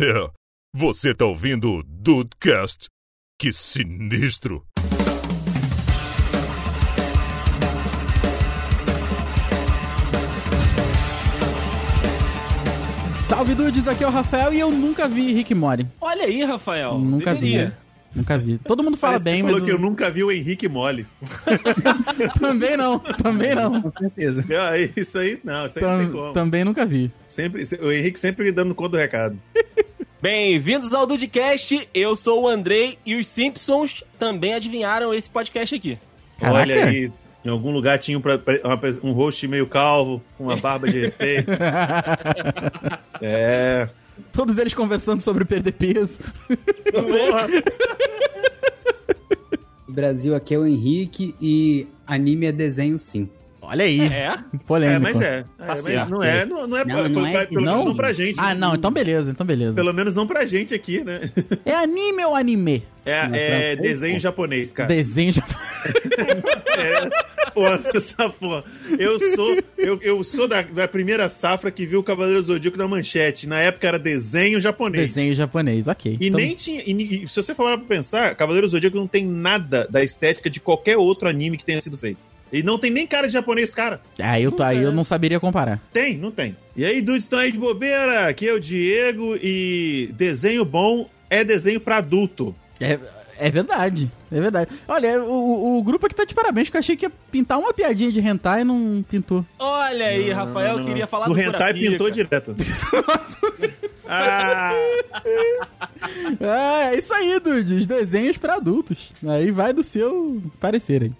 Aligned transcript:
É, 0.00 0.30
você 0.74 1.14
tá 1.14 1.26
ouvindo 1.26 1.70
o 1.70 1.82
Dudecast? 1.82 2.86
Que 3.38 3.52
sinistro! 3.52 4.64
Salve 13.16 13.54
dudes, 13.54 13.86
aqui 13.88 14.04
é 14.04 14.06
o 14.06 14.10
Rafael 14.10 14.52
e 14.52 14.60
eu 14.60 14.70
nunca 14.70 15.08
vi 15.08 15.32
Rick 15.32 15.54
Mori. 15.54 15.86
Olha 16.00 16.24
aí, 16.24 16.44
Rafael. 16.44 16.98
Nunca 16.98 17.34
deveria. 17.34 17.66
vi. 17.66 17.82
Nunca 18.14 18.36
vi. 18.36 18.58
Todo 18.58 18.82
mundo 18.82 18.96
fala 18.98 19.12
Parece 19.12 19.24
bem, 19.24 19.36
que 19.36 19.42
mas 19.44 19.52
falou 19.52 19.66
que 19.66 19.72
eu... 19.72 19.78
nunca 19.78 20.10
vi 20.10 20.22
o 20.22 20.30
Henrique 20.30 20.68
Mole. 20.68 21.06
também 22.38 22.76
não, 22.76 22.98
também 22.98 23.54
não. 23.54 23.80
Com 23.80 23.90
certeza. 23.98 24.44
É, 24.50 24.90
Isso 24.94 25.16
aí, 25.18 25.40
não, 25.42 25.64
isso 25.64 25.78
aí 25.78 25.84
não 25.84 25.96
tem 25.98 26.06
Tam- 26.08 26.12
como. 26.12 26.32
também 26.34 26.62
nunca 26.64 26.84
vi. 26.84 27.10
Sempre, 27.26 27.64
o 27.80 27.90
Henrique 27.90 28.18
sempre 28.18 28.52
dando 28.52 28.74
conta 28.74 28.90
do 28.90 28.96
recado. 28.98 29.38
Bem-vindos 30.22 30.94
ao 30.94 31.04
Dudcast. 31.04 31.88
Eu 31.92 32.14
sou 32.14 32.44
o 32.44 32.48
Andrei 32.48 32.96
e 33.04 33.16
os 33.16 33.26
Simpsons 33.26 34.04
também 34.20 34.54
adivinharam 34.54 35.12
esse 35.12 35.28
podcast 35.28 35.74
aqui. 35.74 35.98
Caraca. 36.38 36.60
Olha 36.60 36.84
aí, 36.84 37.12
em 37.44 37.48
algum 37.48 37.72
lugar 37.72 37.98
tinha 37.98 38.16
um, 38.16 38.22
um 39.02 39.10
host 39.10 39.48
meio 39.48 39.66
calvo, 39.66 40.22
com 40.38 40.44
uma 40.44 40.56
barba 40.56 40.88
de 40.88 41.00
respeito. 41.00 41.50
é. 43.20 43.88
Todos 44.32 44.58
eles 44.58 44.72
conversando 44.72 45.20
sobre 45.22 45.44
perder 45.44 45.72
peso. 45.72 46.20
Porra. 46.92 47.48
O 49.88 49.92
Brasil 49.94 50.34
aqui 50.34 50.54
é 50.54 50.58
o 50.58 50.66
Henrique 50.66 51.34
e 51.38 51.86
anime 52.06 52.46
é 52.46 52.52
desenho 52.52 52.98
sim. 52.98 53.28
Olha 53.64 53.84
aí. 53.84 54.00
É? 54.00 54.34
Polêmico. 54.66 54.96
É, 54.96 54.98
mas 54.98 55.20
é. 55.20 55.38
É, 55.38 55.44
mas 55.66 55.84
não 56.10 56.22
é, 56.22 56.44
não, 56.44 56.66
não 56.66 56.76
é, 56.76 56.84
Não, 56.84 56.96
pra- 56.96 57.08
não 57.08 57.26
é- 57.26 57.46
pelo 57.46 57.64
não? 57.64 57.72
menos 57.72 57.86
não 57.88 57.96
pra 57.96 58.12
gente. 58.12 58.38
Ah, 58.40 58.54
não, 58.54 58.74
então 58.74 58.90
beleza, 58.90 59.30
então 59.30 59.46
beleza. 59.46 59.74
Pelo 59.74 59.94
menos 59.94 60.14
não 60.14 60.26
pra 60.26 60.44
gente 60.44 60.74
aqui, 60.74 61.02
né? 61.04 61.20
É 61.64 61.72
anime 61.74 62.24
ou 62.24 62.34
anime? 62.34 62.84
É, 63.06 63.26
Não, 63.28 63.34
é 63.34 63.74
pra- 63.76 63.82
desenho 63.82 64.20
japonês, 64.20 64.72
cara. 64.72 64.88
Desenho 64.88 65.32
já... 65.32 65.42
Pô, 67.54 67.66
essa 67.94 68.28
porra. 68.30 68.64
Eu 68.98 69.18
sou, 69.34 69.58
eu, 69.76 69.98
eu 70.02 70.24
sou 70.24 70.48
da, 70.48 70.62
da 70.62 70.88
primeira 70.88 71.28
safra 71.28 71.70
que 71.70 71.86
viu 71.86 72.00
o 72.00 72.02
Cavaleiro 72.02 72.40
do 72.40 72.46
Zodíaco 72.46 72.78
na 72.78 72.88
manchete. 72.88 73.46
Na 73.48 73.60
época 73.60 73.88
era 73.88 73.98
desenho 73.98 74.58
japonês. 74.60 75.08
Desenho 75.10 75.34
japonês, 75.34 75.86
ok. 75.86 76.16
E 76.20 76.28
Então- 76.28 76.40
nem 76.40 76.54
tinha. 76.54 76.82
E, 76.86 77.24
e 77.24 77.28
se 77.28 77.36
você 77.42 77.54
for 77.54 77.76
pra 77.78 77.86
pensar, 77.86 78.34
Cavaleiro 78.34 78.66
do 78.66 78.70
Zodíaco 78.70 78.96
não 78.96 79.06
tem 79.06 79.26
nada 79.26 79.86
da 79.90 80.02
estética 80.02 80.48
de 80.48 80.60
qualquer 80.60 80.96
outro 80.96 81.28
anime 81.28 81.56
que 81.58 81.64
tenha 81.64 81.80
sido 81.80 81.98
feito. 81.98 82.18
E 82.52 82.62
não 82.62 82.78
tem 82.78 82.90
nem 82.90 83.06
cara 83.06 83.26
de 83.26 83.32
japonês, 83.32 83.74
cara. 83.74 84.00
Ah, 84.20 84.38
eu, 84.38 84.52
tô, 84.52 84.62
aí 84.62 84.78
É. 84.78 84.84
eu 84.84 84.92
não 84.92 85.02
saberia 85.04 85.40
comparar. 85.40 85.80
Tem, 85.92 86.16
não 86.18 86.30
tem. 86.30 86.56
E 86.76 86.84
aí, 86.84 87.00
dudes, 87.00 87.24
estão 87.24 87.38
aí 87.38 87.50
de 87.50 87.58
bobeira. 87.58 88.28
Aqui 88.28 88.46
é 88.48 88.52
o 88.52 88.60
Diego 88.60 89.36
e 89.42 90.10
desenho 90.14 90.64
bom 90.64 91.08
é 91.30 91.42
desenho 91.42 91.80
pra 91.80 91.96
adulto. 91.96 92.54
É, 92.78 92.98
é 93.38 93.50
verdade, 93.50 94.10
é 94.30 94.38
verdade. 94.40 94.70
Olha, 94.86 95.22
o, 95.22 95.78
o 95.78 95.82
grupo 95.82 96.04
aqui 96.04 96.14
tá 96.14 96.24
de 96.26 96.34
parabéns, 96.34 96.68
que 96.68 96.76
eu 96.76 96.80
achei 96.80 96.94
que 96.96 97.06
ia 97.06 97.12
pintar 97.30 97.58
uma 97.58 97.72
piadinha 97.72 98.12
de 98.12 98.20
hentai 98.20 98.60
e 98.60 98.64
não 98.64 99.02
pintou. 99.08 99.44
Olha 99.58 100.06
aí, 100.08 100.30
Rafael, 100.30 100.72
Não, 100.72 100.78
não, 100.80 100.86
queria 100.86 101.02
não. 101.04 101.08
falar 101.08 101.30
O 101.30 101.34
do 101.34 101.40
hentai 101.40 101.52
Kurapika. 101.72 101.90
pintou 101.90 102.10
direto. 102.10 102.56
ah, 104.06 104.72
Ah, 106.40 106.90
é 106.92 106.98
isso 106.98 107.14
aí, 107.14 107.38
dude. 107.40 107.86
Desenhos 107.86 108.36
pra 108.36 108.56
adultos. 108.56 109.10
Aí 109.26 109.50
vai 109.50 109.72
do 109.72 109.82
seu 109.82 110.42
parecer 110.60 111.02
aí. 111.04 111.12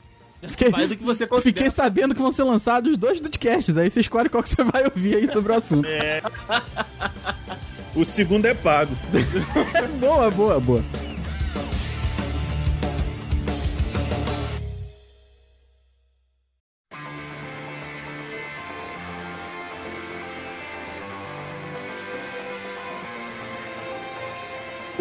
Fiquei, 0.49 0.71
Faz 0.71 0.91
o 0.91 0.97
que 0.97 1.05
você 1.05 1.25
fiquei 1.25 1.39
considera. 1.39 1.71
sabendo 1.71 2.15
que 2.15 2.21
vão 2.21 2.33
ser 2.33 2.43
lançados 2.43 2.97
dois 2.97 3.21
podcasts. 3.21 3.77
Aí 3.77 3.89
você 3.89 4.01
escolhe 4.01 4.29
qual 4.29 4.43
que 4.43 4.49
você 4.49 4.65
vai 4.65 4.85
ouvir 4.85 5.17
aí 5.17 5.29
sobre 5.29 5.53
o 5.53 5.55
assunto. 5.55 5.87
o 7.95 8.05
segundo 8.05 8.47
é 8.47 8.55
pago. 8.55 8.97
boa, 10.01 10.31
boa, 10.31 10.59
boa. 10.61 10.85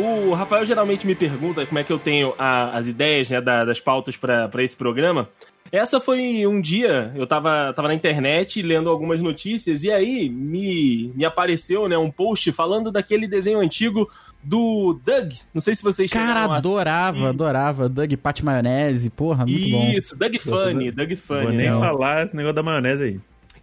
O 0.01 0.33
Rafael 0.33 0.65
geralmente 0.65 1.05
me 1.05 1.15
pergunta 1.15 1.65
como 1.65 1.79
é 1.79 1.83
que 1.83 1.91
eu 1.93 1.99
tenho 1.99 2.33
a- 2.37 2.77
as 2.77 2.87
ideias 2.87 3.29
né, 3.29 3.39
da- 3.41 3.65
das 3.65 3.79
pautas 3.79 4.17
pra 4.17 4.47
pra 4.47 4.63
esse 4.63 4.75
programa. 4.75 5.29
Essa 5.71 6.01
foi 6.01 6.45
um 6.45 6.59
dia, 6.59 7.13
eu 7.15 7.25
tava, 7.25 7.71
tava 7.73 7.87
na 7.87 7.93
internet 7.93 8.61
lendo 8.61 8.89
algumas 8.89 9.21
notícias 9.21 9.85
e 9.85 9.89
aí 9.91 10.27
me, 10.29 11.13
me 11.15 11.23
apareceu 11.23 11.87
né, 11.87 11.97
um 11.97 12.11
post 12.11 12.51
falando 12.51 12.91
daquele 12.91 13.25
desenho 13.25 13.59
antigo 13.59 14.05
do 14.43 14.99
Doug. 15.05 15.31
Não 15.53 15.61
sei 15.61 15.73
se 15.73 15.81
vocês 15.81 16.11
Cara, 16.11 16.41
a- 16.41 16.57
adorava, 16.57 17.29
adorava. 17.29 17.87
Doug 17.87 18.11
Pat 18.15 18.41
Maionese, 18.41 19.09
porra, 19.09 19.45
muito 19.45 19.69
bom. 19.69 19.83
Isso, 19.95 20.13
Doug 20.17 20.35
Funny, 20.39 20.91
Doug 20.91 21.13
Funny. 21.13 21.41
Vou 21.43 21.51
nem 21.53 21.71
né? 21.71 21.79
falar 21.79 22.25
esse 22.25 22.35
negócio 22.35 22.55
da 22.55 22.63
maionese 22.63 23.03
aí. 23.05 23.19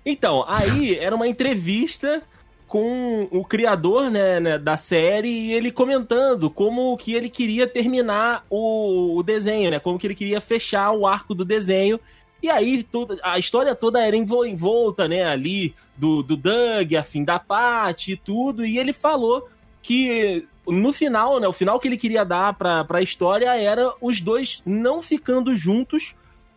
Então, 0.06 0.44
aí 0.48 0.96
era 0.96 1.14
uma 1.14 1.28
entrevista 1.28 2.22
com 2.68 3.26
o 3.30 3.44
criador 3.44 4.10
né, 4.10 4.38
né, 4.38 4.58
da 4.58 4.76
série 4.76 5.28
e 5.28 5.52
ele 5.54 5.72
comentando 5.72 6.50
como 6.50 6.96
que 6.98 7.14
ele 7.14 7.30
queria 7.30 7.66
terminar 7.66 8.44
o, 8.50 9.16
o 9.16 9.22
desenho, 9.22 9.70
né? 9.70 9.80
Como 9.80 9.98
que 9.98 10.06
ele 10.06 10.14
queria 10.14 10.40
fechar 10.40 10.92
o 10.92 11.06
arco 11.06 11.34
do 11.34 11.44
desenho. 11.44 11.98
E 12.42 12.48
aí 12.48 12.82
toda, 12.84 13.18
a 13.24 13.38
história 13.38 13.74
toda 13.74 14.06
era 14.06 14.14
envol- 14.14 14.46
envolta, 14.46 15.08
né, 15.08 15.24
ali 15.24 15.74
do, 15.96 16.22
do 16.22 16.36
Doug, 16.36 16.94
a 16.94 17.02
fim 17.02 17.24
da 17.24 17.38
Patty 17.38 18.12
e 18.12 18.16
tudo. 18.16 18.64
E 18.64 18.78
ele 18.78 18.92
falou 18.92 19.48
que 19.82 20.46
no 20.66 20.92
final, 20.92 21.40
né, 21.40 21.48
o 21.48 21.52
final 21.52 21.80
que 21.80 21.88
ele 21.88 21.96
queria 21.96 22.24
dar 22.24 22.52
pra, 22.52 22.84
pra 22.84 23.02
história 23.02 23.58
era 23.58 23.92
os 24.00 24.20
dois 24.20 24.62
não 24.66 25.00
ficando 25.00 25.56
juntos 25.56 26.14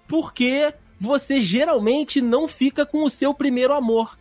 porque 0.08 0.74
você 1.00 1.40
geralmente 1.42 2.22
não 2.22 2.48
fica 2.48 2.86
com 2.86 3.04
o 3.04 3.10
seu 3.10 3.34
primeiro 3.34 3.74
amor. 3.74 4.20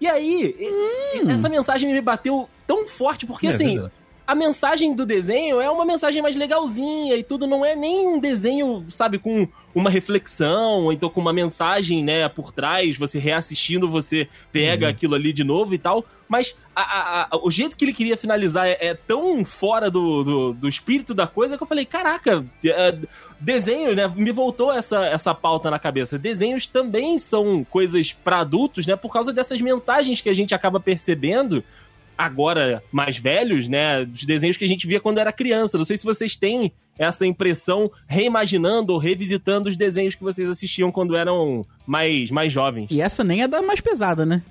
E 0.00 0.06
aí, 0.06 0.56
e- 0.58 1.30
essa 1.30 1.48
mensagem 1.48 1.92
me 1.92 2.00
bateu 2.00 2.48
tão 2.66 2.86
forte, 2.86 3.26
porque 3.26 3.48
É 3.48 3.50
assim, 3.50 3.74
verdade. 3.74 3.92
A 4.30 4.34
mensagem 4.34 4.94
do 4.94 5.04
desenho 5.04 5.60
é 5.60 5.68
uma 5.70 5.84
mensagem 5.84 6.22
mais 6.22 6.36
legalzinha 6.36 7.16
e 7.16 7.22
tudo, 7.22 7.46
não 7.46 7.64
é 7.64 7.74
nem 7.74 8.06
um 8.06 8.20
desenho, 8.20 8.84
sabe, 8.88 9.18
com 9.18 9.48
uma 9.74 9.90
reflexão, 9.90 10.82
ou 10.84 10.92
então 10.92 11.08
com 11.08 11.20
uma 11.20 11.32
mensagem, 11.32 12.02
né, 12.04 12.28
por 12.28 12.52
trás, 12.52 12.96
você 12.96 13.18
reassistindo, 13.18 13.88
você 13.90 14.28
pega 14.52 14.88
aquilo 14.88 15.14
ali 15.14 15.32
de 15.32 15.42
novo 15.44 15.74
e 15.74 15.78
tal, 15.78 16.04
mas 16.28 16.54
a- 16.74 16.82
a- 16.82 17.28
a- 17.32 17.38
o 17.42 17.50
jeito 17.50 17.76
que 17.76 17.84
ele 17.84 17.92
queria 17.92 18.16
finalizar 18.16 18.66
é, 18.68 18.76
é 18.80 18.94
tão 18.94 19.44
fora 19.44 19.90
do, 19.90 20.22
do, 20.24 20.52
do 20.54 20.68
espírito 20.68 21.12
da 21.14 21.26
coisa 21.26 21.56
que 21.56 21.62
eu 21.62 21.66
falei, 21.66 21.84
caraca, 21.84 22.44
é, 22.64 22.98
desenhos, 23.40 23.96
né, 23.96 24.06
me 24.14 24.30
voltou 24.32 24.72
essa, 24.72 25.06
essa 25.06 25.34
pauta 25.34 25.70
na 25.70 25.78
cabeça. 25.78 26.18
Desenhos 26.18 26.66
também 26.66 27.18
são 27.18 27.64
coisas 27.64 28.12
para 28.12 28.40
adultos, 28.40 28.86
né, 28.86 28.96
por 28.96 29.12
causa 29.12 29.32
dessas 29.32 29.60
mensagens 29.60 30.20
que 30.20 30.28
a 30.28 30.34
gente 30.34 30.54
acaba 30.54 30.78
percebendo 30.78 31.64
agora 32.24 32.82
mais 32.92 33.16
velhos, 33.18 33.68
né, 33.68 34.04
dos 34.04 34.24
desenhos 34.24 34.56
que 34.56 34.64
a 34.64 34.68
gente 34.68 34.86
via 34.86 35.00
quando 35.00 35.18
era 35.18 35.32
criança. 35.32 35.78
Não 35.78 35.84
sei 35.84 35.96
se 35.96 36.04
vocês 36.04 36.36
têm 36.36 36.72
essa 36.98 37.26
impressão 37.26 37.90
reimaginando 38.06 38.92
ou 38.92 38.98
revisitando 38.98 39.68
os 39.68 39.76
desenhos 39.76 40.14
que 40.14 40.22
vocês 40.22 40.48
assistiam 40.50 40.92
quando 40.92 41.16
eram 41.16 41.64
mais, 41.86 42.30
mais 42.30 42.52
jovens. 42.52 42.88
E 42.90 43.00
essa 43.00 43.24
nem 43.24 43.42
é 43.42 43.48
da 43.48 43.62
mais 43.62 43.80
pesada, 43.80 44.24
né? 44.26 44.42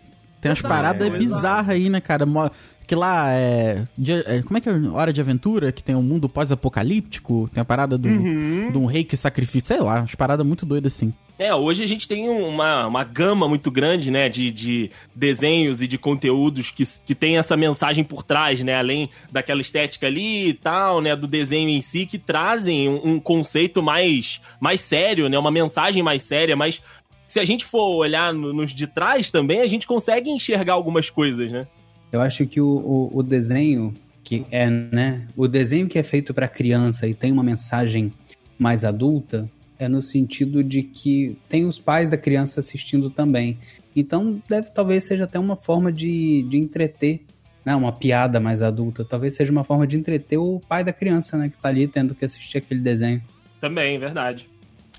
Tem 0.42 0.50
umas 0.50 0.62
paradas 0.62 1.08
exato. 1.08 1.20
bizarras 1.20 1.70
aí, 1.70 1.90
né, 1.90 2.00
cara? 2.00 2.26
Mo- 2.26 2.50
Que 2.88 2.96
lá 2.96 3.32
é, 3.34 3.84
é, 4.26 4.42
Como 4.42 4.58
é 4.58 4.62
que 4.62 4.70
é? 4.70 4.74
Hora 4.92 5.12
de 5.14 5.20
Aventura, 5.22 5.72
que 5.72 5.84
tem 5.84 5.96
um 5.96 6.02
mundo 6.02 6.28
pós-apocalíptico. 6.30 7.50
Tem 7.54 7.62
a 7.62 7.66
parada 7.66 7.98
do, 7.98 8.08
Uhum. 8.08 8.72
de 8.72 8.78
um 8.78 8.86
rei 8.86 9.04
que 9.04 9.18
sacrifica. 9.18 9.68
Sei 9.68 9.80
lá, 9.80 10.00
umas 10.00 10.16
paradas 10.16 10.46
muito 10.46 10.66
doidas 10.66 10.94
assim. 10.96 11.14
É, 11.40 11.56
hoje 11.56 11.82
a 11.82 11.88
gente 11.88 12.06
tem 12.06 12.28
uma, 12.28 12.86
uma 12.86 13.04
gama 13.06 13.48
muito 13.48 13.72
grande, 13.72 14.12
né, 14.12 14.28
de, 14.28 14.52
de 14.52 14.92
desenhos 15.16 15.82
e 15.82 15.88
de 15.88 15.98
conteúdos 15.98 16.70
que, 16.70 16.84
que 17.06 17.16
tem 17.16 17.38
essa 17.38 17.56
mensagem 17.56 18.04
por 18.04 18.24
trás, 18.24 18.62
né, 18.62 18.76
além 18.76 19.10
daquela 19.32 19.62
estética 19.62 20.06
ali 20.06 20.50
e 20.50 20.54
tal, 20.54 21.00
né, 21.00 21.16
do 21.16 21.26
desenho 21.26 21.70
em 21.70 21.80
si, 21.80 22.06
que 22.06 22.20
trazem 22.20 22.90
um, 22.90 23.12
um 23.14 23.20
conceito 23.22 23.82
mais, 23.82 24.42
mais 24.60 24.82
sério, 24.82 25.30
né, 25.30 25.40
uma 25.40 25.50
mensagem 25.50 26.04
mais 26.04 26.24
séria, 26.24 26.58
mas 26.58 26.82
se 27.26 27.40
a 27.40 27.46
gente 27.46 27.64
for 27.64 27.96
olhar 27.96 28.34
no- 28.34 28.52
nos 28.52 28.76
de 28.76 28.86
trás 28.86 29.32
também, 29.32 29.62
a 29.62 29.68
gente 29.68 29.88
consegue 29.88 30.30
enxergar 30.30 30.74
algumas 30.74 31.10
coisas, 31.10 31.50
né? 31.50 31.66
Eu 32.12 32.20
acho 32.20 32.46
que 32.48 32.60
o, 32.60 32.68
o, 32.68 33.20
o 33.20 33.24
desenho 33.24 33.94
que 34.26 34.46
é, 34.52 34.70
né? 34.70 35.26
O 35.38 35.48
desenho 35.48 35.88
que 35.88 35.98
é 35.98 36.04
feito 36.04 36.34
para 36.34 36.48
criança 36.50 37.08
e 37.08 37.14
tem 37.14 37.32
uma 37.32 37.44
mensagem 37.44 38.12
mais 38.58 38.84
adulta 38.84 39.50
é 39.80 39.88
no 39.88 40.02
sentido 40.02 40.64
de 40.64 40.84
que 40.84 41.38
tem 41.48 41.66
os 41.66 41.80
pais 41.80 42.10
da 42.12 42.18
criança 42.18 42.60
assistindo 42.60 43.10
também. 43.10 43.58
Então, 43.96 44.42
deve 44.48 44.70
talvez 44.70 45.06
seja 45.06 45.24
até 45.24 45.40
uma 45.40 45.56
forma 45.56 45.92
de, 45.92 46.44
de 46.44 46.58
entreter, 46.58 47.22
né? 47.66 47.76
Uma 47.76 47.92
piada 47.92 48.40
mais 48.40 48.62
adulta. 48.62 49.04
Talvez 49.06 49.34
seja 49.36 49.52
uma 49.52 49.64
forma 49.64 49.88
de 49.88 49.98
entreter 49.98 50.38
o 50.38 50.60
pai 50.68 50.84
da 50.84 50.92
criança, 50.94 51.38
né? 51.38 51.50
Que 51.50 51.58
tá 51.58 51.70
ali 51.70 51.88
tendo 51.88 52.14
que 52.14 52.26
assistir 52.26 52.58
aquele 52.58 52.82
desenho. 52.82 53.24
Também, 53.60 53.98
verdade. 53.98 54.50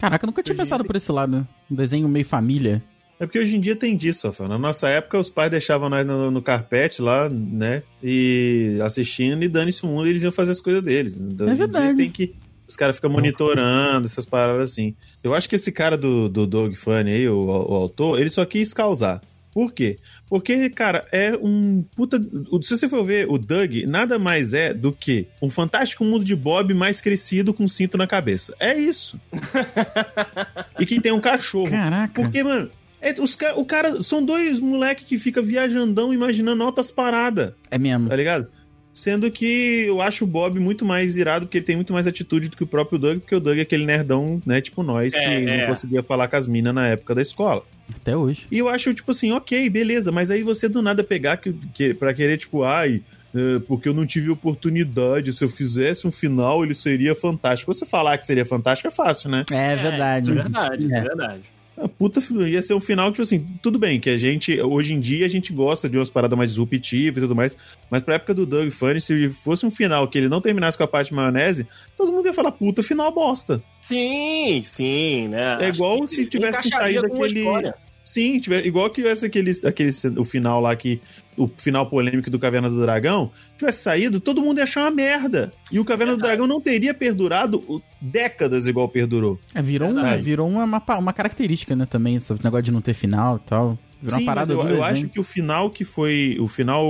Caraca, 0.01 0.25
eu 0.25 0.27
nunca 0.29 0.43
tinha 0.43 0.55
Hoje 0.55 0.63
pensado 0.63 0.83
tem- 0.83 0.87
por 0.89 0.97
esse 0.97 1.13
lado, 1.13 1.37
né? 1.39 1.47
Um 1.71 1.75
desenho 1.75 2.09
meio 2.09 2.25
família. 2.25 2.83
É 3.19 3.27
porque 3.27 3.39
hoje 3.39 3.55
em 3.55 3.61
dia 3.61 3.77
tem 3.77 3.95
disso, 3.99 4.27
Rafael. 4.29 4.49
Na 4.49 4.59
nossa 4.59 4.89
época, 4.89 5.19
os 5.19 5.29
pais 5.29 5.51
deixavam 5.51 5.91
nós 5.91 6.07
no, 6.07 6.31
no 6.31 6.41
carpete 6.41 7.03
lá, 7.03 7.29
né? 7.29 7.83
E 8.03 8.79
assistindo 8.83 9.43
e 9.45 9.49
dane-se 9.49 9.85
o 9.85 9.89
mundo 9.89 10.07
e 10.07 10.11
eles 10.11 10.23
iam 10.23 10.33
fazer 10.33 10.53
as 10.53 10.61
coisas 10.61 10.83
deles. 10.83 11.15
Então, 11.15 11.47
dia 11.47 11.55
verdade. 11.55 11.97
Tem 11.99 12.11
que. 12.11 12.35
Os 12.71 12.77
caras 12.77 12.95
ficam 12.95 13.11
monitorando 13.11 14.07
essas 14.07 14.25
paradas 14.25 14.71
assim. 14.71 14.95
Eu 15.25 15.35
acho 15.35 15.49
que 15.49 15.57
esse 15.57 15.73
cara 15.73 15.97
do, 15.99 16.29
do 16.29 16.47
Dog 16.47 16.77
Funny 16.77 17.11
aí, 17.11 17.29
o, 17.29 17.37
o 17.37 17.75
autor, 17.75 18.21
ele 18.21 18.31
só 18.31 18.45
quis 18.45 18.73
causar. 18.73 19.21
Por 19.53 19.73
quê? 19.73 19.99
Porque, 20.29 20.71
cara, 20.71 21.05
é 21.11 21.37
um 21.37 21.85
puta. 21.97 22.21
Se 22.63 22.79
você 22.79 22.89
for 22.89 23.05
ver, 23.05 23.29
o 23.29 23.37
Doug 23.37 23.83
nada 23.89 24.21
mais 24.21 24.55
é 24.55 24.73
do 24.73 24.93
que 24.93 25.27
um 25.43 25.51
fantástico 25.51 26.05
mundo 26.05 26.25
de 26.25 26.37
Bob 26.37 26.73
mais 26.73 27.01
crescido 27.01 27.53
com 27.53 27.65
um 27.65 27.69
cinto 27.69 27.99
na 27.99 28.07
cabeça. 28.07 28.55
É 28.61 28.79
isso. 28.79 29.19
e 30.79 30.87
que 30.87 31.01
tem 31.01 31.11
um 31.11 31.21
cachorro. 31.21 31.69
Caraca. 31.69 32.23
Porque, 32.23 32.45
mano, 32.45 32.71
é, 33.01 33.13
os, 33.21 33.37
o 33.57 33.65
cara. 33.65 34.01
São 34.05 34.25
dois 34.25 34.61
moleques 34.61 35.05
que 35.05 35.19
fica 35.19 35.43
viajandão 35.43 36.15
imaginando 36.15 36.63
altas 36.63 36.93
paradas, 36.93 37.53
É 37.69 37.79
mesmo. 37.79 38.09
tá 38.09 38.15
ligado? 38.15 38.47
Sendo 38.93 39.31
que 39.31 39.85
eu 39.87 40.03
acho 40.03 40.25
o 40.25 40.27
Bob 40.27 40.59
muito 40.59 40.85
mais 40.85 41.17
irado, 41.17 41.47
porque 41.47 41.59
ele 41.59 41.65
tem 41.65 41.77
muito 41.77 41.93
mais 41.93 42.07
atitude 42.07 42.49
do 42.49 42.57
que 42.57 42.65
o 42.65 42.67
próprio 42.67 42.99
Doug, 42.99 43.19
porque 43.21 43.35
o 43.35 43.41
Doug 43.41 43.57
é 43.59 43.63
aquele 43.63 43.87
nerdão, 43.87 44.43
né, 44.45 44.61
tipo 44.61 44.83
nós, 44.83 45.15
que 45.15 45.21
É, 45.21 45.41
não 45.41 45.53
é. 45.53 45.67
conseguia 45.67 46.03
falar 46.03 46.27
com 46.29 46.37
as 46.37 46.47
minas 46.47 46.75
na 46.75 46.89
época 46.89 47.15
da 47.15 47.23
escola. 47.23 47.63
Até 47.95 48.17
hoje. 48.17 48.47
E 48.51 48.59
eu 48.59 48.69
acho, 48.69 48.93
tipo 48.93 49.11
assim, 49.13 49.31
ok, 49.33 49.71
beleza, 49.71 50.11
mas 50.11 50.31
aí 50.31 50.43
você 50.43 50.69
do 50.69 50.83
nada 50.83 51.05
pegar 51.05 51.37
que, 51.37 51.53
que, 51.73 51.95
pra 51.95 52.13
querer, 52.13 52.37
tipo, 52.39 52.65
ai, 52.65 53.01
é, 53.35 53.61
porque 53.61 53.89
eu 53.89 53.95
não 53.95 54.05
tive 54.05 54.29
oportunidade, 54.31 55.33
se 55.33 55.45
eu 55.45 55.49
fizesse 55.49 56.07
um 56.07 56.13
final, 56.13 56.65
ele 56.65 56.75
seria 56.75 57.15
fantástico. 57.15 57.73
Você 57.73 57.87
falar 57.87 58.19
que 58.19 58.27
seria 58.27 58.45
fantástico 58.45 58.89
é 58.89 58.91
fácil, 58.91 59.31
né? 59.31 59.45
É, 59.53 59.77
verdade. 59.77 60.31
É 60.33 60.35
verdade, 60.35 60.87
isso 60.87 60.95
é 60.95 60.99
É. 60.99 61.03
verdade. 61.03 61.43
A 61.77 61.89
puta, 61.89 62.21
ia 62.47 62.61
ser 62.61 62.75
um 62.75 62.81
final 62.81 63.11
que, 63.13 63.23
assim, 63.23 63.47
tudo 63.63 63.79
bem, 63.79 63.99
que 63.99 64.11
a 64.11 64.17
gente, 64.17 64.61
hoje 64.61 64.93
em 64.95 65.01
dia, 65.01 65.25
a 65.25 65.29
gente 65.29 65.53
gosta 65.53 65.89
de 65.89 65.97
umas 65.97 66.11
paradas 66.11 66.37
mais 66.37 66.51
disruptivas 66.51 67.17
e 67.19 67.21
tudo 67.21 67.35
mais, 67.35 67.57
mas 67.91 68.03
pra 68.03 68.17
época 68.17 68.35
do 68.35 68.45
Doug 68.45 68.71
Funny, 68.71 69.01
se 69.01 69.31
fosse 69.31 69.65
um 69.65 69.71
final 69.71 70.07
que 70.07 70.19
ele 70.19 70.29
não 70.29 70.41
terminasse 70.43 70.77
com 70.77 70.85
a 70.85 70.89
parte 70.89 71.15
maionese, 71.15 71.67
todo 71.97 72.13
mundo 72.13 72.27
ia 72.27 72.35
falar, 72.35 72.53
puta, 72.53 72.83
final 72.83 73.11
bosta. 73.13 73.63
Sim, 73.81 74.61
sim, 74.63 75.29
né? 75.29 75.57
É 75.61 75.69
igual 75.69 76.07
se 76.07 76.27
tivesse 76.27 76.69
saído 76.69 77.07
aquele- 77.07 77.41
história. 77.41 77.75
Sim, 78.11 78.41
tiver, 78.41 78.67
igual 78.67 78.91
que 78.91 78.97
tivesse 78.97 79.25
aquele, 79.25 79.53
aquele, 79.65 79.93
o 80.19 80.25
final 80.25 80.61
lá 80.61 80.75
que. 80.75 81.01
O 81.37 81.49
final 81.57 81.89
polêmico 81.89 82.29
do 82.29 82.39
Caverna 82.39 82.69
do 82.69 82.79
Dragão, 82.81 83.31
tivesse 83.57 83.83
saído, 83.83 84.21
todo 84.21 84.43
mundo 84.43 84.59
ia 84.59 84.65
achar 84.65 84.83
uma 84.83 84.91
merda. 84.91 85.51
E 85.73 85.79
o 85.79 85.85
Caverna 85.85 86.13
do 86.13 86.17
Verdade. 86.17 86.37
Dragão 86.37 86.47
não 86.47 86.61
teria 86.61 86.93
perdurado 86.93 87.83
décadas 88.01 88.67
igual 88.67 88.89
perdurou. 88.89 89.39
É, 89.55 89.63
virou, 89.63 89.89
um, 89.89 89.95
Verdade. 89.95 90.23
virou 90.23 90.47
uma, 90.47 90.65
uma, 90.65 90.99
uma 90.99 91.13
característica, 91.15 91.75
né, 91.75 91.87
também, 91.87 92.17
esse 92.17 92.35
negócio 92.45 92.65
de 92.65 92.73
não 92.73 92.83
ter 92.83 92.93
final 92.93 93.37
e 93.37 93.49
tal. 93.49 93.79
Virou 94.03 94.19
Sim, 94.19 94.25
uma 94.25 94.33
parada 94.35 94.53
eu, 94.53 94.63
do 94.63 94.69
eu 94.69 94.83
acho 94.83 95.09
que 95.09 95.21
o 95.21 95.23
final 95.23 95.71
que 95.71 95.85
foi. 95.85 96.37
O 96.41 96.49
final 96.49 96.85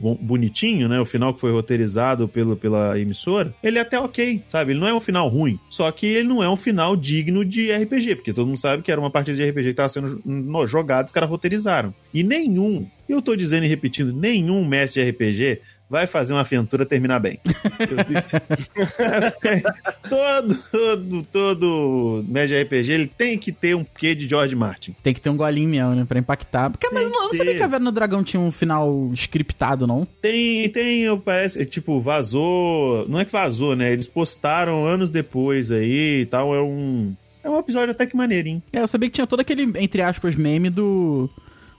bo- 0.00 0.18
bonitinho, 0.20 0.88
né? 0.88 1.00
O 1.00 1.04
final 1.04 1.34
que 1.34 1.40
foi 1.40 1.52
roteirizado 1.52 2.26
pelo, 2.26 2.56
pela 2.56 2.98
emissora, 2.98 3.54
ele 3.62 3.78
é 3.78 3.82
até 3.82 3.98
ok, 3.98 4.42
sabe? 4.48 4.72
Ele 4.72 4.80
não 4.80 4.88
é 4.88 4.94
um 4.94 5.00
final 5.00 5.28
ruim. 5.28 5.58
Só 5.68 5.90
que 5.90 6.06
ele 6.06 6.28
não 6.28 6.42
é 6.42 6.48
um 6.48 6.56
final 6.56 6.96
digno 6.96 7.44
de 7.44 7.70
RPG, 7.70 8.16
porque 8.16 8.32
todo 8.32 8.46
mundo 8.46 8.58
sabe 8.58 8.82
que 8.82 8.90
era 8.90 9.00
uma 9.00 9.10
partida 9.10 9.36
de 9.36 9.44
RPG 9.48 9.68
que 9.68 9.74
tava 9.74 9.88
sendo 9.88 10.20
no, 10.24 10.66
jogada, 10.66 11.06
os 11.06 11.12
caras 11.12 11.28
roteirizaram. 11.28 11.94
E 12.12 12.22
nenhum, 12.22 12.86
eu 13.08 13.20
tô 13.20 13.36
dizendo 13.36 13.64
e 13.64 13.68
repetindo, 13.68 14.12
nenhum 14.12 14.64
mestre 14.64 15.02
de 15.04 15.10
RPG 15.10 15.60
vai 15.88 16.06
fazer 16.06 16.32
uma 16.32 16.40
aventura 16.40 16.84
terminar 16.84 17.20
bem. 17.20 17.38
Eu 17.78 18.04
disse- 18.04 18.36
todo, 20.08 20.58
todo, 20.70 21.22
todo 21.32 22.24
de 22.46 22.62
RPG, 22.62 22.92
ele 22.92 23.06
tem 23.06 23.38
que 23.38 23.52
ter 23.52 23.74
um 23.74 23.84
quê 23.84 24.14
de 24.14 24.28
George 24.28 24.54
Martin. 24.54 24.94
Tem 25.02 25.14
que 25.14 25.20
ter 25.20 25.30
um 25.30 25.36
golinho 25.36 25.68
mesmo, 25.68 25.94
né, 25.94 26.04
pra 26.04 26.18
impactar. 26.18 26.70
Porque, 26.70 26.88
mas 26.90 27.04
eu 27.04 27.10
não 27.10 27.32
sabia 27.32 27.52
que 27.52 27.58
a 27.58 27.62
Caverna 27.62 27.90
do 27.90 27.94
Dragão 27.94 28.22
tinha 28.22 28.40
um 28.40 28.52
final 28.52 29.10
scriptado, 29.14 29.86
não. 29.86 30.06
Tem, 30.20 30.68
tem, 30.70 31.16
parece, 31.18 31.64
tipo, 31.64 32.00
vazou. 32.00 33.06
Não 33.08 33.20
é 33.20 33.24
que 33.24 33.32
vazou, 33.32 33.74
né? 33.74 33.92
Eles 33.92 34.06
postaram 34.06 34.84
anos 34.84 35.10
depois 35.10 35.72
aí 35.72 36.22
e 36.22 36.26
tal. 36.26 36.54
É 36.54 36.60
um. 36.60 37.14
É 37.42 37.48
um 37.50 37.58
episódio 37.58 37.92
até 37.92 38.06
que 38.06 38.16
maneirinho. 38.16 38.62
É, 38.72 38.80
eu 38.80 38.88
sabia 38.88 39.08
que 39.08 39.14
tinha 39.14 39.26
todo 39.26 39.40
aquele, 39.40 39.62
entre 39.80 40.02
aspas, 40.02 40.34
meme 40.34 40.68
do, 40.68 41.30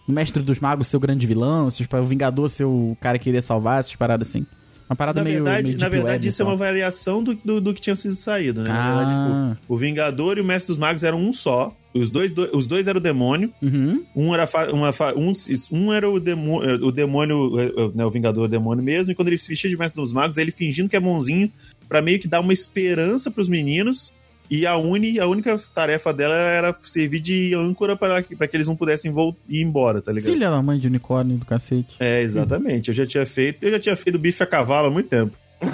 do 0.08 0.14
Mestre 0.14 0.42
dos 0.42 0.60
Magos 0.60 0.88
ser 0.88 0.98
o 0.98 1.00
grande 1.00 1.28
vilão, 1.28 1.68
esses, 1.68 1.86
o 1.92 2.04
Vingador 2.06 2.50
ser 2.50 2.64
o 2.66 2.96
cara 3.02 3.20
que 3.20 3.30
iria 3.30 3.42
salvar, 3.42 3.80
essas 3.82 3.96
paradas 3.96 4.30
assim. 4.30 4.46
Uma 4.90 4.96
parada 4.96 5.20
Na 5.20 5.26
meio, 5.26 5.44
verdade, 5.44 5.68
meio 5.68 5.78
na 5.80 5.90
verdade 5.90 6.30
isso 6.30 6.42
é 6.42 6.44
e 6.44 6.46
tal. 6.46 6.54
uma 6.54 6.58
variação 6.58 7.22
do, 7.22 7.36
do, 7.36 7.60
do 7.60 7.74
que 7.74 7.82
tinha 7.82 7.96
sido 7.96 8.16
saído, 8.16 8.62
né? 8.64 8.70
Na 8.70 8.88
verdade, 8.96 9.12
Ah, 9.20 9.56
tipo, 9.60 9.74
o 9.74 9.76
Vingador 9.76 10.38
e 10.38 10.42
o 10.42 10.46
Mestre 10.46 10.70
dos 10.72 10.78
Magos 10.78 11.04
eram 11.04 11.20
um 11.20 11.34
só. 11.34 11.76
Os 11.94 12.10
dois, 12.10 12.32
do- 12.32 12.56
os 12.56 12.68
dois 12.68 12.88
eram 12.88 13.00
o 13.00 13.04
demônio. 13.04 13.52
uhum. 13.62 14.06
Um 14.16 14.34
era, 14.34 14.48
fa- 14.48 14.72
uma, 14.72 14.94
fa- 14.94 15.14
um, 15.14 15.34
um 15.74 15.92
era 15.92 16.10
o 16.10 16.22
demônio, 16.22 16.86
o 16.86 16.92
demônio, 16.92 17.60
eh, 17.60 17.74
eh, 17.76 17.92
né, 17.96 18.06
o 18.06 18.10
Vingador 18.10 18.46
o 18.46 18.48
demônio 18.48 18.82
mesmo, 18.82 19.12
e 19.12 19.16
quando 19.16 19.28
ele 19.28 19.38
se 19.38 19.50
vestia 19.50 19.70
de 19.70 19.76
Mestre 19.76 20.02
dos 20.02 20.14
Magos, 20.14 20.38
ele 20.38 20.52
fingindo 20.52 20.88
que 20.88 20.96
é 20.96 21.00
bonzinho, 21.02 21.52
pra 21.90 22.02
meio 22.02 22.18
que 22.18 22.28
dar 22.30 22.40
uma 22.40 22.54
esperança 22.54 23.30
pros 23.30 23.50
meninos, 23.50 24.14
e 24.50 24.66
a, 24.66 24.78
uni, 24.78 25.20
a 25.20 25.28
única 25.28 25.60
tarefa 25.74 26.14
dela 26.14 26.36
era 26.36 26.76
servir 26.82 27.20
de 27.20 27.54
âncora 27.56 27.96
para 27.96 28.22
que, 28.24 28.36
pra 28.36 28.48
que 28.48 28.56
eles 28.58 28.68
não 28.68 28.76
pudessem 28.76 29.14
ir 29.50 29.62
embora, 29.62 30.02
tá 30.02 30.12
ligado? 30.12 30.32
Filha 30.32 30.50
da 30.50 30.62
mãe 30.62 30.80
de 30.80 30.88
unicórnio 30.88 31.38
do 31.38 31.46
cacete. 31.46 31.96
É, 32.00 32.22
exatamente. 32.22 32.90
Eu 32.90 32.94
já 32.94 33.06
tinha 33.06 33.26
feito, 33.26 33.64
eu 33.64 33.72
já 33.72 33.80
tinha 33.80 33.96
feito 33.96 34.18
bife 34.20 34.42
a 34.42 34.46
cavalo 34.46 34.88
há 34.88 34.92
muito 34.92 35.10
tempo. 35.10 35.38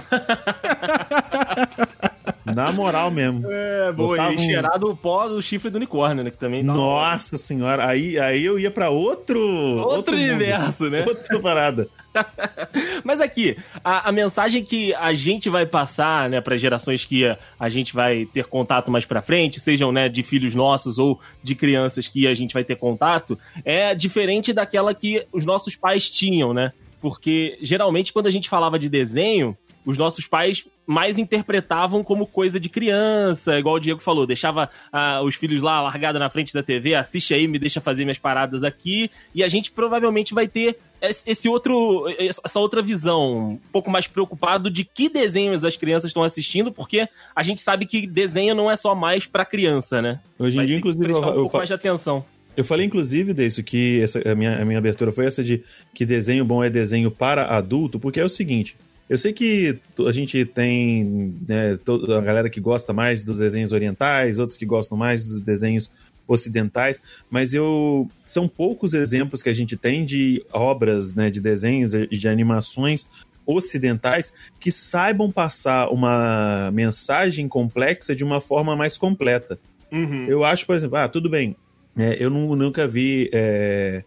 Na 2.45 2.71
moral 2.71 3.09
mesmo. 3.09 3.43
É, 3.49 3.91
boa, 3.91 4.09
Botava 4.17 4.33
e 4.33 4.35
um- 4.35 4.39
cheirado 4.39 4.89
o 4.89 4.95
pó 4.95 5.27
do 5.27 5.41
chifre 5.41 5.69
do 5.69 5.77
unicórnio, 5.77 6.23
né? 6.23 6.29
Que 6.31 6.37
também 6.37 6.61
um- 6.61 6.65
Nossa 6.65 7.37
senhora, 7.37 7.85
aí, 7.87 8.19
aí 8.19 8.43
eu 8.43 8.59
ia 8.59 8.69
pra 8.69 8.89
outro. 8.89 9.39
Outro 9.39 10.15
mundo. 10.17 10.23
universo, 10.25 10.89
né? 10.89 11.05
Outra 11.07 11.39
parada. 11.39 11.87
Mas 13.03 13.19
aqui, 13.19 13.57
a, 13.83 14.09
a 14.09 14.11
mensagem 14.11 14.63
que 14.63 14.93
a 14.95 15.13
gente 15.13 15.49
vai 15.49 15.65
passar, 15.65 16.29
né, 16.29 16.41
para 16.41 16.55
gerações 16.55 17.05
que 17.05 17.25
a, 17.25 17.37
a 17.59 17.69
gente 17.69 17.93
vai 17.93 18.25
ter 18.25 18.45
contato 18.45 18.91
mais 18.91 19.05
pra 19.05 19.21
frente, 19.21 19.59
sejam, 19.59 19.91
né, 19.91 20.09
de 20.09 20.23
filhos 20.23 20.55
nossos 20.55 20.99
ou 20.99 21.19
de 21.41 21.55
crianças 21.55 22.07
que 22.07 22.27
a 22.27 22.33
gente 22.33 22.53
vai 22.53 22.63
ter 22.63 22.75
contato, 22.75 23.37
é 23.65 23.93
diferente 23.95 24.53
daquela 24.53 24.93
que 24.93 25.25
os 25.31 25.45
nossos 25.45 25.75
pais 25.75 26.09
tinham, 26.09 26.53
né? 26.53 26.71
Porque 27.03 27.57
geralmente 27.61 28.13
quando 28.13 28.27
a 28.27 28.31
gente 28.31 28.47
falava 28.47 28.79
de 28.79 28.87
desenho, 28.87 29.57
os 29.85 29.97
nossos 29.97 30.25
pais 30.25 30.63
mais 30.87 31.17
interpretavam 31.17 32.01
como 32.01 32.25
coisa 32.25 32.57
de 32.61 32.69
criança, 32.69 33.59
igual 33.59 33.75
o 33.75 33.79
Diego 33.79 34.01
falou, 34.01 34.25
deixava 34.25 34.69
ah, 34.89 35.21
os 35.21 35.35
filhos 35.35 35.61
lá 35.61 35.81
largada 35.81 36.17
na 36.17 36.29
frente 36.29 36.53
da 36.53 36.63
TV, 36.63 36.95
assiste 36.95 37.33
aí, 37.33 37.45
me 37.45 37.59
deixa 37.59 37.81
fazer 37.81 38.05
minhas 38.05 38.19
paradas 38.19 38.63
aqui, 38.63 39.11
e 39.35 39.43
a 39.43 39.49
gente 39.49 39.69
provavelmente 39.69 40.33
vai 40.33 40.47
ter 40.47 40.77
esse 41.01 41.49
outro, 41.49 42.05
essa 42.17 42.57
outra 42.61 42.81
visão, 42.81 43.51
um 43.51 43.59
pouco 43.69 43.91
mais 43.91 44.07
preocupado 44.07 44.69
de 44.69 44.85
que 44.85 45.09
desenhos 45.09 45.65
as 45.65 45.75
crianças 45.75 46.09
estão 46.09 46.23
assistindo, 46.23 46.71
porque 46.71 47.05
a 47.35 47.43
gente 47.43 47.59
sabe 47.59 47.85
que 47.85 48.07
desenho 48.07 48.55
não 48.55 48.71
é 48.71 48.77
só 48.77 48.95
mais 48.95 49.27
pra 49.27 49.43
criança, 49.43 50.01
né? 50.01 50.21
Hoje 50.39 50.55
em 50.55 50.57
Vai 50.59 50.65
dia, 50.67 50.77
inclusive, 50.77 51.11
eu, 51.11 51.19
um 51.19 51.27
eu, 51.27 51.33
pouco 51.35 51.57
mais 51.57 51.67
de 51.67 51.75
atenção. 51.75 52.23
Eu 52.55 52.63
falei, 52.63 52.85
inclusive, 52.85 53.33
disso, 53.33 53.63
que 53.63 54.01
essa, 54.01 54.19
a, 54.29 54.35
minha, 54.35 54.61
a 54.61 54.65
minha 54.65 54.77
abertura 54.77 55.11
foi 55.11 55.25
essa 55.25 55.43
de 55.43 55.63
que 55.93 56.05
desenho 56.05 56.45
bom 56.45 56.63
é 56.63 56.69
desenho 56.69 57.09
para 57.09 57.45
adulto, 57.45 57.99
porque 57.99 58.19
é 58.19 58.25
o 58.25 58.29
seguinte. 58.29 58.75
Eu 59.09 59.17
sei 59.17 59.33
que 59.33 59.77
a 60.07 60.11
gente 60.11 60.45
tem 60.45 61.35
né, 61.47 61.77
toda 61.83 62.17
a 62.17 62.21
galera 62.21 62.49
que 62.49 62.61
gosta 62.61 62.93
mais 62.93 63.23
dos 63.23 63.37
desenhos 63.37 63.73
orientais, 63.73 64.39
outros 64.39 64.57
que 64.57 64.65
gostam 64.65 64.97
mais 64.97 65.27
dos 65.27 65.41
desenhos 65.41 65.91
ocidentais, 66.27 67.01
mas 67.29 67.53
eu 67.53 68.09
são 68.25 68.47
poucos 68.47 68.93
exemplos 68.93 69.43
que 69.43 69.49
a 69.49 69.53
gente 69.53 69.75
tem 69.75 70.05
de 70.05 70.43
obras, 70.51 71.13
né, 71.13 71.29
de 71.29 71.41
desenhos 71.41 71.93
e 71.93 72.07
de 72.07 72.27
animações 72.29 73.05
ocidentais 73.45 74.31
que 74.57 74.71
saibam 74.71 75.29
passar 75.29 75.89
uma 75.89 76.71
mensagem 76.71 77.47
complexa 77.47 78.15
de 78.15 78.23
uma 78.23 78.39
forma 78.39 78.75
mais 78.75 78.97
completa. 78.97 79.59
Uhum. 79.91 80.25
Eu 80.27 80.43
acho, 80.43 80.65
por 80.65 80.75
exemplo, 80.75 80.97
ah, 80.97 81.07
tudo 81.09 81.29
bem. 81.29 81.55
É, 81.97 82.17
eu 82.19 82.29
nu- 82.29 82.55
nunca 82.55 82.87
vi. 82.87 83.29
é, 83.33 84.03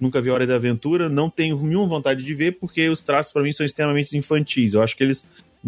nunca 0.00 0.20
vi 0.20 0.30
Hora 0.30 0.46
da 0.46 0.56
Aventura, 0.56 1.08
não 1.08 1.30
tenho 1.30 1.56
nenhuma 1.62 1.86
vontade 1.86 2.24
de 2.24 2.34
ver, 2.34 2.58
porque 2.58 2.88
os 2.88 3.02
traços 3.02 3.32
para 3.32 3.42
mim 3.42 3.52
são 3.52 3.64
extremamente 3.64 4.16
infantis. 4.16 4.74
Eu 4.74 4.82
acho 4.82 4.96
que 4.96 5.04
eles, 5.04 5.24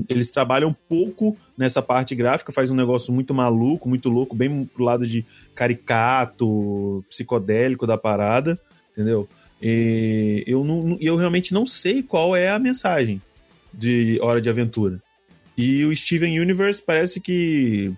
eles 0.08 0.30
trabalham 0.32 0.74
pouco 0.88 1.36
nessa 1.56 1.80
parte 1.80 2.16
gráfica, 2.16 2.50
faz 2.50 2.68
um 2.68 2.74
negócio 2.74 3.12
muito 3.12 3.32
maluco, 3.32 3.88
muito 3.88 4.08
louco, 4.10 4.34
bem 4.34 4.64
pro 4.64 4.82
lado 4.82 5.06
de 5.06 5.24
caricato, 5.54 7.04
psicodélico 7.08 7.86
da 7.86 7.96
parada, 7.96 8.58
entendeu? 8.90 9.28
E 9.62 10.42
eu, 10.46 10.64
não, 10.64 10.98
eu 11.00 11.16
realmente 11.16 11.54
não 11.54 11.64
sei 11.64 12.02
qual 12.02 12.34
é 12.34 12.50
a 12.50 12.58
mensagem 12.58 13.22
de 13.72 14.18
Hora 14.20 14.40
de 14.40 14.50
Aventura. 14.50 15.00
E 15.56 15.84
o 15.84 15.94
Steven 15.94 16.40
Universe 16.40 16.82
parece 16.84 17.20
que 17.20 17.92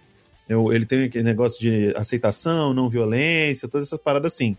eu- 0.48 0.72
ele 0.72 0.86
tem 0.86 1.04
aquele 1.04 1.24
negócio 1.24 1.60
de 1.60 1.92
aceitação, 1.96 2.72
não 2.74 2.88
violência, 2.88 3.68
todas 3.68 3.88
essas 3.88 4.00
paradas 4.00 4.32
assim. 4.32 4.56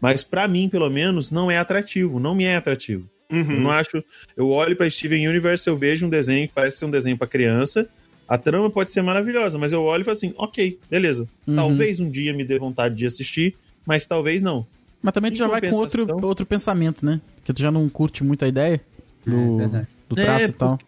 Mas 0.00 0.22
pra 0.22 0.46
mim, 0.46 0.68
pelo 0.68 0.88
menos, 0.90 1.30
não 1.30 1.50
é 1.50 1.58
atrativo, 1.58 2.20
não 2.20 2.34
me 2.34 2.44
é 2.44 2.56
atrativo. 2.56 3.08
Eu 3.28 3.38
Uhum. 3.38 3.60
não 3.62 3.70
acho. 3.70 4.04
Eu 4.36 4.50
olho 4.50 4.76
pra 4.76 4.88
Steven 4.88 5.26
Universe, 5.26 5.66
eu 5.66 5.76
vejo 5.76 6.06
um 6.06 6.08
desenho 6.10 6.46
que 6.46 6.54
parece 6.54 6.76
ser 6.78 6.84
um 6.84 6.90
desenho 6.90 7.16
pra 7.18 7.26
criança. 7.26 7.88
A 8.28 8.36
trama 8.36 8.68
pode 8.70 8.90
ser 8.92 9.02
maravilhosa, 9.02 9.56
mas 9.58 9.72
eu 9.72 9.82
olho 9.82 10.02
e 10.02 10.04
falo 10.04 10.16
assim, 10.16 10.34
ok, 10.36 10.78
beleza. 10.90 11.26
Uhum. 11.46 11.56
Talvez 11.56 11.98
um 12.00 12.10
dia 12.10 12.32
me 12.34 12.44
dê 12.44 12.58
vontade 12.58 12.94
de 12.94 13.06
assistir, 13.06 13.54
mas 13.86 14.06
talvez 14.06 14.42
não. 14.42 14.66
Mas 15.02 15.12
também 15.14 15.30
tu 15.30 15.36
já 15.38 15.46
vai 15.48 15.60
com 15.60 15.74
outro, 15.76 16.06
outro 16.24 16.44
pensamento, 16.44 17.04
né? 17.06 17.20
Que 17.44 17.52
tu 17.52 17.60
já 17.62 17.70
não 17.70 17.88
curte 17.88 18.22
muito 18.24 18.44
a 18.44 18.48
ideia 18.48 18.80
do, 19.24 19.58
verdade. 19.58 19.88
do 20.08 20.14
traço 20.16 20.44
É, 20.44 20.48
e 20.48 20.52
tal. 20.52 20.78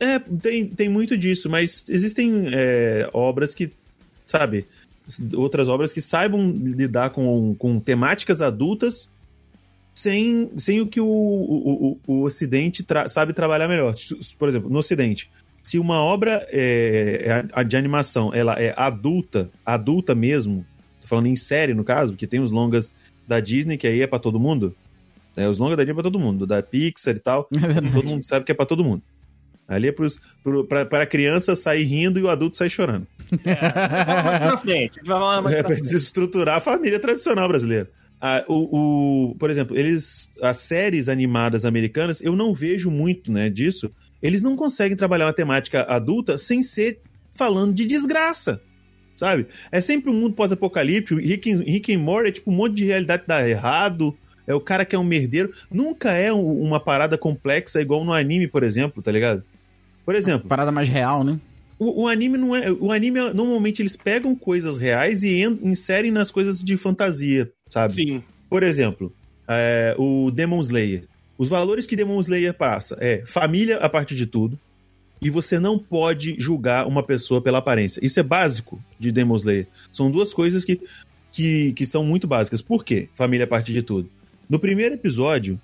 É, 0.00 0.18
tem, 0.18 0.66
tem 0.66 0.88
muito 0.88 1.16
disso, 1.16 1.48
mas 1.48 1.84
existem 1.88 2.46
é, 2.52 3.08
obras 3.12 3.54
que, 3.54 3.70
sabe, 4.26 4.66
outras 5.34 5.68
obras 5.68 5.92
que 5.92 6.00
saibam 6.00 6.50
lidar 6.50 7.10
com, 7.10 7.54
com 7.54 7.78
temáticas 7.78 8.42
adultas 8.42 9.08
sem, 9.94 10.50
sem 10.58 10.80
o 10.80 10.86
que 10.86 11.00
o, 11.00 11.06
o, 11.06 11.98
o, 12.06 12.12
o 12.12 12.22
Ocidente 12.24 12.82
tra- 12.82 13.08
sabe 13.08 13.32
trabalhar 13.32 13.68
melhor. 13.68 13.94
Por 14.38 14.48
exemplo, 14.48 14.68
no 14.68 14.78
Ocidente, 14.80 15.30
se 15.64 15.78
uma 15.78 15.98
obra 16.02 16.46
é, 16.50 17.44
é- 17.54 17.64
de 17.64 17.76
animação 17.76 18.34
ela 18.34 18.54
é 18.60 18.74
adulta, 18.76 19.48
adulta 19.64 20.14
mesmo, 20.14 20.66
tô 21.00 21.06
falando 21.06 21.26
em 21.26 21.36
série 21.36 21.72
no 21.74 21.84
caso, 21.84 22.12
porque 22.12 22.26
tem 22.26 22.40
os 22.40 22.50
longas 22.50 22.92
da 23.28 23.38
Disney 23.40 23.76
que 23.78 23.86
aí 23.86 24.02
é 24.02 24.06
pra 24.06 24.18
todo 24.18 24.40
mundo, 24.40 24.74
né, 25.36 25.48
os 25.48 25.56
longas 25.58 25.76
da 25.76 25.84
Disney 25.84 25.92
é 25.92 26.02
pra 26.02 26.10
todo 26.10 26.18
mundo, 26.18 26.46
da 26.46 26.62
Pixar 26.62 27.14
e 27.14 27.20
tal, 27.20 27.48
É 27.54 27.92
todo 27.92 28.08
mundo 28.08 28.24
sabe 28.24 28.44
que 28.44 28.52
é 28.52 28.54
pra 28.54 28.66
todo 28.66 28.82
mundo. 28.84 29.02
Ali 29.66 29.88
é 29.88 29.92
pro, 29.92 30.64
pra, 30.66 30.84
pra 30.84 31.06
criança 31.06 31.56
sair 31.56 31.84
rindo 31.84 32.18
e 32.18 32.22
o 32.22 32.28
adulto 32.28 32.54
sair 32.54 32.68
chorando. 32.70 33.06
É, 33.44 34.22
mais 34.22 34.38
pra 34.42 34.56
frente. 34.58 35.00
A 35.00 35.04
vai 35.04 35.18
falar 35.18 35.42
mais 35.42 35.56
É 35.56 35.62
pra 35.62 35.70
frente. 35.70 35.82
desestruturar 35.82 36.56
a 36.56 36.60
família 36.60 36.98
tradicional 37.00 37.48
brasileira. 37.48 37.90
Ah, 38.20 38.44
o, 38.48 39.30
o- 39.30 39.34
por 39.36 39.50
exemplo, 39.50 39.76
eles. 39.76 40.28
As 40.42 40.58
séries 40.58 41.08
animadas 41.08 41.64
americanas, 41.64 42.20
eu 42.20 42.36
não 42.36 42.54
vejo 42.54 42.90
muito 42.90 43.32
né, 43.32 43.48
disso. 43.50 43.90
Eles 44.22 44.42
não 44.42 44.54
conseguem 44.56 44.96
trabalhar 44.96 45.26
uma 45.26 45.32
temática 45.32 45.82
adulta 45.82 46.36
sem 46.38 46.62
ser 46.62 47.00
falando 47.36 47.74
de 47.74 47.84
desgraça. 47.86 48.60
Sabe? 49.16 49.46
É 49.70 49.80
sempre 49.80 50.10
um 50.10 50.14
mundo 50.14 50.34
pós-apocalíptico. 50.34 51.20
Rick, 51.20 51.50
and- 51.52 51.62
Rick 51.64 51.94
and 51.94 51.98
Morty 52.00 52.28
é 52.28 52.32
tipo 52.32 52.50
um 52.50 52.54
monte 52.54 52.74
de 52.76 52.84
realidade 52.84 53.22
que 53.22 53.28
dá 53.28 53.48
errado. 53.48 54.14
É 54.46 54.54
o 54.54 54.60
cara 54.60 54.84
que 54.84 54.94
é 54.94 54.98
um 54.98 55.04
merdeiro. 55.04 55.52
Nunca 55.70 56.12
é 56.12 56.32
um- 56.32 56.60
uma 56.62 56.78
parada 56.80 57.16
complexa 57.16 57.80
igual 57.80 58.04
no 58.04 58.12
anime, 58.12 58.46
por 58.48 58.62
exemplo, 58.62 59.02
tá 59.02 59.10
ligado? 59.12 59.42
Por 60.04 60.14
exemplo, 60.14 60.48
Parada 60.48 60.70
mais 60.72 60.88
real, 60.88 61.24
né? 61.24 61.38
o, 61.78 62.02
o 62.02 62.08
anime 62.08 62.36
não 62.38 62.54
é. 62.54 62.70
O 62.72 62.92
anime, 62.92 63.20
normalmente, 63.32 63.80
eles 63.82 63.96
pegam 63.96 64.34
coisas 64.34 64.78
reais 64.78 65.22
e 65.22 65.40
en- 65.42 65.58
inserem 65.62 66.10
nas 66.10 66.30
coisas 66.30 66.60
de 66.62 66.76
fantasia, 66.76 67.50
sabe? 67.70 67.94
Sim. 67.94 68.22
Por 68.50 68.62
exemplo, 68.62 69.12
é, 69.48 69.94
o 69.98 70.30
Demon 70.30 70.60
Slayer. 70.60 71.04
Os 71.36 71.48
valores 71.48 71.86
que 71.86 71.96
Demon 71.96 72.20
Slayer 72.20 72.54
passa 72.54 72.96
é 73.00 73.24
família 73.26 73.78
a 73.78 73.88
partir 73.88 74.14
de 74.14 74.26
tudo. 74.26 74.58
E 75.22 75.30
você 75.30 75.58
não 75.58 75.78
pode 75.78 76.36
julgar 76.38 76.86
uma 76.86 77.02
pessoa 77.02 77.40
pela 77.40 77.58
aparência. 77.58 77.98
Isso 78.04 78.20
é 78.20 78.22
básico 78.22 78.78
de 78.98 79.10
Demon 79.10 79.36
Slayer. 79.36 79.66
São 79.90 80.10
duas 80.10 80.34
coisas 80.34 80.64
que, 80.66 80.78
que, 81.32 81.72
que 81.72 81.86
são 81.86 82.04
muito 82.04 82.26
básicas. 82.28 82.60
Por 82.60 82.84
quê? 82.84 83.08
Família 83.14 83.44
a 83.44 83.48
partir 83.48 83.72
de 83.72 83.80
tudo. 83.82 84.10
No 84.48 84.58
primeiro 84.58 84.94
episódio, 84.94 85.58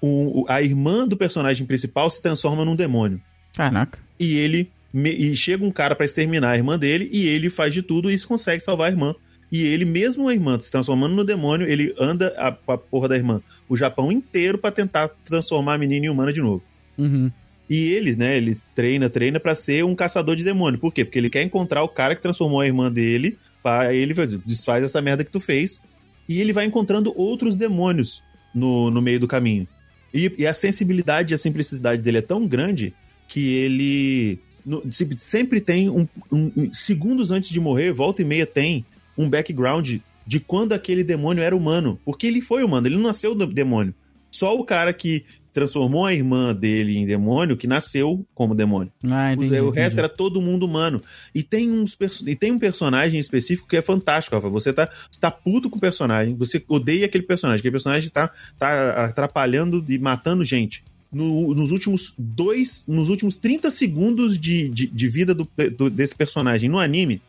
o- 0.00 0.40
o- 0.42 0.44
a 0.48 0.62
irmã 0.62 1.06
do 1.06 1.16
personagem 1.18 1.66
principal 1.66 2.08
se 2.08 2.22
transforma 2.22 2.64
num 2.64 2.74
demônio 2.74 3.20
Caraca. 3.54 3.98
e 4.18 4.36
ele 4.36 4.70
me- 4.92 5.12
e 5.12 5.34
chega 5.36 5.64
um 5.64 5.70
cara 5.70 5.94
pra 5.94 6.06
exterminar 6.06 6.50
a 6.52 6.56
irmã 6.56 6.78
dele 6.78 7.08
e 7.12 7.26
ele 7.26 7.50
faz 7.50 7.72
de 7.74 7.82
tudo 7.82 8.10
e 8.10 8.20
consegue 8.20 8.62
salvar 8.62 8.88
a 8.88 8.90
irmã. 8.90 9.14
E 9.52 9.62
ele, 9.64 9.84
mesmo 9.84 10.28
a 10.28 10.34
irmã 10.34 10.58
se 10.58 10.70
transformando 10.70 11.14
no 11.14 11.24
demônio, 11.24 11.66
ele 11.68 11.94
anda 11.98 12.32
a, 12.36 12.48
a 12.72 12.78
porra 12.78 13.08
da 13.08 13.16
irmã 13.16 13.40
o 13.68 13.76
Japão 13.76 14.10
inteiro 14.10 14.58
pra 14.58 14.70
tentar 14.70 15.08
transformar 15.24 15.74
a 15.74 15.78
menina 15.78 16.06
em 16.06 16.08
humana 16.08 16.32
de 16.32 16.40
novo. 16.40 16.62
Uhum. 16.98 17.30
E 17.68 17.92
ele, 17.92 18.14
né, 18.16 18.36
ele 18.36 18.56
treina, 18.74 19.08
treina 19.08 19.38
pra 19.40 19.54
ser 19.54 19.84
um 19.84 19.94
caçador 19.94 20.36
de 20.36 20.44
demônio. 20.44 20.78
Por 20.78 20.92
quê? 20.92 21.04
Porque 21.04 21.18
ele 21.18 21.30
quer 21.30 21.42
encontrar 21.42 21.82
o 21.82 21.88
cara 21.88 22.14
que 22.14 22.22
transformou 22.22 22.60
a 22.60 22.66
irmã 22.66 22.90
dele, 22.90 23.38
para 23.62 23.94
ele 23.94 24.12
desfaz 24.44 24.82
essa 24.84 25.00
merda 25.00 25.24
que 25.24 25.30
tu 25.30 25.40
fez. 25.40 25.80
E 26.28 26.40
ele 26.40 26.52
vai 26.52 26.64
encontrando 26.64 27.12
outros 27.16 27.56
demônios 27.56 28.22
no, 28.54 28.90
no 28.90 29.00
meio 29.00 29.20
do 29.20 29.28
caminho. 29.28 29.66
E, 30.12 30.32
e 30.38 30.46
a 30.46 30.54
sensibilidade 30.54 31.32
e 31.32 31.34
a 31.34 31.38
simplicidade 31.38 32.00
dele 32.02 32.18
é 32.18 32.22
tão 32.22 32.46
grande 32.46 32.92
que 33.28 33.52
ele 33.54 34.38
no- 34.64 34.82
se- 34.90 35.16
sempre 35.16 35.60
tem 35.60 35.88
um, 35.90 36.06
um- 36.32 36.72
segundos 36.72 37.30
antes 37.30 37.50
de 37.50 37.60
morrer, 37.60 37.92
volta 37.92 38.22
e 38.22 38.24
meia 38.24 38.46
tem 38.46 38.84
um 39.16 39.28
background 39.28 39.96
de 40.26 40.40
quando 40.40 40.72
aquele 40.72 41.04
demônio 41.04 41.42
era 41.42 41.54
humano, 41.54 41.98
porque 42.04 42.26
ele 42.26 42.40
foi 42.40 42.64
humano, 42.64 42.86
ele 42.86 42.96
não 42.96 43.02
nasceu 43.02 43.34
demônio. 43.34 43.94
Só 44.30 44.56
o 44.58 44.64
cara 44.64 44.92
que 44.92 45.24
transformou 45.52 46.04
a 46.04 46.12
irmã 46.12 46.52
dele 46.52 46.96
em 46.96 47.06
demônio 47.06 47.56
que 47.56 47.68
nasceu 47.68 48.26
como 48.34 48.56
demônio. 48.56 48.92
Ah, 49.04 49.32
entendi. 49.32 49.52
o 49.52 49.56
entendi. 49.68 49.78
resto 49.78 49.98
era 49.98 50.08
todo 50.08 50.42
mundo 50.42 50.66
humano. 50.66 51.00
E 51.32 51.44
tem, 51.44 51.70
uns 51.70 51.96
e 52.26 52.34
tem 52.34 52.50
um 52.50 52.58
personagem 52.58 53.20
específico 53.20 53.68
que 53.68 53.76
é 53.76 53.82
fantástico, 53.82 54.34
Rafa. 54.34 54.48
Você 54.48 54.72
tá, 54.72 54.90
você 55.08 55.20
tá 55.20 55.30
puto 55.30 55.70
com 55.70 55.76
o 55.76 55.80
personagem, 55.80 56.34
você 56.34 56.60
odeia 56.66 57.06
aquele 57.06 57.22
personagem, 57.22 57.60
aquele 57.60 57.70
personagem 57.70 58.10
tá, 58.10 58.32
tá 58.58 59.04
atrapalhando 59.04 59.84
e 59.88 59.96
matando 59.98 60.44
gente. 60.44 60.82
No- 61.14 61.54
nos 61.54 61.70
últimos 61.70 62.12
dois. 62.18 62.84
Nos 62.86 63.08
últimos 63.08 63.36
30 63.36 63.70
segundos 63.70 64.38
de, 64.38 64.68
de, 64.68 64.86
de 64.86 65.06
vida 65.08 65.34
do- 65.34 65.48
do- 65.76 65.88
desse 65.90 66.14
personagem 66.14 66.68
no 66.68 66.78
anime, 66.78 67.22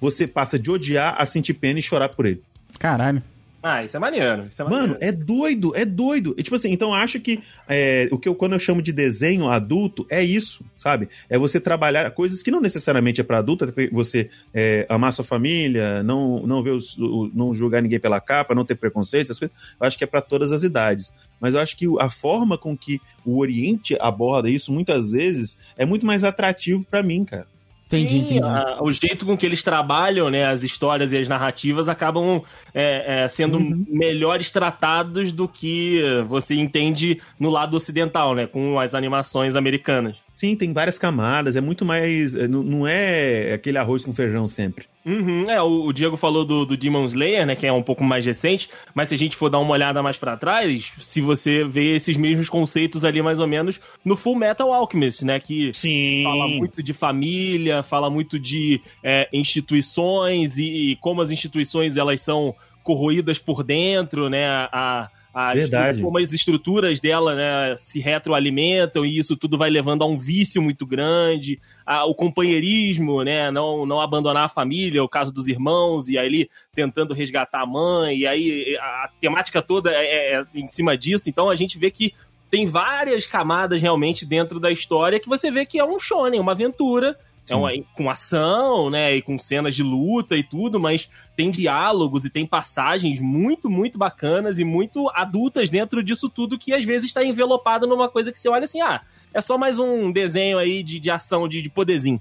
você 0.00 0.26
passa 0.26 0.58
de 0.58 0.70
odiar 0.70 1.14
a 1.18 1.26
sentir 1.26 1.54
pena 1.54 1.78
e 1.78 1.82
chorar 1.82 2.10
por 2.10 2.26
ele. 2.26 2.42
Caralho. 2.78 3.22
Ah, 3.62 3.84
isso 3.84 3.94
é 3.94 4.00
maneiro. 4.00 4.46
Isso 4.46 4.62
é 4.62 4.64
Mano, 4.68 4.96
é 5.00 5.12
doido, 5.12 5.76
é 5.76 5.84
doido. 5.84 6.34
E, 6.38 6.42
tipo 6.42 6.56
assim, 6.56 6.72
então 6.72 6.88
eu 6.88 6.94
acho 6.94 7.20
que 7.20 7.40
é, 7.68 8.08
o 8.10 8.18
que 8.18 8.26
eu, 8.26 8.34
quando 8.34 8.52
eu 8.54 8.58
chamo 8.58 8.80
de 8.80 8.90
desenho 8.90 9.48
adulto 9.48 10.06
é 10.08 10.24
isso, 10.24 10.64
sabe? 10.78 11.10
É 11.28 11.36
você 11.36 11.60
trabalhar 11.60 12.10
coisas 12.12 12.42
que 12.42 12.50
não 12.50 12.60
necessariamente 12.60 13.20
é 13.20 13.24
pra 13.24 13.38
adulto, 13.38 13.66
é 13.66 13.88
você 13.92 14.30
é, 14.54 14.86
amar 14.88 15.12
sua 15.12 15.26
família, 15.26 16.02
não, 16.02 16.46
não 16.46 16.62
ver 16.62 16.70
os, 16.70 16.96
o- 16.96 17.30
não 17.34 17.54
julgar 17.54 17.82
ninguém 17.82 18.00
pela 18.00 18.18
capa, 18.18 18.54
não 18.54 18.64
ter 18.64 18.76
preconceito, 18.76 19.24
essas 19.26 19.38
coisas. 19.38 19.54
Eu 19.78 19.86
acho 19.86 19.98
que 19.98 20.04
é 20.04 20.06
pra 20.06 20.22
todas 20.22 20.52
as 20.52 20.62
idades. 20.62 21.12
Mas 21.38 21.52
eu 21.54 21.60
acho 21.60 21.76
que 21.76 21.86
a 21.98 22.08
forma 22.08 22.56
com 22.56 22.74
que 22.74 22.98
o 23.26 23.38
Oriente 23.38 23.94
aborda 24.00 24.48
isso 24.48 24.72
muitas 24.72 25.12
vezes 25.12 25.58
é 25.76 25.84
muito 25.84 26.06
mais 26.06 26.24
atrativo 26.24 26.86
pra 26.86 27.02
mim, 27.02 27.26
cara. 27.26 27.46
Entendi, 27.92 28.10
Sim, 28.10 28.18
entendi. 28.36 28.40
a- 28.44 28.78
o 28.80 28.90
jeito 28.92 29.26
com 29.26 29.36
que 29.36 29.44
eles 29.44 29.64
trabalham, 29.64 30.30
né, 30.30 30.44
as 30.46 30.62
histórias 30.62 31.12
e 31.12 31.18
as 31.18 31.28
narrativas 31.28 31.88
acabam 31.88 32.40
é, 32.72 33.24
é, 33.24 33.28
sendo 33.28 33.58
Uhum. 33.58 33.84
melhores 33.88 34.48
tratados 34.50 35.32
do 35.32 35.48
que 35.48 36.00
você 36.28 36.54
entende 36.54 37.20
no 37.38 37.50
lado 37.50 37.76
ocidental, 37.76 38.32
né, 38.34 38.46
com 38.46 38.78
as 38.78 38.94
animações 38.94 39.56
americanas. 39.56 40.18
Sim, 40.40 40.56
tem 40.56 40.72
várias 40.72 40.98
camadas, 40.98 41.54
é 41.54 41.60
muito 41.60 41.84
mais. 41.84 42.34
é, 42.34 42.48
Não 42.48 42.86
é 42.88 43.52
aquele 43.52 43.76
arroz 43.76 44.06
com 44.06 44.14
feijão 44.14 44.48
sempre. 44.48 44.86
Uhum, 45.04 45.50
é, 45.50 45.60
o, 45.60 45.84
o 45.84 45.92
Diego 45.92 46.16
falou 46.16 46.46
do, 46.46 46.64
do 46.64 46.78
Demon 46.78 47.04
Slayer, 47.04 47.44
né, 47.44 47.54
que 47.54 47.66
é 47.66 47.72
um 47.72 47.82
pouco 47.82 48.02
mais 48.02 48.24
recente, 48.24 48.70
mas 48.94 49.10
se 49.10 49.14
a 49.14 49.18
gente 49.18 49.36
for 49.36 49.50
dar 49.50 49.58
uma 49.58 49.72
olhada 49.72 50.02
mais 50.02 50.16
pra 50.16 50.38
trás, 50.38 50.94
se 50.98 51.20
você 51.20 51.62
vê 51.62 51.94
esses 51.94 52.16
mesmos 52.16 52.48
conceitos 52.48 53.04
ali 53.04 53.20
mais 53.20 53.38
ou 53.38 53.46
menos 53.46 53.78
no 54.02 54.16
Full 54.16 54.34
Metal 54.36 54.72
Alchemist, 54.72 55.26
né, 55.26 55.38
que 55.40 55.72
Sim. 55.74 56.22
fala 56.24 56.48
muito 56.48 56.82
de 56.82 56.94
família, 56.94 57.82
fala 57.82 58.08
muito 58.08 58.38
de 58.38 58.80
é, 59.04 59.28
instituições 59.34 60.56
e, 60.56 60.92
e 60.92 60.96
como 60.96 61.20
as 61.20 61.30
instituições 61.30 61.98
elas 61.98 62.22
são 62.22 62.54
corroídas 62.82 63.38
por 63.38 63.62
dentro, 63.62 64.30
né? 64.30 64.46
A, 64.46 64.70
a 64.72 65.10
Verdade. 65.54 65.90
estru- 65.92 66.04
como 66.04 66.18
as 66.18 66.32
estruturas 66.32 66.98
dela 67.00 67.34
né, 67.34 67.74
se 67.76 68.00
retroalimentam 68.00 69.04
e 69.04 69.16
isso 69.18 69.36
tudo 69.36 69.56
vai 69.56 69.70
levando 69.70 70.02
a 70.02 70.06
um 70.06 70.16
vício 70.18 70.60
muito 70.60 70.84
grande, 70.84 71.58
a- 71.86 72.04
o 72.04 72.14
companheirismo, 72.14 73.22
né? 73.22 73.50
Não, 73.50 73.86
não 73.86 74.00
abandonar 74.00 74.44
a 74.44 74.48
família, 74.48 75.02
o 75.02 75.08
caso 75.08 75.32
dos 75.32 75.48
irmãos, 75.48 76.08
e 76.08 76.18
aí 76.18 76.26
ele 76.26 76.50
tentando 76.74 77.14
resgatar 77.14 77.62
a 77.62 77.66
mãe, 77.66 78.18
e 78.18 78.26
aí 78.26 78.76
a, 78.80 79.04
a 79.04 79.10
temática 79.20 79.62
toda 79.62 79.90
é, 79.92 80.34
é 80.34 80.44
em 80.54 80.66
cima 80.68 80.96
disso, 80.96 81.28
então 81.28 81.48
a 81.48 81.54
gente 81.54 81.78
vê 81.78 81.90
que 81.90 82.12
tem 82.50 82.66
várias 82.66 83.26
camadas 83.26 83.80
realmente 83.80 84.26
dentro 84.26 84.58
da 84.58 84.72
história 84.72 85.20
que 85.20 85.28
você 85.28 85.50
vê 85.52 85.64
que 85.64 85.78
é 85.78 85.84
um 85.84 85.98
shonen, 86.00 86.40
uma 86.40 86.50
aventura. 86.52 87.16
É 87.52 87.56
uma, 87.56 87.70
com 87.94 88.08
ação, 88.08 88.90
né? 88.90 89.16
E 89.16 89.22
com 89.22 89.38
cenas 89.38 89.74
de 89.74 89.82
luta 89.82 90.36
e 90.36 90.42
tudo, 90.42 90.78
mas 90.78 91.08
tem 91.36 91.50
diálogos 91.50 92.24
e 92.24 92.30
tem 92.30 92.46
passagens 92.46 93.20
muito, 93.20 93.68
muito 93.68 93.98
bacanas 93.98 94.58
e 94.58 94.64
muito 94.64 95.10
adultas 95.14 95.70
dentro 95.70 96.02
disso 96.02 96.28
tudo 96.28 96.58
que 96.58 96.72
às 96.72 96.84
vezes 96.84 97.06
está 97.06 97.24
envelopado 97.24 97.86
numa 97.86 98.08
coisa 98.08 98.32
que 98.32 98.38
você 98.38 98.48
olha 98.48 98.64
assim, 98.64 98.80
ah, 98.80 99.00
é 99.32 99.40
só 99.40 99.56
mais 99.56 99.78
um 99.78 100.10
desenho 100.10 100.58
aí 100.58 100.82
de, 100.82 100.98
de 101.00 101.10
ação, 101.10 101.48
de, 101.48 101.62
de 101.62 101.70
poderzinho. 101.70 102.20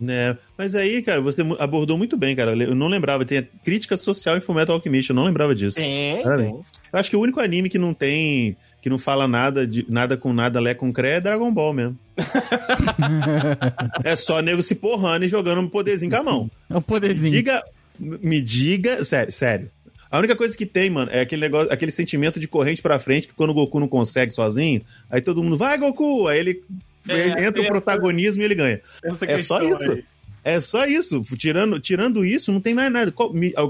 Né? 0.00 0.36
Mas 0.56 0.74
aí, 0.74 1.02
cara, 1.02 1.20
você 1.20 1.42
abordou 1.58 1.98
muito 1.98 2.16
bem, 2.16 2.34
cara. 2.36 2.52
Eu 2.52 2.74
não 2.74 2.88
lembrava. 2.88 3.24
Tem 3.24 3.38
a 3.38 3.44
crítica 3.64 3.96
social 3.96 4.36
em 4.36 4.40
Fullmetal 4.40 4.76
Alchemist, 4.76 5.10
eu 5.10 5.16
não 5.16 5.24
lembrava 5.24 5.54
disso. 5.54 5.76
Tem. 5.76 6.22
Eu 6.22 6.64
acho 6.92 7.10
que 7.10 7.16
o 7.16 7.20
único 7.20 7.40
anime 7.40 7.68
que 7.68 7.78
não 7.78 7.92
tem. 7.92 8.56
que 8.80 8.88
não 8.88 8.98
fala 8.98 9.26
nada 9.26 9.66
de 9.66 9.84
nada 9.88 10.16
com 10.16 10.32
nada, 10.32 10.60
lé 10.60 10.74
com 10.74 10.92
cré, 10.92 11.16
é 11.16 11.20
Dragon 11.20 11.52
Ball 11.52 11.72
mesmo. 11.72 11.98
é 14.04 14.16
só 14.16 14.40
nego 14.40 14.62
se 14.62 14.74
porrando 14.74 15.24
e 15.24 15.28
jogando 15.28 15.60
um 15.60 15.68
poderzinho 15.68 16.10
com 16.10 16.18
a 16.18 16.22
mão. 16.22 16.50
É 16.70 16.76
o 16.76 16.82
poderzinho. 16.82 17.32
Diga. 17.32 17.62
Me 17.98 18.40
diga. 18.40 19.04
Sério, 19.04 19.32
sério. 19.32 19.70
A 20.10 20.18
única 20.18 20.34
coisa 20.34 20.56
que 20.56 20.64
tem, 20.64 20.88
mano, 20.88 21.10
é 21.10 21.20
aquele 21.20 21.42
negócio, 21.42 21.70
aquele 21.70 21.92
sentimento 21.92 22.40
de 22.40 22.48
corrente 22.48 22.80
pra 22.80 22.98
frente 22.98 23.28
que 23.28 23.34
quando 23.34 23.50
o 23.50 23.54
Goku 23.54 23.78
não 23.78 23.88
consegue 23.88 24.32
sozinho, 24.32 24.80
aí 25.10 25.20
todo 25.20 25.42
mundo 25.42 25.56
vai, 25.56 25.76
Goku! 25.76 26.28
Aí 26.28 26.38
ele 26.38 26.62
É, 27.08 27.46
entra 27.46 27.62
é. 27.62 27.64
o 27.64 27.68
protagonismo 27.68 28.42
e 28.42 28.44
ele 28.44 28.54
ganha. 28.54 28.80
É 29.26 29.38
só 29.38 29.62
isso. 29.62 29.92
aí. 29.92 30.04
É 30.44 30.60
só 30.60 30.86
isso. 30.86 31.20
Tirando, 31.36 31.78
tirando 31.80 32.24
isso, 32.24 32.52
não 32.52 32.60
tem 32.60 32.72
mais 32.72 32.90
nada. 32.90 33.12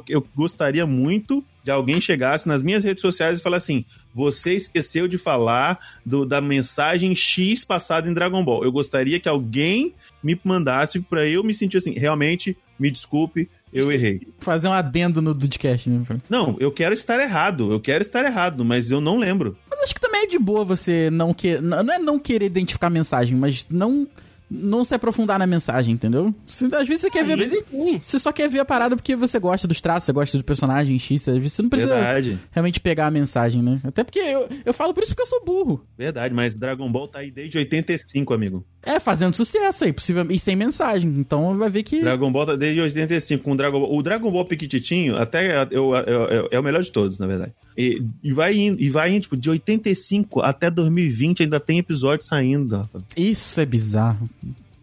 Eu 0.09 0.25
gostaria 0.37 0.87
muito 0.87 1.45
de 1.65 1.71
alguém 1.71 2.01
chegasse 2.01 2.47
nas 2.47 2.63
minhas 2.63 2.85
redes 2.85 3.01
sociais 3.03 3.39
e 3.39 3.43
falar 3.43 3.57
assim: 3.57 3.85
você 4.15 4.55
esqueceu 4.55 5.09
de 5.09 5.19
falar 5.19 5.79
do- 6.05 6.25
da 6.25 6.41
mensagem 6.41 7.15
X 7.15 7.65
passada 7.65 8.09
em 8.09 8.15
Dragon 8.15 8.45
Ball. 8.45 8.65
Eu 8.65 8.71
gostaria 8.71 9.19
que 9.19 9.29
alguém 9.29 9.93
me 10.23 10.39
mandasse 10.45 11.01
pra 11.01 11.27
eu 11.27 11.43
me 11.43 11.55
sentir 11.55 11.79
assim, 11.79 11.93
realmente, 11.93 12.57
me 12.79 12.91
desculpe, 12.91 13.49
eu 13.73 13.91
errei. 13.93 14.21
Fazer 14.41 14.69
um 14.69 14.73
adendo 14.73 15.21
no 15.23 15.35
Dudcast, 15.35 15.89
né? 15.91 16.03
Não, 16.29 16.57
eu 16.61 16.71
quero 16.73 16.95
estar 16.95 17.21
errado, 17.21 17.71
eu 17.73 17.81
quero 17.81 18.03
estar 18.03 18.25
errado, 18.25 18.65
mas 18.65 18.91
eu 18.91 19.01
não 19.01 19.19
lembro. 19.19 19.57
Mas 19.71 19.81
acho 19.81 19.95
que 19.95 20.01
também 20.01 20.23
é 20.23 20.27
de 20.27 20.39
boa 20.39 20.65
você 20.65 21.11
não 21.11 21.33
querer. 21.35 21.61
Não 21.63 21.93
é 21.93 21.99
não 21.99 22.19
querer 22.19 22.47
identificar 22.47 22.87
a 22.89 22.91
mensagem, 22.91 23.37
mas 23.37 23.67
não. 23.71 24.07
Não 24.51 24.83
se 24.83 24.95
aprofundar 24.95 25.39
na 25.39 25.47
mensagem, 25.47 25.93
entendeu? 25.93 26.35
Se- 26.47 26.75
às 26.75 26.89
vezes 26.89 27.03
você 27.03 27.11
quer 27.11 27.21
Às 27.21 27.27
ver. 27.27 27.37
vezes 27.37 27.65
sim. 27.71 28.01
Você 28.03 28.19
só 28.19 28.33
quer 28.33 28.49
ver 28.49 28.61
a 28.61 28.65
parada 28.65 28.97
porque 28.97 29.15
você 29.15 29.39
gosta 29.39 29.69
dos 29.69 29.79
traços, 29.79 30.07
você 30.07 30.13
gosta 30.15 30.39
do 30.39 30.43
personagem 30.45 30.99
X. 30.99 31.29
Às 31.29 31.37
vezes 31.37 31.53
você 31.53 31.61
não 31.61 31.69
precisa 31.69 31.95
Verdade, 31.95 32.39
realmente 32.51 32.81
pegar 32.81 33.09
a 33.09 33.11
mensagem, 33.11 33.61
né? 33.63 33.79
Até 33.85 34.03
porque 34.03 34.19
eu, 34.21 34.49
eu 34.65 34.73
falo 34.73 34.95
por 34.95 35.03
isso 35.03 35.13
porque 35.15 35.21
eu 35.21 35.27
sou 35.27 35.45
burro. 35.45 35.85
verdade, 35.99 36.33
mas 36.35 36.55
Dragon 36.55 36.91
Ball 36.91 37.07
tá 37.07 37.19
aí 37.19 37.31
desde 37.31 37.59
85, 37.59 38.33
amigo. 38.33 38.65
É, 38.91 38.99
fazendo 38.99 39.35
sucesso 39.35 39.85
aí, 39.85 39.93
possivelmente. 39.93 40.37
E 40.37 40.39
sem 40.39 40.57
mensagem. 40.57 41.11
Então 41.19 41.57
vai 41.59 41.69
ver 41.69 41.83
que. 41.83 42.01
Dragon 42.01 42.33
Ball 42.33 42.47
tá 42.47 42.57
desde 42.57 42.81
85 42.81 43.45
com 43.45 43.53
o 43.53 43.57
Dragon 43.57 43.79
Ball. 43.81 43.95
O 43.97 44.03
Dragon 44.03 44.31
Ball 44.33 44.45
Piquititinho, 44.47 45.17
até 45.17 45.63
eu, 45.71 45.95
eu- 45.95 45.95
eu- 46.29 46.49
é 46.51 46.59
o 46.59 46.63
melhor 46.63 46.83
de 46.83 46.91
todos, 46.91 47.19
na 47.19 47.27
verdade. 47.27 47.53
E, 47.77 48.03
e 48.23 48.33
vai 48.33 48.55
indo, 48.57 48.81
e 48.81 48.89
vai 48.89 49.11
indo, 49.11 49.23
tipo, 49.23 49.37
de 49.37 49.51
85 49.51 50.41
até 50.41 50.71
2020 50.71 51.43
ainda 51.43 51.61
tem 51.61 51.79
episódio 51.79 52.25
saindo, 52.25 52.77
Rafa. 52.79 53.03
Isso 53.17 53.61
é 53.61 53.67
bizarro. 53.67 54.29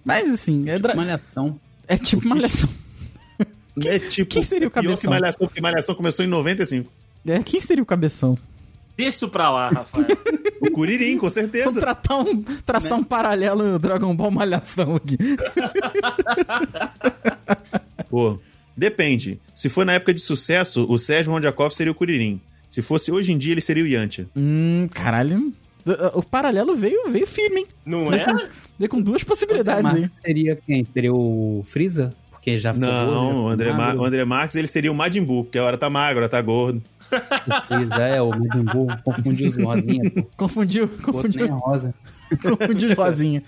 Mas 0.04 0.32
assim, 0.32 0.70
é, 0.70 0.78
dra- 0.78 0.94
Malhação. 0.96 1.60
é 1.88 1.98
tipo 1.98 2.28
malhação. 2.28 2.70
É 3.84 4.00
tipo. 4.00 4.30
Quem 4.32 4.44
seria 4.44 4.68
o 4.68 4.72
pior 4.72 4.84
cabeção? 4.84 4.98
que 5.02 5.08
Malhação, 5.10 5.48
porque 5.48 5.60
Malhação 5.62 5.96
começou 5.96 6.24
em 6.24 6.28
95. 6.30 6.90
É, 7.28 7.42
quem 7.44 7.60
seria 7.60 7.82
o 7.84 7.86
cabeção? 7.86 8.38
Deixa 8.98 9.10
isso 9.10 9.30
pra 9.30 9.52
lá, 9.52 9.70
Rafael. 9.70 10.08
O 10.62 10.72
Kuririn, 10.72 11.18
com 11.18 11.30
certeza. 11.30 11.80
tratar 11.80 12.18
um, 12.18 12.42
traçar 12.42 12.98
um 12.98 13.04
paralelo 13.04 13.74
no 13.74 13.78
Dragon 13.78 14.16
Ball 14.16 14.32
Malhação 14.32 14.96
aqui. 14.96 15.16
Pô, 18.10 18.40
depende. 18.76 19.40
Se 19.54 19.70
for 19.70 19.86
na 19.86 19.94
época 19.94 20.14
de 20.14 20.22
sucesso, 20.22 20.86
o 20.90 20.98
Sérgio 20.98 21.32
Rondiakov 21.32 21.74
seria 21.74 21.92
o 21.92 21.96
Kuririn. 21.96 22.42
Se 22.70 22.82
fosse 22.82 23.12
hoje 23.12 23.32
em 23.32 23.38
dia, 23.38 23.54
ele 23.54 23.62
seria 23.62 23.84
o 23.84 23.88
Yantia. 23.88 24.28
Hum, 24.36 24.88
caralho. 24.92 25.54
O 26.16 26.24
paralelo 26.24 26.76
veio, 26.76 27.10
veio 27.12 27.28
firme, 27.28 27.62
hein? 27.62 27.68
Não 27.86 28.12
é? 28.12 28.26
Veio 28.78 28.90
com 28.90 29.00
duas 29.00 29.24
possibilidades 29.24 29.86
aí. 29.94 30.02
Mas 30.02 30.12
seria 30.24 30.56
quem? 30.66 30.84
Seria 30.84 31.14
o 31.14 31.64
Freeza? 31.70 32.12
Porque 32.32 32.58
já 32.58 32.74
ficou 32.74 32.90
gordo, 32.90 33.06
já 33.06 33.12
Não, 33.14 33.28
ficou 33.30 33.44
o 33.44 33.48
André, 33.50 33.72
o 33.72 34.04
André 34.04 34.26
Marques 34.26 34.56
ele 34.56 34.68
seria 34.68 34.92
o 34.92 34.96
Majin 34.96 35.24
Buu, 35.24 35.44
porque 35.44 35.60
a 35.60 35.64
hora 35.64 35.78
tá 35.78 35.90
magro, 35.90 36.22
hora 36.22 36.30
tá 36.30 36.42
gordo. 36.42 36.82
É 38.00 38.22
o 38.22 38.30
Majin 38.30 38.66
Buu. 38.66 38.88
Confundiu 39.04 39.50
os 39.50 39.58
rosinhas. 39.58 40.10
pô. 40.12 40.24
Confundiu, 40.36 40.86
nem 40.88 41.00
é 41.00 41.02
confundiu, 41.02 41.48
rosa. 41.56 41.94
confundiu 42.42 42.90
os 42.90 42.96
rosinha. 42.96 43.44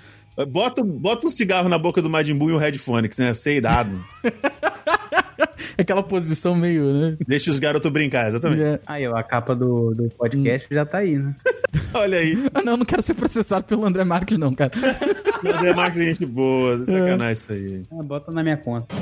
Bota, 0.49 0.83
bota 0.83 1.25
um 1.25 1.29
cigarro 1.29 1.67
na 1.67 1.79
boca 1.79 2.01
do 2.01 2.09
Majin 2.09 2.37
Buu 2.37 2.51
e 2.51 2.53
um 2.53 2.57
headphone, 2.57 3.09
que 3.09 3.15
você 3.15 3.23
é 3.23 3.33
ser 3.33 3.55
irado. 3.55 3.99
Aquela 5.77 6.01
posição 6.01 6.55
meio, 6.55 6.91
né? 6.91 7.17
Deixa 7.27 7.51
os 7.51 7.59
garotos 7.59 7.91
brincar, 7.91 8.27
exatamente. 8.27 8.61
É. 8.61 8.79
Aí, 8.85 9.07
ó, 9.07 9.15
a 9.15 9.23
capa 9.23 9.55
do, 9.55 9.93
do 9.93 10.09
podcast 10.09 10.67
já 10.71 10.85
tá 10.85 10.99
aí, 10.99 11.17
né? 11.17 11.35
Olha 11.93 12.19
aí. 12.19 12.37
Ah, 12.53 12.61
não, 12.61 12.77
não 12.77 12.85
quero 12.85 13.01
ser 13.01 13.13
processado 13.13 13.63
pelo 13.65 13.85
André 13.85 14.03
Marques, 14.03 14.37
não, 14.37 14.53
cara. 14.53 14.71
O 15.43 15.47
André 15.47 15.73
Marques 15.73 15.99
é 15.99 16.05
gente 16.05 16.25
boa, 16.25 16.79
sacanagem 16.83 17.33
isso 17.33 17.51
aí. 17.51 17.83
Ah, 17.91 18.03
bota 18.03 18.31
na 18.31 18.43
minha 18.43 18.57
conta. 18.57 18.95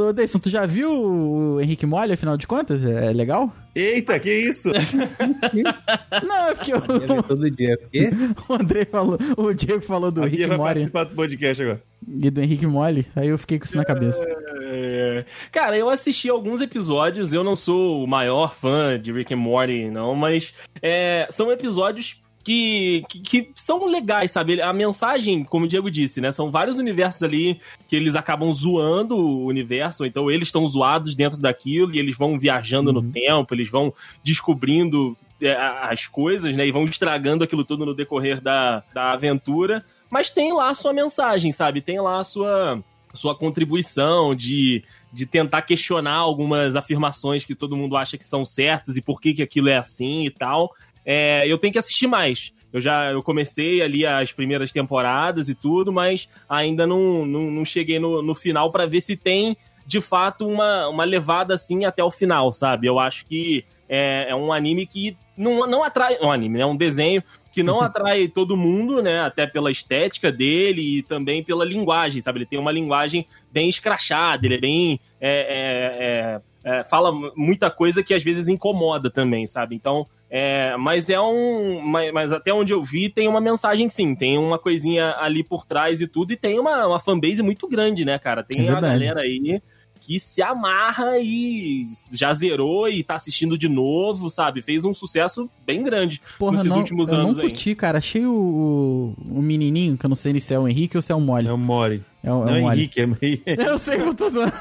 Tô, 0.00 0.14
Deison, 0.14 0.38
tu 0.38 0.48
já 0.48 0.64
viu 0.64 0.90
o 0.90 1.60
Henrique 1.60 1.84
Molly, 1.84 2.14
afinal 2.14 2.34
de 2.34 2.46
contas? 2.46 2.82
É 2.82 3.12
legal? 3.12 3.54
Eita, 3.74 4.18
que 4.18 4.32
isso? 4.32 4.70
Não, 6.26 6.48
é 6.48 6.54
porque 6.54 6.72
o, 6.72 6.76
Eu 6.78 6.98
vejo 7.00 7.22
todo 7.22 7.50
dia. 7.50 7.76
Porque 7.76 8.08
o 8.48 8.54
André 8.56 8.86
falou, 8.86 9.18
o 9.36 9.52
Diego 9.52 9.82
falou 9.82 10.10
do 10.10 10.22
a 10.22 10.26
Henrique 10.26 10.46
vai 10.46 10.56
Molly 10.56 10.68
participar 10.70 11.04
do 11.04 11.14
podcast 11.14 11.62
agora. 11.62 11.82
e 12.08 12.30
do 12.30 12.40
Henrique 12.40 12.66
Molly, 12.66 13.06
aí 13.14 13.28
eu 13.28 13.36
fiquei 13.36 13.58
com 13.58 13.66
isso 13.66 13.76
na 13.76 13.84
cabeça. 13.84 14.26
É. 14.62 15.26
Cara, 15.52 15.76
eu 15.76 15.90
assisti 15.90 16.30
alguns 16.30 16.62
episódios, 16.62 17.34
eu 17.34 17.44
não 17.44 17.54
sou 17.54 18.02
o 18.02 18.06
maior 18.06 18.54
fã 18.54 18.98
de 18.98 19.12
Rick 19.12 19.34
and 19.34 19.36
Morty, 19.36 19.90
não, 19.90 20.14
mas 20.14 20.54
é, 20.80 21.26
são 21.28 21.52
episódios 21.52 22.22
que, 22.42 23.04
que, 23.08 23.20
que 23.20 23.52
são 23.54 23.86
legais, 23.86 24.32
sabe? 24.32 24.60
A 24.60 24.72
mensagem, 24.72 25.44
como 25.44 25.66
o 25.66 25.68
Diego 25.68 25.90
disse, 25.90 26.20
né? 26.20 26.30
São 26.30 26.50
vários 26.50 26.78
universos 26.78 27.22
ali 27.22 27.60
que 27.86 27.94
eles 27.94 28.16
acabam 28.16 28.52
zoando 28.52 29.16
o 29.16 29.46
universo, 29.46 30.04
então 30.06 30.30
eles 30.30 30.48
estão 30.48 30.66
zoados 30.66 31.14
dentro 31.14 31.40
daquilo 31.40 31.94
e 31.94 31.98
eles 31.98 32.16
vão 32.16 32.38
viajando 32.38 32.92
no 32.92 33.02
tempo, 33.02 33.54
eles 33.54 33.70
vão 33.70 33.92
descobrindo 34.24 35.16
é, 35.40 35.52
as 35.52 36.06
coisas, 36.06 36.56
né? 36.56 36.66
E 36.66 36.72
vão 36.72 36.84
estragando 36.84 37.44
aquilo 37.44 37.64
tudo 37.64 37.84
no 37.84 37.94
decorrer 37.94 38.40
da, 38.40 38.82
da 38.94 39.12
aventura. 39.12 39.84
Mas 40.10 40.30
tem 40.30 40.52
lá 40.52 40.70
a 40.70 40.74
sua 40.74 40.92
mensagem, 40.92 41.52
sabe? 41.52 41.80
Tem 41.80 42.00
lá 42.00 42.20
a 42.20 42.24
sua 42.24 42.82
sua 43.12 43.34
contribuição 43.34 44.34
de, 44.34 44.84
de 45.12 45.26
tentar 45.26 45.62
questionar 45.62 46.14
algumas 46.14 46.76
afirmações 46.76 47.44
que 47.44 47.54
todo 47.56 47.76
mundo 47.76 47.96
acha 47.96 48.16
que 48.16 48.24
são 48.24 48.44
certas 48.44 48.96
e 48.96 49.02
por 49.02 49.20
que, 49.20 49.34
que 49.34 49.42
aquilo 49.42 49.68
é 49.68 49.76
assim 49.76 50.24
e 50.26 50.30
tal. 50.30 50.72
É, 51.04 51.46
eu 51.46 51.58
tenho 51.58 51.72
que 51.72 51.78
assistir 51.78 52.06
mais. 52.06 52.52
Eu 52.72 52.80
já 52.80 53.10
eu 53.10 53.22
comecei 53.22 53.82
ali 53.82 54.06
as 54.06 54.32
primeiras 54.32 54.70
temporadas 54.70 55.48
e 55.48 55.54
tudo, 55.54 55.92
mas 55.92 56.28
ainda 56.48 56.86
não, 56.86 57.26
não, 57.26 57.50
não 57.50 57.64
cheguei 57.64 57.98
no, 57.98 58.22
no 58.22 58.34
final 58.34 58.70
pra 58.70 58.86
ver 58.86 59.00
se 59.00 59.16
tem 59.16 59.56
de 59.86 60.00
fato 60.00 60.46
uma, 60.46 60.88
uma 60.88 61.04
levada 61.04 61.54
assim 61.54 61.84
até 61.84 62.04
o 62.04 62.12
final, 62.12 62.52
sabe? 62.52 62.86
Eu 62.86 63.00
acho 63.00 63.26
que 63.26 63.64
é, 63.88 64.26
é 64.28 64.36
um 64.36 64.52
anime 64.52 64.86
que 64.86 65.16
não, 65.36 65.66
não 65.66 65.82
atrai. 65.82 66.16
Um 66.22 66.30
anime, 66.30 66.60
é 66.60 66.66
um 66.66 66.76
desenho 66.76 67.24
que 67.50 67.60
não 67.60 67.80
atrai 67.82 68.28
todo 68.28 68.56
mundo, 68.56 69.02
né? 69.02 69.20
Até 69.20 69.48
pela 69.48 69.70
estética 69.70 70.30
dele 70.30 70.98
e 70.98 71.02
também 71.02 71.42
pela 71.42 71.64
linguagem, 71.64 72.20
sabe? 72.20 72.38
Ele 72.38 72.46
tem 72.46 72.58
uma 72.58 72.70
linguagem 72.70 73.26
bem 73.50 73.68
escrachada, 73.68 74.46
ele 74.46 74.54
é 74.54 74.60
bem. 74.60 75.00
é, 75.20 76.36
é, 76.36 76.49
é, 76.62 76.82
fala 76.84 77.12
muita 77.36 77.70
coisa 77.70 78.02
que 78.02 78.12
às 78.14 78.22
vezes 78.22 78.48
incomoda 78.48 79.10
também, 79.10 79.46
sabe? 79.46 79.74
Então. 79.74 80.06
É, 80.32 80.76
mas 80.76 81.10
é 81.10 81.20
um. 81.20 81.80
Mas, 81.80 82.12
mas 82.12 82.32
até 82.32 82.54
onde 82.54 82.72
eu 82.72 82.84
vi, 82.84 83.08
tem 83.08 83.26
uma 83.26 83.40
mensagem 83.40 83.88
sim, 83.88 84.14
tem 84.14 84.38
uma 84.38 84.60
coisinha 84.60 85.16
ali 85.18 85.42
por 85.42 85.64
trás 85.64 86.00
e 86.00 86.06
tudo, 86.06 86.32
e 86.32 86.36
tem 86.36 86.56
uma, 86.56 86.86
uma 86.86 87.00
fanbase 87.00 87.42
muito 87.42 87.66
grande, 87.66 88.04
né, 88.04 88.16
cara? 88.16 88.44
Tem 88.44 88.68
É 88.68 88.70
a 88.70 88.80
galera 88.80 89.22
aí 89.22 89.60
que 90.00 90.18
se 90.18 90.42
amarra 90.42 91.18
e 91.18 91.84
já 92.12 92.32
zerou 92.32 92.88
e 92.88 93.02
tá 93.02 93.14
assistindo 93.14 93.56
de 93.58 93.68
novo, 93.68 94.28
sabe? 94.30 94.62
Fez 94.62 94.84
um 94.84 94.94
sucesso 94.94 95.48
bem 95.66 95.82
grande 95.82 96.20
Porra, 96.38 96.52
nesses 96.52 96.70
não, 96.70 96.78
últimos 96.78 97.08
eu 97.12 97.18
anos 97.18 97.36
não 97.36 97.44
aí. 97.44 97.50
curti, 97.50 97.74
cara. 97.74 97.98
Achei 97.98 98.24
o, 98.26 99.14
o 99.30 99.42
menininho, 99.42 99.96
que 99.98 100.04
eu 100.04 100.08
não 100.08 100.16
sei 100.16 100.38
se 100.40 100.54
é 100.54 100.58
o 100.58 100.66
Henrique 100.66 100.96
ou 100.96 101.02
se 101.02 101.12
é 101.12 101.14
o 101.14 101.20
Molly. 101.20 101.48
É 101.48 101.52
o 101.52 101.58
Mori. 101.58 102.02
É 102.22 102.32
o, 102.32 102.44
Não 102.44 102.54
é 102.54 102.60
é 102.60 102.64
o. 102.64 102.72
Henrique, 102.72 103.00
é... 103.00 103.06
Eu 103.70 103.78
sei 103.78 103.96
que 103.98 104.02
eu 104.08 104.14
tô 104.14 104.28
zoando. 104.28 104.52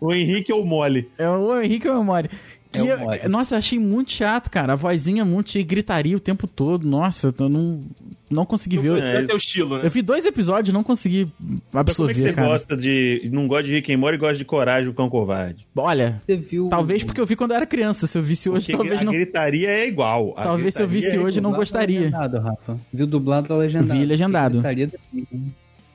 o 0.00 0.12
Henrique 0.14 0.50
é 0.52 0.54
o 0.54 0.64
Mole. 0.64 1.10
É 1.18 1.28
o 1.28 1.60
Henrique 1.60 1.88
ou 1.88 1.94
é 1.94 1.98
o 1.98 2.04
Molly? 2.04 2.30
Que 2.72 2.78
É 2.78 2.96
o 2.96 3.12
eu- 3.14 3.28
nossa, 3.28 3.56
achei 3.56 3.78
muito 3.78 4.10
chato, 4.12 4.50
cara. 4.50 4.72
A 4.72 4.76
vozinha 4.76 5.24
muito 5.24 5.50
cheia, 5.50 5.64
gritaria 5.64 6.16
o 6.16 6.20
tempo 6.20 6.46
todo. 6.46 6.86
Nossa, 6.86 7.34
eu 7.38 7.48
não, 7.48 7.82
não 8.30 8.44
consegui 8.44 8.76
ver. 8.78 9.02
É 9.02 9.22
teu 9.22 9.36
estilo, 9.36 9.78
né? 9.78 9.86
Eu 9.86 9.90
vi 9.90 10.02
dois 10.02 10.24
episódios 10.24 10.70
e 10.70 10.72
não 10.72 10.82
consegui 10.82 11.28
Mas 11.38 11.50
como 11.60 11.78
é 11.78 11.80
absorver, 11.80 12.14
que 12.14 12.20
você 12.20 12.32
cara. 12.32 12.48
gosta 12.48 12.76
de. 12.76 13.28
Não 13.32 13.46
gosta 13.46 13.64
de 13.64 13.72
Rick 13.72 13.92
and 13.94 13.98
Morty 13.98 14.16
e 14.16 14.18
gosta 14.18 14.36
de 14.36 14.44
Coragem, 14.44 14.90
o 14.90 14.94
Cão 14.94 15.08
Covarde? 15.08 15.66
Olha, 15.76 16.20
você 16.26 16.36
viu. 16.36 16.68
talvez 16.68 17.04
porque 17.04 17.20
eu 17.20 17.26
vi 17.26 17.36
quando 17.36 17.52
eu 17.52 17.56
era 17.56 17.66
criança. 17.66 18.06
Se 18.06 18.18
eu 18.18 18.22
visse 18.22 18.48
hoje, 18.48 18.66
Porque 18.72 18.76
talvez 18.76 19.00
a 19.00 19.04
não. 19.04 19.12
gritaria 19.12 19.68
é 19.68 19.86
igual. 19.86 20.34
A 20.36 20.42
Talvez 20.42 20.74
se 20.74 20.82
eu 20.82 20.88
visse 20.88 21.16
é 21.16 21.20
hoje, 21.20 21.40
não 21.40 21.52
gostaria. 21.52 22.00
Legendado, 22.00 22.38
Rafa. 22.38 22.78
Viu 22.92 23.06
dublado 23.06 23.52
ou 23.54 23.60
legendado? 23.60 23.98
Vi 24.00 24.04
legendado. 24.06 24.60
Né? 24.60 24.74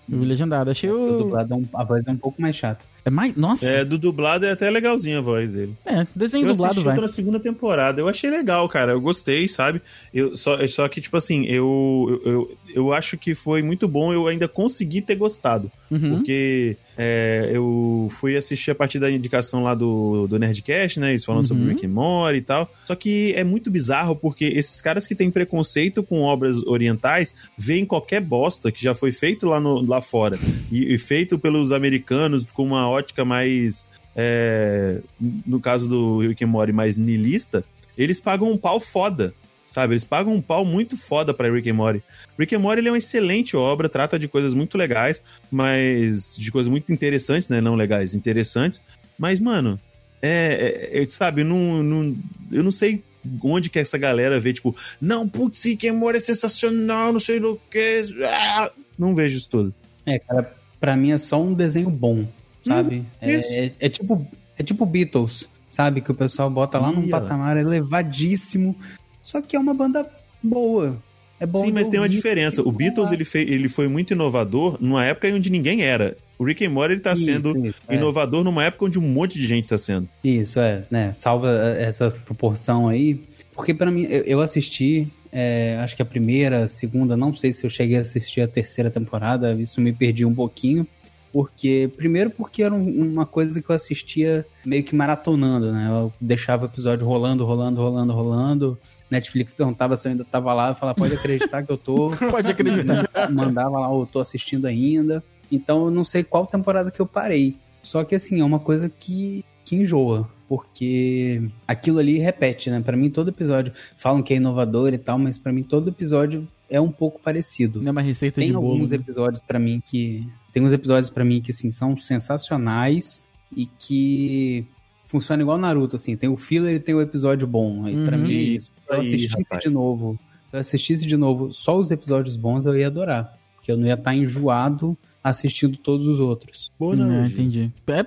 Eu 0.10 0.20
vi 0.20 0.26
legendado. 0.26 0.72
Achei 0.72 0.90
O 0.90 1.16
o. 1.16 1.18
dublado 1.24 1.54
é 1.54 1.58
a 1.74 1.84
voz 1.84 2.04
é 2.06 2.12
um 2.12 2.18
pouco 2.18 2.42
mais 2.42 2.56
chata. 2.56 2.86
É 3.04 3.10
mais. 3.10 3.36
Nossa. 3.36 3.68
É, 3.68 3.84
do 3.84 3.98
dublado 3.98 4.46
é 4.46 4.52
até 4.52 4.70
legalzinho 4.70 5.18
a 5.18 5.22
voz 5.22 5.54
dele. 5.54 5.76
É, 5.86 6.06
desenho 6.16 6.48
eu 6.48 6.54
dublado 6.54 6.82
vai. 6.82 6.96
pela 6.96 7.08
segunda 7.08 7.40
temporada. 7.40 8.00
Eu 8.00 8.08
achei 8.08 8.30
legal, 8.30 8.68
cara. 8.70 8.92
Eu 8.92 9.02
gostei, 9.02 9.48
sabe? 9.48 9.82
Eu, 10.14 10.36
só, 10.38 10.66
só 10.68 10.88
que, 10.88 11.02
tipo 11.02 11.18
assim, 11.18 11.46
eu, 11.46 12.22
eu, 12.24 12.32
eu, 12.32 12.58
eu 12.76 12.94
acho 12.94 13.18
que 13.18 13.34
foi 13.34 13.62
muito 13.62 13.88
bom 13.88 14.14
eu 14.14 14.28
ainda 14.28 14.48
consegui 14.48 15.02
ter 15.02 15.16
gostado. 15.16 15.72
Uhum. 15.90 16.18
Porque 16.18 16.78
é, 17.04 17.50
eu 17.52 18.12
fui 18.20 18.38
assistir 18.38 18.70
a 18.70 18.76
partir 18.76 19.00
da 19.00 19.10
indicação 19.10 19.64
lá 19.64 19.74
do, 19.74 20.28
do 20.28 20.38
Nerdcast, 20.38 21.00
né? 21.00 21.10
Eles 21.10 21.26
falando 21.26 21.42
Uhum. 21.42 21.48
sobre 21.48 21.70
Rick 21.70 21.86
and 21.88 21.90
Morty 21.90 22.38
e 22.38 22.42
tal. 22.42 22.72
Só 22.86 22.94
que 22.96 23.34
é 23.36 23.44
muito 23.44 23.72
bizarro 23.72 24.16
porque 24.16 24.46
esses 24.46 24.80
caras 24.82 25.08
que 25.08 25.16
têm 25.16 25.32
preconceito 25.32 26.04
com 26.04 26.22
obras 26.22 26.58
orientais 26.68 27.34
veem 27.58 27.86
qualquer 27.86 28.22
bosta 28.22 28.72
que 28.72 28.84
já 28.84 28.94
foi 28.94 29.12
feito 29.12 29.48
lá, 29.48 29.60
no, 29.60 29.82
lá 29.82 30.00
fora 30.02 30.38
e, 30.72 30.94
e 30.94 30.98
feito 31.00 31.40
pelos 31.40 31.72
americanos 31.72 32.46
com 32.54 32.64
uma 32.64 32.88
ótica 32.88 33.26
mais. 33.26 33.88
é, 34.16 35.00
no 35.48 35.60
caso 35.60 35.90
do 35.90 36.20
Rick 36.20 36.44
and 36.44 36.48
Morty, 36.48 36.72
mais 36.72 36.96
nilista, 36.96 37.64
eles 37.98 38.20
pagam 38.20 38.52
um 38.52 38.58
pau 38.58 38.80
foda. 38.80 39.34
Sabe? 39.72 39.94
Eles 39.94 40.04
pagam 40.04 40.34
um 40.34 40.42
pau 40.42 40.66
muito 40.66 40.98
foda 40.98 41.34
pra 41.34 41.50
Rick 41.50 41.70
and 41.70 41.76
Morty. 41.76 42.04
Rick 42.38 42.54
and 42.54 42.60
Morty 42.60 42.82
ele 42.82 42.90
é 42.90 42.92
uma 42.92 42.98
excelente 42.98 43.56
obra, 43.56 43.88
trata 43.88 44.20
de 44.20 44.28
coisas 44.28 44.54
muito 44.54 44.78
legais, 44.78 45.22
mas. 45.50 46.36
de 46.38 46.52
coisas 46.52 46.70
muito 46.70 46.92
interessantes, 46.92 47.48
né? 47.48 47.62
Não 47.62 47.76
legais, 47.76 48.14
interessantes. 48.14 48.82
Mas, 49.18 49.40
mano, 49.40 49.80
é. 50.22 50.90
é- 50.94 51.04
é- 51.04 51.10
sabe, 51.10 51.44
não, 51.44 51.82
não, 51.82 52.18
eu 52.52 52.62
não 52.64 52.72
sei 52.72 53.02
onde 53.44 53.70
que 53.70 53.80
essa 53.80 53.98
galera 53.98 54.40
vê, 54.40 54.52
tipo, 54.52 54.76
não, 55.00 55.28
putz, 55.30 55.64
Rick 55.64 55.88
and 55.88 55.94
Morty 55.94 56.18
é 56.18 56.22
sensacional, 56.22 57.14
não 57.14 57.20
sei 57.20 57.40
do 57.40 57.60
que. 57.70 58.02
Ah! 58.26 58.72
Não 59.00 59.16
vejo 59.16 59.38
isso 59.38 59.48
tudo. 59.50 59.74
É, 60.06 60.20
cara, 60.20 60.54
pra 60.80 60.98
mim 60.98 61.12
é 61.12 61.18
só 61.18 61.42
um 61.42 61.54
desenho 61.54 61.90
bom, 61.90 62.26
sabe? 62.66 63.06
É- 63.22 63.36
isso. 63.36 63.50
é, 63.54 63.72
é 63.80 63.90
tipo 63.90 64.28
é 64.58 64.64
tipo 64.64 64.86
Beatles, 64.86 65.48
sabe? 65.70 66.02
Que 66.02 66.12
o 66.12 66.16
pessoal 66.16 66.50
bota 66.50 66.78
lá 66.78 66.92
num 66.92 67.04
olha 67.04 67.12
lá. 67.12 67.22
patamar 67.22 67.58
elevadíssimo, 67.58 68.76
só 69.22 69.42
que 69.42 69.56
é 69.56 69.60
uma 69.60 69.74
banda 69.74 70.06
boa. 70.42 70.96
É 71.40 71.46
bom 71.46 71.66
Sim, 71.66 71.72
mas 71.72 71.90
tem 71.90 72.00
uma 72.00 72.08
diferença. 72.10 72.62
O 72.62 72.72
Beatles 72.72 73.12
ele, 73.12 73.26
fei- 73.26 73.48
ele 73.50 73.68
foi 73.68 73.88
muito 73.88 74.14
inovador 74.14 74.78
numa 74.80 75.04
época 75.04 75.28
onde 75.34 75.50
ninguém 75.50 75.82
era. 75.82 76.16
O 76.38 76.44
Rick 76.44 76.64
and 76.66 76.70
Morty 76.70 76.94
ele 76.94 77.02
tá 77.02 77.14
Isso, 77.14 77.24
sendo 77.24 77.66
isso, 77.66 77.80
é. 77.88 77.96
inovador 77.96 78.44
numa 78.44 78.64
época 78.64 78.86
onde 78.86 79.00
um 79.00 79.02
monte 79.02 79.40
de 79.40 79.48
gente 79.48 79.68
tá 79.68 79.78
sendo. 79.78 80.08
Isso, 80.24 80.60
é, 80.60 80.84
né? 80.92 81.12
Salva 81.14 81.50
eh, 81.50 81.84
essa 81.84 82.12
proporção 82.12 82.88
aí. 82.88 83.20
Porque 83.56 83.74
pra 83.74 83.90
mim, 83.92 84.04
eu, 84.04 84.22
eu 84.24 84.40
assisti, 84.42 85.08
é, 85.32 85.78
acho 85.82 85.96
que 85.96 86.02
a 86.02 86.06
primeira, 86.06 86.64
a 86.64 86.68
segunda, 86.68 87.18
não 87.18 87.34
sei 87.36 87.54
se 87.54 87.64
eu 87.66 87.70
cheguei 87.72 87.98
a 87.98 88.02
assistir 88.02 88.42
a 88.42 88.48
terceira 88.48 88.92
temporada, 88.92 89.52
isso 89.54 89.82
me 89.82 89.92
perdi 89.92 90.24
um 90.26 90.34
pouquinho. 90.36 90.86
Porque, 91.34 91.90
primeiro 91.96 92.30
porque 92.30 92.62
era 92.62 92.74
um- 92.74 93.10
uma 93.14 93.26
coisa 93.26 93.62
que 93.62 93.70
eu 93.70 93.76
assistia 93.76 94.46
meio 94.66 94.84
que 94.84 94.94
maratonando, 94.96 95.72
né? 95.72 95.88
Eu 95.90 96.14
deixava 96.22 96.64
o 96.64 96.68
episódio 96.68 97.06
rolando, 97.08 97.46
rolando, 97.46 97.82
rolando, 97.82 98.14
rolando. 98.14 98.78
Netflix 99.12 99.54
perguntava 99.54 99.98
se 99.98 100.08
eu 100.08 100.12
ainda 100.12 100.24
tava 100.24 100.54
lá, 100.54 100.70
eu 100.70 100.76
falava, 100.76 100.98
pode 100.98 101.14
acreditar 101.14 101.64
que 101.64 101.72
eu 101.72 101.78
tô. 101.78 102.10
Pode 102.32 102.50
acreditar. 102.50 103.10
mandava 103.30 103.78
lá, 103.78 103.94
eu 103.94 104.08
tô 104.10 104.20
assistindo 104.20 104.66
ainda. 104.66 105.22
Então 105.52 105.86
eu 105.86 105.92
não 105.92 106.06
sei 106.06 106.24
qual 106.24 106.48
temporada 106.48 106.90
que 106.90 107.02
eu 107.02 107.06
parei. 107.06 107.58
Só 107.84 108.06
que 108.06 108.16
assim, 108.16 108.40
é 108.40 108.46
uma 108.46 108.60
coisa 108.60 108.90
que, 108.90 109.44
que 109.66 109.76
enjoa. 109.76 110.30
Porque 110.48 111.42
aquilo 111.68 112.00
ali 112.00 112.18
repete, 112.20 112.70
né? 112.70 112.80
Pra 112.80 112.96
mim, 112.96 113.10
todo 113.10 113.30
episódio. 113.30 113.74
Falam 113.98 114.24
que 114.24 114.34
é 114.34 114.38
inovador 114.38 114.94
e 114.94 114.98
tal, 114.98 115.20
mas 115.20 115.38
pra 115.38 115.52
mim, 115.52 115.64
todo 115.64 115.90
episódio 115.90 116.48
é 116.70 116.80
um 116.80 116.92
pouco 116.92 117.20
parecido. 117.22 117.82
Não 117.82 117.90
é 117.90 117.92
uma 117.92 118.02
receita 118.02 118.36
Tem 118.36 118.48
de 118.48 118.54
bolo. 118.54 118.72
alguns 118.72 118.92
né? 118.92 118.96
episódios 118.96 119.42
pra 119.46 119.60
mim 119.60 119.82
que. 119.86 120.28
Tem 120.54 120.64
uns 120.64 120.74
episódios 120.74 121.10
pra 121.10 121.24
mim 121.24 121.42
que, 121.42 121.52
assim, 121.52 121.72
são 121.72 121.98
sensacionais 121.98 123.22
e 123.56 123.66
que 123.66 124.66
funciona 125.12 125.44
igual 125.44 125.58
Naruto, 125.58 125.96
assim. 125.98 126.16
Tem 126.16 126.30
o 126.30 126.38
filler 126.38 126.76
e 126.76 126.80
tem 126.80 126.96
o 126.96 127.02
episódio 127.02 127.46
bom. 127.46 127.86
Aí 127.86 127.94
pra 128.06 128.18
Uhum. 128.18 128.24
mim 128.24 128.30
é 128.34 128.38
isso. 128.38 128.72
Se 128.88 128.94
eu 128.96 129.02
assistisse 129.02 129.60
de 129.60 129.70
novo, 129.70 130.20
se 130.50 130.56
eu 130.56 130.60
assistisse 130.60 131.06
de 131.06 131.18
novo 131.18 131.52
só 131.54 131.78
os 131.78 131.92
episódios 131.92 132.36
bons, 132.36 132.66
eu 132.66 132.76
ia 132.78 132.88
adorar. 132.88 133.34
Porque 133.56 133.72
eu 133.72 133.78
não 133.78 133.86
ia 133.86 133.94
estar 133.94 134.16
enjoado 134.16 134.98
assistindo 135.24 135.78
todos 135.78 136.08
os 136.08 136.20
outros. 136.20 136.72
Boa 136.80 136.96
É, 136.96 137.00
analogia. 137.02 137.28
entendi. 137.34 137.72
É, 137.86 138.00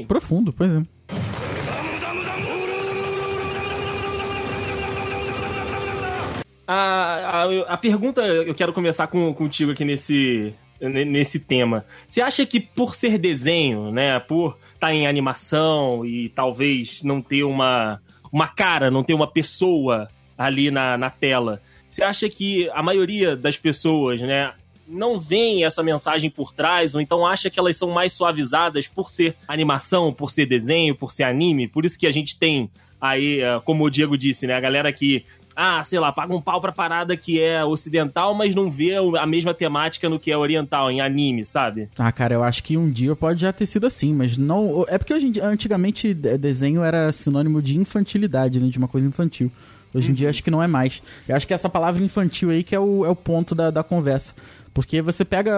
é 0.00 0.04
profundo, 0.04 0.52
pois 0.52 0.70
é. 0.70 0.82
A, 6.66 7.42
a, 7.44 7.74
a 7.74 7.76
pergunta, 7.76 8.22
eu 8.22 8.54
quero 8.54 8.72
começar 8.72 9.06
com, 9.08 9.34
contigo 9.34 9.72
aqui 9.72 9.84
nesse, 9.84 10.14
ne- 10.44 10.54
nesse 10.88 11.38
tema. 11.38 11.84
Você 12.08 12.20
acha 12.20 12.44
que 12.44 12.60
por 12.60 12.94
ser 12.94 13.18
desenho, 13.18 13.90
né, 13.90 14.18
por 14.18 14.58
estar 14.74 14.92
em 14.92 15.06
animação 15.06 16.04
e 16.04 16.28
talvez 16.28 17.02
não 17.02 17.22
ter 17.22 17.44
uma, 17.44 18.00
uma 18.32 18.48
cara, 18.48 18.90
não 18.90 19.04
ter 19.04 19.14
uma 19.14 19.26
pessoa 19.26 20.08
ali 20.36 20.70
na, 20.70 20.98
na 20.98 21.10
tela, 21.10 21.62
você 21.88 22.02
acha 22.02 22.28
que 22.28 22.68
a 22.70 22.82
maioria 22.82 23.36
das 23.36 23.56
pessoas, 23.56 24.20
né, 24.20 24.52
não 24.88 25.18
vem 25.18 25.64
essa 25.64 25.82
mensagem 25.82 26.30
por 26.30 26.52
trás, 26.52 26.94
ou 26.94 27.00
então 27.00 27.26
acha 27.26 27.48
que 27.48 27.58
elas 27.58 27.76
são 27.76 27.90
mais 27.90 28.12
suavizadas 28.12 28.88
por 28.88 29.10
ser 29.10 29.36
animação, 29.46 30.12
por 30.12 30.30
ser 30.30 30.46
desenho, 30.46 30.94
por 30.94 31.12
ser 31.12 31.24
anime? 31.24 31.68
Por 31.68 31.84
isso 31.84 31.98
que 31.98 32.06
a 32.06 32.10
gente 32.10 32.38
tem 32.38 32.70
aí, 33.00 33.40
eh, 33.40 33.60
como 33.64 33.84
o 33.84 33.90
Diego 33.90 34.16
disse, 34.16 34.46
né, 34.46 34.54
a 34.54 34.60
galera 34.60 34.92
que 34.92 35.24
ah, 35.54 35.82
sei 35.84 35.98
lá, 35.98 36.10
paga 36.12 36.34
um 36.34 36.40
pau 36.40 36.60
pra 36.60 36.72
parada 36.72 37.16
que 37.16 37.40
é 37.40 37.64
ocidental, 37.64 38.34
mas 38.34 38.54
não 38.54 38.70
vê 38.70 38.94
a 39.18 39.26
mesma 39.26 39.52
temática 39.54 40.08
no 40.08 40.18
que 40.18 40.30
é 40.30 40.36
oriental, 40.36 40.90
em 40.90 41.00
anime, 41.00 41.44
sabe? 41.44 41.88
Ah, 41.98 42.10
cara, 42.12 42.34
eu 42.34 42.42
acho 42.42 42.62
que 42.62 42.76
um 42.76 42.90
dia 42.90 43.14
pode 43.14 43.40
já 43.42 43.52
ter 43.52 43.66
sido 43.66 43.86
assim, 43.86 44.14
mas 44.14 44.36
não. 44.38 44.84
É 44.88 44.98
porque 44.98 45.12
hoje 45.14 45.26
em 45.26 45.30
dia, 45.32 45.46
antigamente 45.46 46.14
de- 46.14 46.38
desenho 46.38 46.82
era 46.82 47.10
sinônimo 47.12 47.60
de 47.62 47.76
infantilidade, 47.78 48.60
né? 48.60 48.68
De 48.68 48.78
uma 48.78 48.88
coisa 48.88 49.06
infantil. 49.06 49.50
Hoje 49.94 50.10
em 50.10 50.14
dia 50.14 50.30
acho 50.30 50.42
que 50.42 50.50
não 50.50 50.62
é 50.62 50.66
mais. 50.66 51.02
Eu 51.28 51.36
acho 51.36 51.46
que 51.46 51.52
essa 51.52 51.68
palavra 51.68 52.02
infantil 52.02 52.48
aí 52.50 52.62
que 52.64 52.74
é 52.74 52.80
o, 52.80 53.04
é 53.04 53.08
o 53.10 53.16
ponto 53.16 53.54
da, 53.54 53.70
da 53.70 53.82
conversa. 53.82 54.34
Porque 54.72 55.02
você 55.02 55.22
pega, 55.22 55.52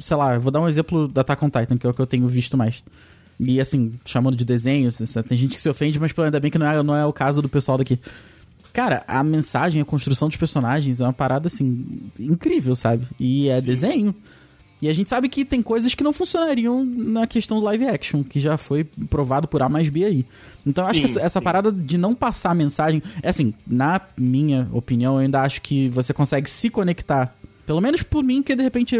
sei 0.00 0.16
lá, 0.16 0.38
vou 0.38 0.50
dar 0.50 0.60
um 0.62 0.68
exemplo 0.68 1.06
da 1.06 1.20
Attack 1.20 1.44
on 1.44 1.50
Titan, 1.50 1.76
que 1.76 1.86
é 1.86 1.90
o 1.90 1.92
que 1.92 2.00
eu 2.00 2.06
tenho 2.06 2.26
visto 2.26 2.56
mais. 2.56 2.82
E 3.38 3.60
assim, 3.60 3.92
chamando 4.02 4.34
de 4.34 4.46
desenho, 4.46 4.88
assim, 4.88 5.04
tem 5.22 5.36
gente 5.36 5.56
que 5.56 5.60
se 5.60 5.68
ofende, 5.68 6.00
mas 6.00 6.18
ainda 6.18 6.40
bem 6.40 6.50
que 6.50 6.56
não 6.56 6.66
é, 6.66 6.82
não 6.82 6.96
é 6.96 7.04
o 7.04 7.12
caso 7.12 7.42
do 7.42 7.50
pessoal 7.50 7.76
daqui. 7.76 8.00
Cara, 8.76 9.02
a 9.08 9.24
mensagem, 9.24 9.80
a 9.80 9.86
construção 9.86 10.28
dos 10.28 10.36
personagens 10.36 11.00
é 11.00 11.04
uma 11.04 11.12
parada, 11.12 11.46
assim, 11.46 12.10
incrível, 12.20 12.76
sabe? 12.76 13.06
E 13.18 13.48
é 13.48 13.58
desenho. 13.58 14.14
E 14.82 14.88
a 14.90 14.92
gente 14.92 15.08
sabe 15.08 15.30
que 15.30 15.46
tem 15.46 15.62
coisas 15.62 15.94
que 15.94 16.04
não 16.04 16.12
funcionariam 16.12 16.84
na 16.84 17.26
questão 17.26 17.58
do 17.58 17.64
live 17.64 17.86
action, 17.86 18.22
que 18.22 18.38
já 18.38 18.58
foi 18.58 18.84
provado 18.84 19.48
por 19.48 19.62
A 19.62 19.68
mais 19.70 19.88
B 19.88 20.04
aí. 20.04 20.26
Então 20.66 20.84
eu 20.84 20.90
acho 20.90 21.00
Sim, 21.00 21.06
que 21.06 21.10
essa, 21.10 21.20
essa 21.20 21.40
sim. 21.40 21.44
parada 21.44 21.72
de 21.72 21.96
não 21.96 22.14
passar 22.14 22.50
a 22.50 22.54
mensagem. 22.54 23.02
É 23.22 23.30
assim, 23.30 23.54
na 23.66 23.98
minha 24.14 24.68
opinião, 24.70 25.14
eu 25.14 25.20
ainda 25.20 25.40
acho 25.40 25.62
que 25.62 25.88
você 25.88 26.12
consegue 26.12 26.50
se 26.50 26.68
conectar. 26.68 27.34
Pelo 27.64 27.80
menos 27.80 28.02
por 28.02 28.22
mim, 28.22 28.42
que 28.42 28.54
de 28.54 28.62
repente 28.62 28.94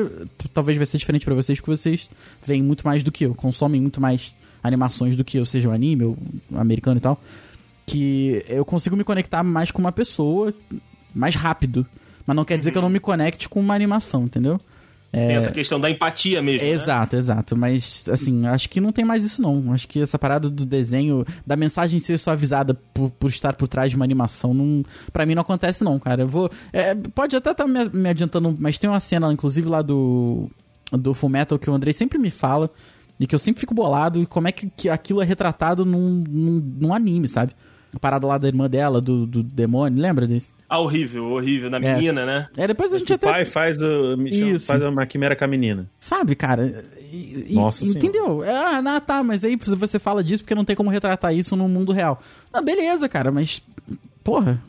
talvez 0.54 0.78
vai 0.78 0.86
ser 0.86 0.96
diferente 0.96 1.26
pra 1.26 1.34
vocês, 1.34 1.60
porque 1.60 1.76
vocês 1.76 2.08
veem 2.42 2.62
muito 2.62 2.82
mais 2.82 3.02
do 3.02 3.12
que 3.12 3.26
eu, 3.26 3.34
consomem 3.34 3.78
muito 3.78 4.00
mais 4.00 4.34
animações 4.62 5.14
do 5.16 5.22
que 5.22 5.36
eu, 5.36 5.44
seja 5.44 5.68
o 5.68 5.72
anime 5.72 6.04
ou 6.04 6.16
americano 6.54 6.96
e 6.96 7.00
tal. 7.00 7.20
Que 7.86 8.44
eu 8.48 8.64
consigo 8.64 8.96
me 8.96 9.04
conectar 9.04 9.42
mais 9.42 9.70
com 9.70 9.78
uma 9.80 9.92
pessoa 9.92 10.52
mais 11.14 11.34
rápido. 11.34 11.86
Mas 12.26 12.36
não 12.36 12.44
quer 12.44 12.58
dizer 12.58 12.72
que 12.72 12.78
eu 12.78 12.82
não 12.82 12.90
me 12.90 12.98
conecte 13.00 13.48
com 13.48 13.60
uma 13.60 13.74
animação, 13.74 14.24
entendeu? 14.24 14.60
Tem 15.12 15.36
essa 15.36 15.50
questão 15.50 15.80
da 15.80 15.88
empatia 15.88 16.42
mesmo. 16.42 16.66
né? 16.66 16.72
Exato, 16.74 17.16
exato. 17.16 17.56
Mas, 17.56 18.04
assim, 18.10 18.46
acho 18.46 18.68
que 18.68 18.80
não 18.82 18.92
tem 18.92 19.04
mais 19.04 19.24
isso, 19.24 19.40
não. 19.40 19.72
Acho 19.72 19.88
que 19.88 20.00
essa 20.00 20.18
parada 20.18 20.50
do 20.50 20.66
desenho, 20.66 21.24
da 21.46 21.56
mensagem 21.56 21.98
ser 22.00 22.18
suavizada 22.18 22.74
por, 22.92 23.10
por 23.12 23.30
estar 23.30 23.54
por 23.54 23.66
trás 23.66 23.90
de 23.90 23.96
uma 23.96 24.04
animação, 24.04 24.52
não, 24.52 24.84
pra 25.12 25.24
mim 25.24 25.34
não 25.34 25.40
acontece, 25.40 25.82
não, 25.82 25.98
cara. 25.98 26.22
Eu 26.24 26.28
vou. 26.28 26.50
é, 26.70 26.94
pode 26.94 27.34
até 27.34 27.52
estar 27.52 27.66
me, 27.66 27.88
me 27.88 28.08
adiantando, 28.10 28.54
mas 28.58 28.78
tem 28.78 28.90
uma 28.90 29.00
cena, 29.00 29.32
inclusive, 29.32 29.68
lá 29.68 29.80
do. 29.80 30.50
Do 30.92 31.14
Fullmetal 31.14 31.58
que 31.58 31.70
o 31.70 31.72
Andrei 31.74 31.92
sempre 31.92 32.18
me 32.18 32.28
fala. 32.30 32.70
E 33.18 33.26
que 33.26 33.34
eu 33.34 33.38
sempre 33.38 33.60
fico 33.60 33.72
bolado. 33.74 34.20
E 34.20 34.26
como 34.26 34.48
é 34.48 34.52
que, 34.52 34.68
que 34.76 34.90
aquilo 34.90 35.22
é 35.22 35.24
retratado 35.24 35.84
num, 35.86 36.22
num, 36.28 36.74
num 36.78 36.94
anime, 36.94 37.26
sabe? 37.26 37.52
A 37.96 37.98
parada 37.98 38.26
lá 38.26 38.36
da 38.36 38.46
irmã 38.46 38.68
dela, 38.68 39.00
do, 39.00 39.26
do 39.26 39.42
demônio, 39.42 39.98
lembra 40.02 40.26
disso? 40.26 40.52
Ah, 40.68 40.78
horrível, 40.78 41.24
horrível. 41.32 41.70
Na 41.70 41.78
É. 41.78 41.94
menina, 41.94 42.26
né? 42.26 42.46
É, 42.54 42.66
depois 42.66 42.92
a 42.92 42.98
gente 42.98 43.10
O 43.10 43.14
até. 43.14 43.26
pai 43.26 43.46
faz, 43.46 43.80
o, 43.80 44.20
Isso. 44.28 44.66
faz 44.66 44.82
uma 44.82 45.06
quimera 45.06 45.34
com 45.34 45.44
a 45.44 45.48
menina. 45.48 45.88
Sabe, 45.98 46.34
cara? 46.34 46.84
E- 47.10 47.46
e- 47.52 47.54
Nossa 47.54 47.80
Senhora. 47.80 47.98
Entendeu? 47.98 48.42
Ah, 48.42 48.82
não, 48.82 49.00
tá, 49.00 49.22
mas 49.22 49.44
aí 49.44 49.56
você 49.56 49.98
fala 49.98 50.22
disso 50.22 50.42
porque 50.44 50.54
não 50.54 50.64
tem 50.64 50.76
como 50.76 50.90
retratar 50.90 51.34
isso 51.34 51.56
no 51.56 51.66
mundo 51.66 51.90
real. 51.90 52.20
Ah, 52.52 52.60
beleza, 52.60 53.08
cara, 53.08 53.32
mas. 53.32 53.62
Porra. 54.22 54.62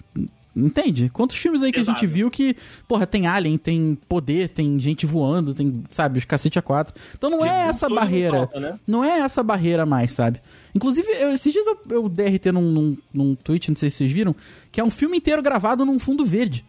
Entende? 0.65 1.07
Quantos 1.09 1.35
filmes 1.37 1.61
aí 1.61 1.71
que 1.71 1.79
a 1.79 1.83
gente 1.83 2.07
viu 2.07 2.31
que, 2.31 2.55
porra, 2.87 3.05
tem 3.05 3.27
alien, 3.27 3.57
tem 3.57 3.95
poder, 4.09 4.49
tem 4.49 4.79
gente 4.79 5.05
voando, 5.05 5.53
tem, 5.53 5.83
sabe, 5.91 6.17
os 6.17 6.25
cacete 6.25 6.57
a 6.57 6.61
quatro. 6.61 6.95
Então 7.15 7.29
não 7.29 7.45
é 7.45 7.67
essa 7.67 7.85
Hoje 7.85 7.93
não 7.95 8.01
barreira. 8.01 8.37
falta, 8.37 8.59
né? 8.59 8.79
Não 8.87 9.03
é 9.03 9.19
essa 9.19 9.43
barreira 9.43 9.85
mais, 9.85 10.11
sabe? 10.13 10.41
Inclusive, 10.73 11.07
eu- 11.19 11.31
esses 11.31 11.53
dias 11.53 11.65
eu, 11.67 11.77
eu 11.91 12.09
DRT 12.09 12.51
num, 12.51 12.71
num, 12.71 12.97
num 13.13 13.35
tweet, 13.35 13.69
não 13.69 13.75
sei 13.77 13.89
se 13.89 13.97
vocês 13.97 14.11
viram, 14.11 14.35
que 14.71 14.81
é 14.81 14.83
um 14.83 14.89
filme 14.89 15.17
inteiro 15.17 15.41
gravado 15.43 15.85
num 15.85 15.99
fundo 15.99 16.25
verde. 16.25 16.65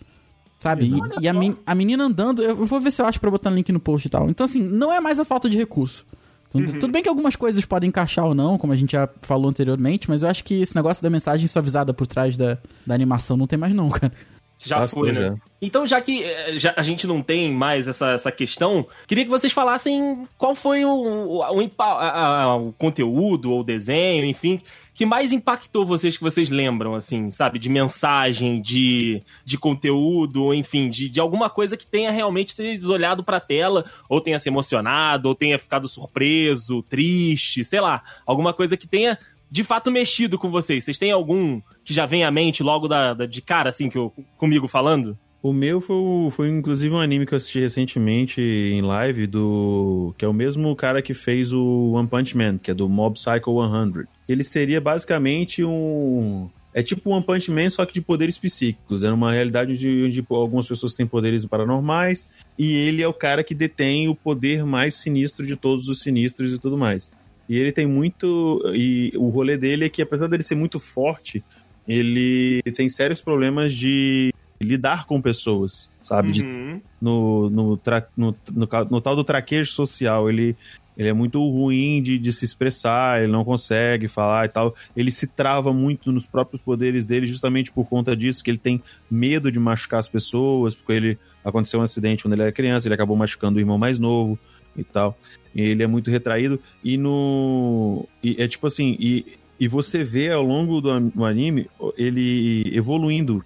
Sabe? 0.58 0.86
E, 1.20 1.24
e 1.24 1.28
a, 1.28 1.32
men- 1.32 1.56
a 1.64 1.74
menina 1.74 2.04
andando, 2.04 2.42
eu 2.42 2.54
vou 2.66 2.80
ver 2.80 2.90
se 2.90 3.00
eu 3.00 3.06
acho 3.06 3.20
pra 3.20 3.30
botar 3.30 3.48
link 3.48 3.70
no 3.70 3.78
post 3.78 4.06
e 4.08 4.10
tal. 4.10 4.28
Então, 4.28 4.44
assim, 4.44 4.60
não 4.60 4.92
é 4.92 4.98
mais 5.00 5.20
a 5.20 5.24
falta 5.24 5.48
de 5.48 5.56
recurso. 5.56 6.04
Então, 6.54 6.78
Tudo 6.78 6.92
bem 6.92 7.02
que 7.02 7.08
algumas 7.08 7.36
coisas 7.36 7.64
podem 7.64 7.88
encaixar 7.88 8.24
ou 8.24 8.34
não, 8.34 8.56
como 8.56 8.72
a 8.72 8.76
gente 8.76 8.92
já 8.92 9.08
falou 9.22 9.50
anteriormente, 9.50 10.08
mas 10.08 10.22
eu 10.22 10.28
acho 10.28 10.42
que 10.44 10.62
esse 10.62 10.74
negócio 10.74 11.02
da 11.02 11.10
mensagem 11.10 11.46
suavizada 11.46 11.92
por 11.92 12.06
trás 12.06 12.36
da, 12.36 12.58
da 12.86 12.94
animação 12.94 13.36
não 13.36 13.46
tem 13.46 13.58
mais, 13.58 13.74
não, 13.74 13.88
cara. 13.90 14.12
Já 14.58 14.78
Passou 14.78 15.00
foi, 15.04 15.12
né? 15.12 15.14
já. 15.28 15.34
Então, 15.62 15.86
já 15.86 16.00
que 16.00 16.22
eh, 16.24 16.56
já, 16.56 16.74
a 16.76 16.82
gente 16.82 17.06
não 17.06 17.22
tem 17.22 17.52
mais 17.52 17.86
essa, 17.86 18.10
essa 18.10 18.32
questão, 18.32 18.86
queria 19.06 19.24
que 19.24 19.30
vocês 19.30 19.52
falassem 19.52 20.26
qual 20.36 20.54
foi 20.54 20.84
o, 20.84 20.88
o, 20.90 21.38
o 21.38 21.42
a- 21.78 22.56
o 22.56 22.72
conteúdo 22.72 23.52
ou 23.52 23.62
desenho, 23.62 24.24
enfim, 24.24 24.60
que 24.94 25.06
mais 25.06 25.32
impactou 25.32 25.86
vocês 25.86 26.16
que 26.16 26.22
vocês 26.24 26.50
lembram, 26.50 26.94
assim, 26.94 27.30
sabe? 27.30 27.58
De 27.58 27.68
mensagem, 27.68 28.60
de, 28.60 29.22
de 29.44 29.56
conteúdo, 29.56 30.42
ou 30.44 30.54
enfim, 30.54 30.88
de, 30.88 31.08
de 31.08 31.20
alguma 31.20 31.48
coisa 31.48 31.76
que 31.76 31.86
tenha 31.86 32.10
realmente 32.10 32.52
sido 32.52 32.92
olhado 32.92 33.22
pra 33.22 33.38
tela, 33.38 33.84
ou 34.08 34.20
tenha 34.20 34.38
se 34.40 34.48
emocionado, 34.48 35.28
ou 35.28 35.34
tenha 35.36 35.58
ficado 35.58 35.88
surpreso, 35.88 36.82
triste, 36.82 37.64
sei 37.64 37.80
lá. 37.80 38.02
Alguma 38.26 38.52
coisa 38.52 38.76
que 38.76 38.88
tenha 38.88 39.16
de 39.50 39.64
fato 39.64 39.90
mexido 39.90 40.38
com 40.38 40.50
vocês? 40.50 40.84
Vocês 40.84 40.98
têm 40.98 41.10
algum 41.12 41.60
que 41.84 41.92
já 41.94 42.06
vem 42.06 42.24
à 42.24 42.30
mente 42.30 42.62
logo 42.62 42.86
da, 42.88 43.14
da- 43.14 43.26
de 43.26 43.40
cara, 43.42 43.68
assim, 43.70 43.88
que 43.88 43.96
eu, 43.98 44.12
comigo 44.36 44.66
falando? 44.68 45.16
O 45.40 45.52
meu 45.52 45.80
foi, 45.80 45.96
foi 46.32 46.48
inclusive 46.48 46.92
um 46.92 46.98
anime 47.00 47.24
que 47.24 47.32
eu 47.32 47.36
assisti 47.36 47.60
recentemente 47.60 48.40
em 48.40 48.82
live 48.82 49.26
do. 49.26 50.12
que 50.18 50.24
é 50.24 50.28
o 50.28 50.32
mesmo 50.32 50.74
cara 50.74 51.00
que 51.00 51.14
fez 51.14 51.52
o 51.52 51.92
One 51.94 52.08
Punch 52.08 52.36
Man, 52.36 52.58
que 52.58 52.72
é 52.72 52.74
do 52.74 52.88
Mob 52.88 53.14
Psycho 53.14 53.52
100. 53.94 54.04
Ele 54.28 54.42
seria 54.42 54.80
basicamente 54.80 55.62
um. 55.64 56.50
É 56.74 56.82
tipo 56.82 57.10
One 57.10 57.24
Punch 57.24 57.50
Man, 57.52 57.70
só 57.70 57.86
que 57.86 57.94
de 57.94 58.00
poderes 58.02 58.36
psíquicos. 58.36 59.02
É 59.04 59.10
uma 59.12 59.32
realidade 59.32 59.72
onde, 59.72 60.04
onde 60.06 60.26
algumas 60.30 60.66
pessoas 60.66 60.92
têm 60.92 61.06
poderes 61.06 61.44
paranormais 61.46 62.26
e 62.58 62.72
ele 62.74 63.00
é 63.02 63.08
o 63.08 63.14
cara 63.14 63.42
que 63.44 63.54
detém 63.54 64.08
o 64.08 64.14
poder 64.16 64.64
mais 64.66 64.94
sinistro 64.94 65.46
de 65.46 65.54
todos 65.56 65.88
os 65.88 66.00
sinistros 66.02 66.52
e 66.52 66.58
tudo 66.58 66.76
mais. 66.76 67.10
E 67.48 67.56
ele 67.58 67.72
tem 67.72 67.86
muito. 67.86 68.60
E 68.74 69.12
o 69.16 69.28
rolê 69.28 69.56
dele 69.56 69.84
é 69.86 69.88
que, 69.88 70.02
apesar 70.02 70.26
dele 70.28 70.42
ser 70.42 70.54
muito 70.54 70.78
forte, 70.78 71.42
ele 71.86 72.60
tem 72.76 72.88
sérios 72.88 73.20
problemas 73.22 73.72
de 73.72 74.32
lidar 74.60 75.06
com 75.06 75.20
pessoas, 75.22 75.88
sabe? 76.02 76.32
De- 76.32 76.42
Uhum. 76.42 76.80
no, 77.00 77.48
no, 77.50 77.76
tra- 77.76 78.06
no, 78.16 78.36
no, 78.52 78.68
no 78.90 79.00
tal 79.00 79.16
do 79.16 79.24
traquejo 79.24 79.70
social. 79.72 80.28
Ele, 80.28 80.54
ele 80.96 81.08
é 81.08 81.12
muito 81.12 81.38
ruim 81.48 82.02
de, 82.02 82.18
de 82.18 82.32
se 82.32 82.44
expressar, 82.44 83.22
ele 83.22 83.32
não 83.32 83.44
consegue 83.44 84.08
falar 84.08 84.44
e 84.44 84.48
tal. 84.48 84.74
Ele 84.96 85.10
se 85.10 85.26
trava 85.28 85.72
muito 85.72 86.12
nos 86.12 86.26
próprios 86.26 86.60
poderes 86.60 87.06
dele, 87.06 87.24
justamente 87.24 87.72
por 87.72 87.88
conta 87.88 88.14
disso, 88.16 88.42
que 88.44 88.50
ele 88.50 88.58
tem 88.58 88.82
medo 89.10 89.50
de 89.50 89.58
machucar 89.58 90.00
as 90.00 90.08
pessoas, 90.08 90.74
porque 90.74 90.92
ele 90.92 91.18
aconteceu 91.44 91.80
um 91.80 91.84
acidente 91.84 92.22
quando 92.24 92.34
ele 92.34 92.42
era 92.42 92.52
criança, 92.52 92.86
ele 92.88 92.94
acabou 92.94 93.16
machucando 93.16 93.56
o 93.56 93.60
irmão 93.60 93.78
mais 93.78 93.98
novo 93.98 94.38
e 94.78 94.84
tal. 94.84 95.18
Ele 95.54 95.82
é 95.82 95.86
muito 95.86 96.10
retraído. 96.10 96.60
E 96.82 96.96
no. 96.96 98.06
E 98.22 98.36
é 98.38 98.46
tipo 98.46 98.66
assim, 98.66 98.96
e, 98.98 99.26
e 99.58 99.66
você 99.66 100.04
vê 100.04 100.30
ao 100.30 100.42
longo 100.42 100.80
do 100.80 101.24
anime 101.24 101.68
ele 101.96 102.70
evoluindo, 102.74 103.44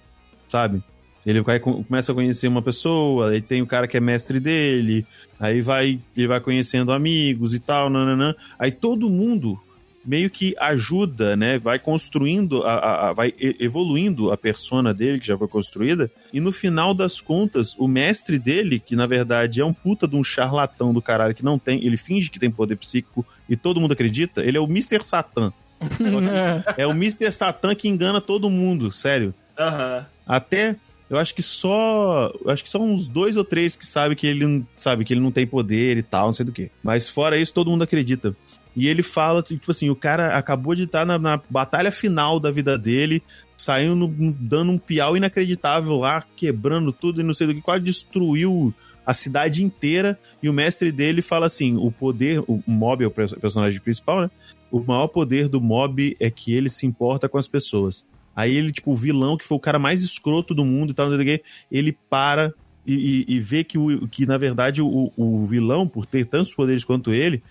sabe? 0.49 0.83
Ele 1.25 1.41
vai, 1.41 1.61
começa 1.61 2.11
a 2.11 2.15
conhecer 2.15 2.49
uma 2.49 2.63
pessoa, 2.63 3.31
aí 3.31 3.41
tem 3.41 3.63
o 3.63 3.67
cara 3.67 3.87
que 3.87 3.97
é 3.97 4.01
mestre 4.01 4.41
dele, 4.41 5.07
aí 5.39 5.61
vai, 5.61 6.01
ele 6.17 6.27
vai 6.27 6.41
conhecendo 6.41 6.91
amigos 6.91 7.55
e 7.55 7.61
tal, 7.61 7.89
nananã. 7.89 8.35
Aí 8.59 8.73
todo 8.73 9.09
mundo 9.09 9.59
meio 10.05 10.29
que 10.31 10.55
ajuda, 10.59 11.37
né? 11.37 11.59
Vai 11.59 11.79
construindo, 11.79 12.63
a, 12.65 12.75
a- 12.75 13.09
a- 13.09 13.13
vai 13.13 13.33
evoluindo 13.61 14.31
a 14.33 14.37
persona 14.37 14.93
dele, 14.93 15.21
que 15.21 15.27
já 15.27 15.37
foi 15.39 15.49
construída, 15.49 16.11
e 16.33 16.41
no 16.41 16.53
final 16.53 16.93
das 16.95 17.21
contas, 17.21 17.75
o 17.79 17.87
mestre 17.87 18.39
dele, 18.39 18.79
que 18.81 18.97
na 18.97 19.07
verdade 19.07 19.61
é 19.61 19.65
um 19.65 19.73
puta 19.73 20.07
de 20.09 20.17
um 20.17 20.25
charlatão 20.25 20.93
do 20.93 21.01
caralho 21.03 21.35
que 21.35 21.45
não 21.45 21.59
tem, 21.59 21.85
ele 21.85 21.97
finge 21.97 22.31
que 22.31 22.39
tem 22.39 22.51
poder 22.51 22.77
psíquico 22.77 23.25
e 23.49 23.57
todo 23.57 23.81
mundo 23.81 23.93
acredita, 23.93 24.43
ele 24.45 24.57
é 24.57 24.61
o 24.61 24.65
Mr. 24.65 25.03
Satan. 25.03 25.53
É 26.77 26.87
o 26.87 26.93
Mr. 26.93 27.33
Satan 27.33 27.75
que 27.75 27.89
engana 27.89 28.21
todo 28.21 28.49
mundo, 28.49 28.91
sério. 28.93 29.35
Aham. 29.59 30.07
Até 30.27 30.77
eu 31.11 31.19
acho 31.19 31.35
que 31.35 31.43
só. 31.43 32.33
Acho 32.47 32.63
que 32.65 32.71
só 32.71 32.79
uns 32.81 33.07
dois 33.09 33.37
ou 33.37 33.45
três 33.45 33.77
que 33.77 33.85
sabem 33.85 34.17
que 34.17 34.27
ele 34.27 34.47
não 34.47 34.67
sabe 34.77 35.05
que 35.05 35.13
ele 35.13 35.21
não 35.21 35.31
tem 35.33 35.47
poder 35.47 35.97
e 35.99 36.03
tal, 36.03 36.27
não 36.27 36.33
sei 36.33 36.47
do 36.47 36.53
que. 36.53 36.71
Mas 36.83 37.09
fora 37.09 37.37
isso, 37.37 37.53
todo 37.53 37.71
mundo 37.71 37.83
acredita. 37.83 38.35
E 38.75 38.89
ele 38.89 39.03
fala, 39.03 39.43
tipo 39.43 39.71
assim, 39.71 39.91
o 39.91 39.97
cara 39.97 40.37
acabou 40.39 40.75
de 40.75 40.85
estar 40.85 41.05
na, 41.05 41.19
na 41.19 41.41
batalha 41.51 41.93
final 41.93 42.41
da 42.41 42.51
vida 42.51 42.79
dele, 42.79 43.23
saiu 43.57 43.95
no- 43.95 44.09
dando 44.39 44.73
um 44.73 44.79
piau 44.79 45.17
inacreditável 45.17 45.95
lá, 45.97 46.25
quebrando 46.37 46.93
tudo 46.93 47.21
e 47.21 47.25
não 47.25 47.35
sei 47.35 47.47
do 47.47 47.55
que, 47.55 47.61
quase 47.61 47.85
destruiu 47.85 48.73
a 49.05 49.13
cidade 49.13 49.63
inteira. 49.63 50.19
E 50.43 50.49
o 50.49 50.53
mestre 50.53 50.91
dele 50.91 51.21
fala 51.23 51.47
assim: 51.47 51.77
o 51.77 51.91
poder, 51.91 52.41
o 52.49 52.63
Mob 52.67 53.05
é 53.05 53.07
o 53.07 53.11
perso- 53.11 53.39
personagem 53.39 53.81
principal, 53.81 54.23
né? 54.23 54.31
O 54.71 54.81
maior 54.81 55.09
poder 55.09 55.49
do 55.49 55.61
Mob 55.61 56.17
é 56.19 56.31
que 56.31 56.55
ele 56.55 56.71
se 56.71 56.87
importa 56.87 57.29
com 57.29 57.37
as 57.37 57.47
pessoas. 57.47 58.07
Aí 58.35 58.57
ele, 58.57 58.73
tipo, 58.73 58.91
o 58.93 58.97
vilão, 58.97 59.37
que 59.37 59.45
foi 59.45 59.59
o 59.59 59.61
cara 59.61 59.79
mais 59.79 60.03
escroto 60.03 60.55
do 60.55 60.65
mundo 60.65 60.93
e 60.93 60.95
tal, 60.95 61.11
não 61.11 61.17
sei 61.17 61.23
o 61.35 61.37
quê, 61.39 61.45
ele 61.71 61.93
para 62.09 62.55
e, 62.87 62.95
e- 63.29 63.35
e 63.37 63.41
vê 63.41 63.63
que, 63.63 63.77
o, 63.77 64.09
que 64.09 64.25
na 64.25 64.39
verdade, 64.39 64.81
o, 64.81 65.13
o 65.15 65.45
vilão, 65.47 65.87
por 65.87 66.07
ter 66.07 66.25
tantos 66.25 66.55
poderes 66.55 66.83
quanto 66.85 67.13
ele, 67.13 67.43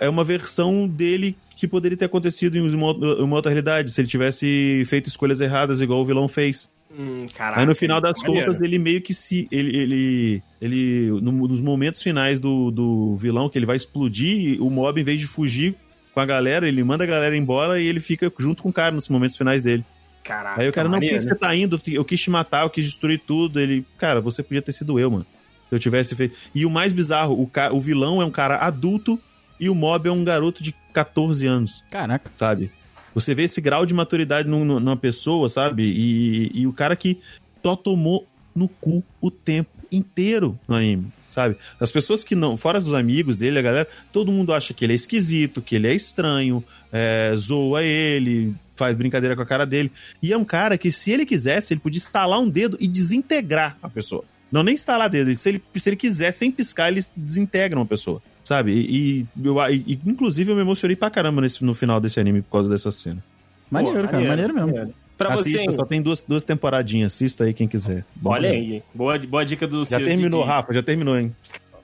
é 0.00 0.08
uma 0.08 0.24
versão 0.24 0.86
dele 0.86 1.36
que 1.56 1.66
poderia 1.66 1.96
ter 1.96 2.04
acontecido 2.04 2.56
em 2.56 2.74
uma, 2.74 2.92
uma 2.92 3.36
outra 3.36 3.50
realidade, 3.50 3.90
se 3.90 4.00
ele 4.00 4.08
tivesse 4.08 4.84
feito 4.86 5.08
escolhas 5.08 5.40
erradas, 5.40 5.80
igual 5.80 6.00
o 6.00 6.04
vilão 6.04 6.28
fez. 6.28 6.70
Hum, 6.96 7.26
caraca. 7.34 7.60
Aí 7.60 7.66
no 7.66 7.74
final 7.74 8.00
das 8.00 8.18
maneiro. 8.22 8.46
contas, 8.46 8.60
ele 8.62 8.78
meio 8.78 9.02
que 9.02 9.12
se. 9.12 9.46
Ele. 9.50 9.76
ele, 9.76 10.42
ele 10.60 11.10
no- 11.20 11.46
nos 11.46 11.60
momentos 11.60 12.02
finais 12.02 12.40
do, 12.40 12.70
do 12.70 13.16
vilão, 13.16 13.48
que 13.48 13.58
ele 13.58 13.66
vai 13.66 13.76
explodir, 13.76 14.62
o 14.62 14.70
mob, 14.70 15.00
em 15.00 15.04
vez 15.04 15.20
de 15.20 15.26
fugir 15.26 15.74
com 16.14 16.20
a 16.20 16.26
galera, 16.26 16.66
ele 16.66 16.82
manda 16.82 17.04
a 17.04 17.06
galera 17.06 17.36
embora 17.36 17.80
e 17.80 17.86
ele 17.86 18.00
fica 18.00 18.32
junto 18.38 18.62
com 18.62 18.70
o 18.70 18.72
cara 18.72 18.94
nos 18.94 19.08
momentos 19.08 19.36
finais 19.36 19.62
dele. 19.62 19.84
Caraca, 20.24 20.60
Aí 20.60 20.68
o 20.68 20.72
cara, 20.72 20.88
não, 20.88 20.98
por 20.98 21.08
que 21.08 21.20
você 21.20 21.34
tá 21.34 21.54
indo? 21.54 21.80
Eu 21.86 22.04
quis 22.04 22.20
te 22.20 22.30
matar, 22.30 22.64
eu 22.64 22.70
quis 22.70 22.84
destruir 22.84 23.20
tudo. 23.26 23.60
Ele, 23.60 23.84
cara, 23.96 24.20
você 24.20 24.42
podia 24.42 24.60
ter 24.62 24.72
sido 24.72 24.98
eu, 24.98 25.10
mano. 25.10 25.26
Se 25.68 25.74
eu 25.74 25.78
tivesse 25.78 26.14
feito. 26.14 26.36
E 26.54 26.64
o 26.66 26.70
mais 26.70 26.92
bizarro, 26.92 27.40
o, 27.40 27.46
ca... 27.46 27.72
o 27.72 27.80
vilão 27.80 28.20
é 28.22 28.24
um 28.24 28.30
cara 28.30 28.56
adulto 28.56 29.18
e 29.60 29.68
o 29.68 29.74
mob 29.74 30.08
é 30.08 30.12
um 30.12 30.24
garoto 30.24 30.62
de 30.62 30.74
14 30.92 31.46
anos, 31.46 31.82
Caraca. 31.90 32.30
sabe? 32.36 32.70
Você 33.14 33.34
vê 33.34 33.44
esse 33.44 33.60
grau 33.60 33.84
de 33.86 33.94
maturidade 33.94 34.48
num- 34.48 34.64
numa 34.64 34.96
pessoa, 34.96 35.48
sabe? 35.48 35.82
E, 35.84 36.50
e 36.54 36.66
o 36.66 36.72
cara 36.72 36.94
que 36.94 37.18
só 37.62 37.74
tomou 37.74 38.26
no 38.54 38.68
cu 38.68 39.02
o 39.20 39.30
tempo 39.30 39.70
inteiro 39.90 40.58
no 40.68 40.74
anime, 40.76 41.10
sabe? 41.28 41.56
As 41.80 41.90
pessoas 41.90 42.22
que 42.22 42.34
não, 42.34 42.56
fora 42.56 42.80
dos 42.80 42.92
amigos 42.94 43.36
dele, 43.36 43.58
a 43.58 43.62
galera, 43.62 43.88
todo 44.12 44.30
mundo 44.30 44.52
acha 44.52 44.72
que 44.74 44.84
ele 44.84 44.92
é 44.92 44.96
esquisito, 44.96 45.62
que 45.62 45.74
ele 45.74 45.88
é 45.88 45.94
estranho, 45.94 46.62
é, 46.92 47.32
zoa 47.36 47.82
ele, 47.82 48.54
faz 48.76 48.94
brincadeira 48.96 49.34
com 49.34 49.42
a 49.42 49.46
cara 49.46 49.64
dele. 49.66 49.90
E 50.22 50.32
é 50.32 50.36
um 50.36 50.44
cara 50.44 50.76
que, 50.78 50.90
se 50.92 51.10
ele 51.10 51.24
quisesse, 51.26 51.72
ele 51.74 51.80
podia 51.80 51.98
estalar 51.98 52.38
um 52.38 52.48
dedo 52.48 52.76
e 52.78 52.86
desintegrar 52.86 53.76
a 53.82 53.88
pessoa. 53.88 54.24
Não 54.52 54.62
nem 54.62 54.74
instalar 54.74 55.08
dedo, 55.10 55.34
se 55.36 55.48
ele, 55.48 55.62
se 55.76 55.88
ele 55.90 55.96
quiser, 55.96 56.32
sem 56.32 56.50
piscar, 56.50 56.88
ele 56.88 57.02
desintegra 57.16 57.78
uma 57.78 57.86
pessoa, 57.86 58.22
sabe? 58.48 58.72
E, 58.72 59.26
e 59.36 59.46
eu, 59.46 59.58
e, 59.70 60.00
inclusive 60.06 60.50
eu 60.50 60.56
me 60.56 60.62
emocionei 60.62 60.96
pra 60.96 61.10
caramba 61.10 61.42
nesse, 61.42 61.62
no 61.62 61.74
final 61.74 62.00
desse 62.00 62.18
anime 62.18 62.40
por 62.40 62.50
causa 62.52 62.70
dessa 62.70 62.90
cena. 62.90 63.22
Maneiro, 63.70 64.08
Pô, 64.08 64.08
cara, 64.08 64.24
maneiro, 64.26 64.54
mesmo. 64.54 64.94
Pra 65.18 65.34
assista, 65.34 65.66
você, 65.66 65.72
só 65.72 65.84
tem 65.84 66.00
duas, 66.00 66.22
duas 66.26 66.44
temporadinhas, 66.44 67.12
assista 67.12 67.44
aí 67.44 67.52
quem 67.52 67.68
quiser. 67.68 68.04
Bom 68.16 68.30
olha 68.30 68.48
aí, 68.48 68.82
boa, 68.94 69.18
boa 69.18 69.44
dica 69.44 69.66
do 69.66 69.84
Já 69.84 69.98
terminou, 69.98 70.40
Didi. 70.40 70.52
Rafa, 70.52 70.72
já 70.72 70.82
terminou, 70.82 71.18
hein? 71.18 71.34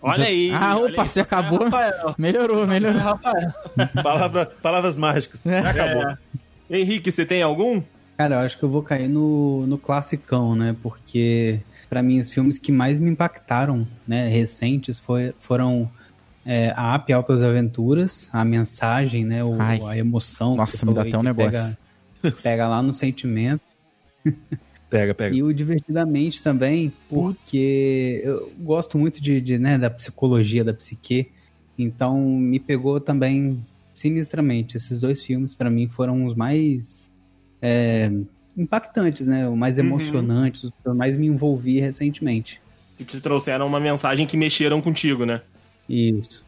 Olha 0.00 0.16
Já- 0.16 0.24
aí. 0.24 0.50
Ah, 0.52 0.78
olha 0.78 0.92
opa, 0.92 1.02
aí. 1.02 1.08
você 1.08 1.20
acabou? 1.20 1.64
Rafael. 1.64 2.14
Melhorou, 2.16 2.66
melhorou. 2.66 3.00
Rafael. 3.00 3.52
Palavra, 4.02 4.46
palavras 4.46 4.96
mágicas. 4.96 5.44
É. 5.44 5.62
Já 5.62 5.70
acabou. 5.70 6.02
É. 6.08 6.18
Henrique, 6.70 7.12
você 7.12 7.26
tem 7.26 7.42
algum? 7.42 7.82
Cara, 8.16 8.36
eu 8.36 8.38
acho 8.40 8.56
que 8.56 8.62
eu 8.64 8.70
vou 8.70 8.82
cair 8.82 9.08
no, 9.08 9.66
no 9.66 9.76
classicão, 9.76 10.56
né? 10.56 10.74
Porque, 10.82 11.60
pra 11.90 12.02
mim, 12.02 12.20
os 12.20 12.30
filmes 12.30 12.58
que 12.58 12.72
mais 12.72 13.00
me 13.00 13.10
impactaram, 13.10 13.86
né, 14.08 14.28
recentes, 14.28 14.98
foi, 14.98 15.34
foram 15.40 15.90
é, 16.44 16.72
a 16.76 16.94
App 16.94 17.12
Altas 17.12 17.42
Aventuras, 17.42 18.28
a 18.32 18.44
mensagem, 18.44 19.24
né? 19.24 19.42
O, 19.44 19.56
Ai. 19.60 19.80
a 19.82 19.96
emoção. 19.98 20.56
Nossa, 20.56 20.84
me 20.84 20.94
dá 20.94 21.02
até 21.02 21.18
um 21.18 21.22
negócio. 21.22 21.76
Pega, 22.22 22.36
pega 22.42 22.68
lá 22.68 22.82
no 22.82 22.92
sentimento. 22.92 23.62
Pega, 24.90 25.14
pega. 25.14 25.34
E 25.34 25.42
o 25.42 25.52
Divertidamente 25.52 26.42
também, 26.42 26.92
porque 27.08 28.20
eu 28.24 28.52
gosto 28.60 28.98
muito 28.98 29.20
de, 29.20 29.40
de, 29.40 29.58
né, 29.58 29.76
da 29.78 29.90
psicologia, 29.90 30.62
da 30.62 30.72
psique. 30.72 31.30
Então, 31.78 32.20
me 32.20 32.60
pegou 32.60 33.00
também 33.00 33.60
sinistramente. 33.92 34.76
Esses 34.76 35.00
dois 35.00 35.22
filmes, 35.22 35.54
pra 35.54 35.68
mim, 35.70 35.88
foram 35.88 36.26
os 36.26 36.36
mais 36.36 37.10
é, 37.60 38.10
impactantes, 38.56 39.26
né? 39.26 39.48
Os 39.48 39.56
mais 39.56 39.78
Uhum. 39.78 39.84
emocionantes, 39.86 40.64
os 40.64 40.70
que 40.70 40.88
eu 40.88 40.94
mais 40.94 41.16
me 41.16 41.26
envolvi 41.26 41.80
recentemente. 41.80 42.60
Que 42.96 43.04
te 43.04 43.20
trouxeram 43.20 43.66
uma 43.66 43.80
mensagem 43.80 44.26
que 44.26 44.36
mexeram 44.36 44.80
contigo, 44.80 45.24
né? 45.24 45.40
Isso. 45.88 46.44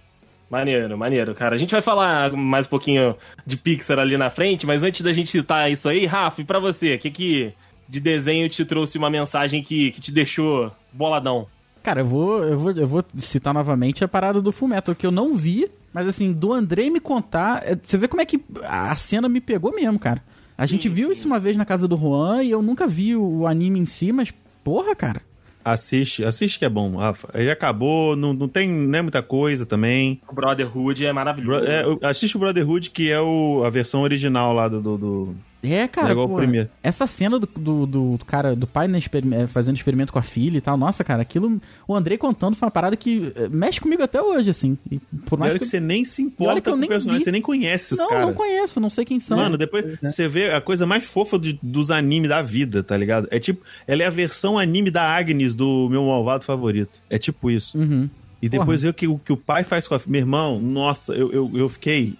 Maneiro, 0.49 0.97
maneiro, 0.97 1.35
cara. 1.35 1.55
A 1.55 1.59
gente 1.59 1.73
vai 1.73 1.83
falar 1.83 2.33
mais 2.33 2.67
um 2.67 2.71
pouquinho 2.71 3.17
de 3.45 3.57
Pixar 3.57 3.99
ali 3.99 4.17
na 4.17 4.31
frente, 4.31 4.65
mas 4.65 4.83
antes 4.83 5.01
da 5.03 5.13
gente 5.13 5.29
citar 5.31 5.71
isso 5.71 5.89
aí, 5.89 6.07
Rafa, 6.07 6.41
e 6.41 6.45
pra 6.45 6.61
você, 6.61 6.95
o 6.95 6.99
que 6.99 7.11
que 7.11 7.53
de 7.89 8.01
desenho 8.01 8.49
te 8.49 8.65
trouxe 8.65 8.97
uma 8.99 9.11
mensagem 9.11 9.63
que, 9.63 9.91
que 9.91 10.01
te 10.01 10.13
deixou 10.13 10.73
boladão? 10.93 11.47
Cara, 11.83 12.01
eu 12.01 12.07
vou, 12.07 12.45
eu, 12.45 12.59
vou, 12.59 12.73
eu 12.73 12.87
vou 12.87 13.05
citar 13.17 13.55
novamente 13.55 14.05
a 14.05 14.09
parada 14.09 14.41
do 14.41 14.53
Fullmetal, 14.53 14.95
que 14.95 15.07
eu 15.07 15.13
não 15.13 15.35
vi, 15.35 15.71
mas 15.93 16.09
assim, 16.09 16.33
do 16.33 16.53
Andrei 16.53 16.91
me 16.91 17.01
contar, 17.01 17.63
é, 17.65 17.77
você 17.81 17.97
vê 17.97 18.09
como 18.09 18.23
é 18.23 18.27
que 18.27 18.41
a 18.65 18.95
cena 18.97 19.29
me 19.29 19.41
pegou 19.41 19.73
mesmo, 19.73 19.99
cara. 19.99 20.23
A 20.59 20.67
gente 20.67 20.89
Sim, 20.89 20.95
viu 20.95 21.07
sim. 21.09 21.13
isso 21.13 21.27
uma 21.27 21.39
vez 21.39 21.57
na 21.57 21.65
casa 21.65 21.87
do 21.87 21.97
Juan 21.97 22.43
e 22.43 22.51
eu 22.51 22.63
nunca 22.63 22.87
vi 22.87 23.15
o, 23.15 23.41
o 23.41 23.47
anime 23.47 23.79
em 23.79 23.87
si, 23.87 24.13
mas 24.13 24.33
porra, 24.65 24.95
cara. 24.97 25.23
Assiste, 25.69 26.25
assiste 26.25 26.61
que 26.61 26.65
é 26.65 26.69
bom, 26.69 26.95
Rafa. 26.95 27.29
Aí 27.35 27.51
acabou, 27.51 28.15
não, 28.15 28.33
não 28.33 28.47
tem 28.47 28.69
não 28.69 28.97
é 29.01 29.03
muita 29.03 29.21
coisa 29.21 29.67
também. 29.67 30.21
O 30.31 30.33
Brotherhood 30.33 31.05
é 31.05 31.13
maravilhoso. 31.13 31.61
Bro- 31.61 31.99
é, 32.05 32.09
assiste 32.09 32.37
o 32.37 32.39
Brotherhood, 32.39 32.89
que 32.91 33.11
é 33.11 33.21
o, 33.21 33.65
a 33.65 33.69
versão 33.69 34.03
original 34.03 34.53
lá 34.53 34.69
do, 34.69 34.81
do, 34.81 34.97
do, 34.97 35.35
É, 35.63 35.89
cara, 35.89 36.13
é 36.13 36.15
pô, 36.15 36.37
essa 36.83 37.07
cena 37.09 37.39
do, 37.41 37.47
do, 37.57 37.87
do 37.87 38.19
cara, 38.25 38.55
do 38.55 38.67
pai 38.69 38.87
né, 38.87 38.99
experim- 38.99 39.35
eh, 39.35 39.47
fazendo 39.49 39.75
experimento 39.75 40.13
com 40.13 40.19
a 40.19 40.23
filha 40.23 40.59
e 40.59 40.61
tal, 40.61 40.77
nossa, 40.77 41.03
cara, 41.03 41.23
aquilo, 41.23 41.61
o 41.89 41.95
Andrei 41.95 42.17
contando 42.17 42.55
foi 42.55 42.67
uma 42.67 42.71
parada 42.71 42.95
que 42.97 43.33
eh, 43.35 43.49
mexe 43.49 43.81
comigo 43.81 44.01
até 44.03 44.23
hoje, 44.23 44.51
assim. 44.51 44.79
E 44.91 44.99
por 45.27 45.37
E 45.37 45.41
mais 45.41 45.51
olha 45.51 45.59
que, 45.59 45.65
que 45.65 45.71
você 45.71 45.81
nem 45.81 46.05
se 46.05 46.23
importa 46.23 46.61
que 46.61 46.69
eu 46.69 46.77
com 46.77 46.85
o 46.85 46.87
personagem, 46.87 47.19
vi. 47.19 47.25
você 47.25 47.33
nem 47.33 47.43
conhece 47.43 47.95
os 47.95 47.99
Não, 47.99 48.09
caras. 48.09 48.27
não 48.29 48.35
conheço, 48.35 48.79
não 48.79 48.91
sei 48.91 49.05
quem 49.05 49.19
são. 49.19 49.39
Mano, 49.39 49.59
depois 49.59 49.99
você 50.01 50.29
vê 50.29 50.51
a 50.53 50.61
coisa 50.61 50.87
mais 50.87 51.03
fofa 51.05 51.37
de- 51.39 51.59
dos 51.63 51.91
animes 51.91 52.29
da 52.29 52.43
vida, 52.43 52.83
tá 52.85 52.97
ligado? 52.97 53.27
É 53.33 53.41
tipo, 53.41 53.65
ela 53.89 54.03
é 54.03 54.07
a 54.07 54.11
versão 54.11 54.59
anime 54.59 54.91
da 54.91 55.03
Agnes 55.03 55.57
do 55.57 55.89
meu 55.91 56.05
malvado 56.05 56.45
favorito. 56.45 57.01
É 57.11 57.19
tipo 57.19 57.51
isso. 57.51 57.77
Uhum. 57.77 58.09
E 58.41 58.49
depois 58.49 58.83
ver 58.83 58.91
o 58.91 58.95
que, 58.95 59.09
o 59.09 59.19
que 59.19 59.33
o 59.33 59.37
pai 59.37 59.65
faz 59.65 59.89
com 59.89 59.95
a 59.97 60.01
Meu 60.07 60.21
irmão, 60.21 60.61
nossa, 60.61 61.13
eu, 61.15 61.33
eu, 61.33 61.51
eu 61.55 61.69
fiquei. 61.69 62.15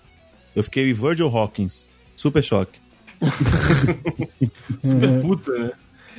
Eu 0.57 0.65
fiquei 0.65 0.93
Virgil 0.93 1.29
Hawkins. 1.29 1.87
Super 2.17 2.43
choque. 2.43 2.81
Super 4.83 5.21
puto, 5.21 5.51
né? 5.53 5.71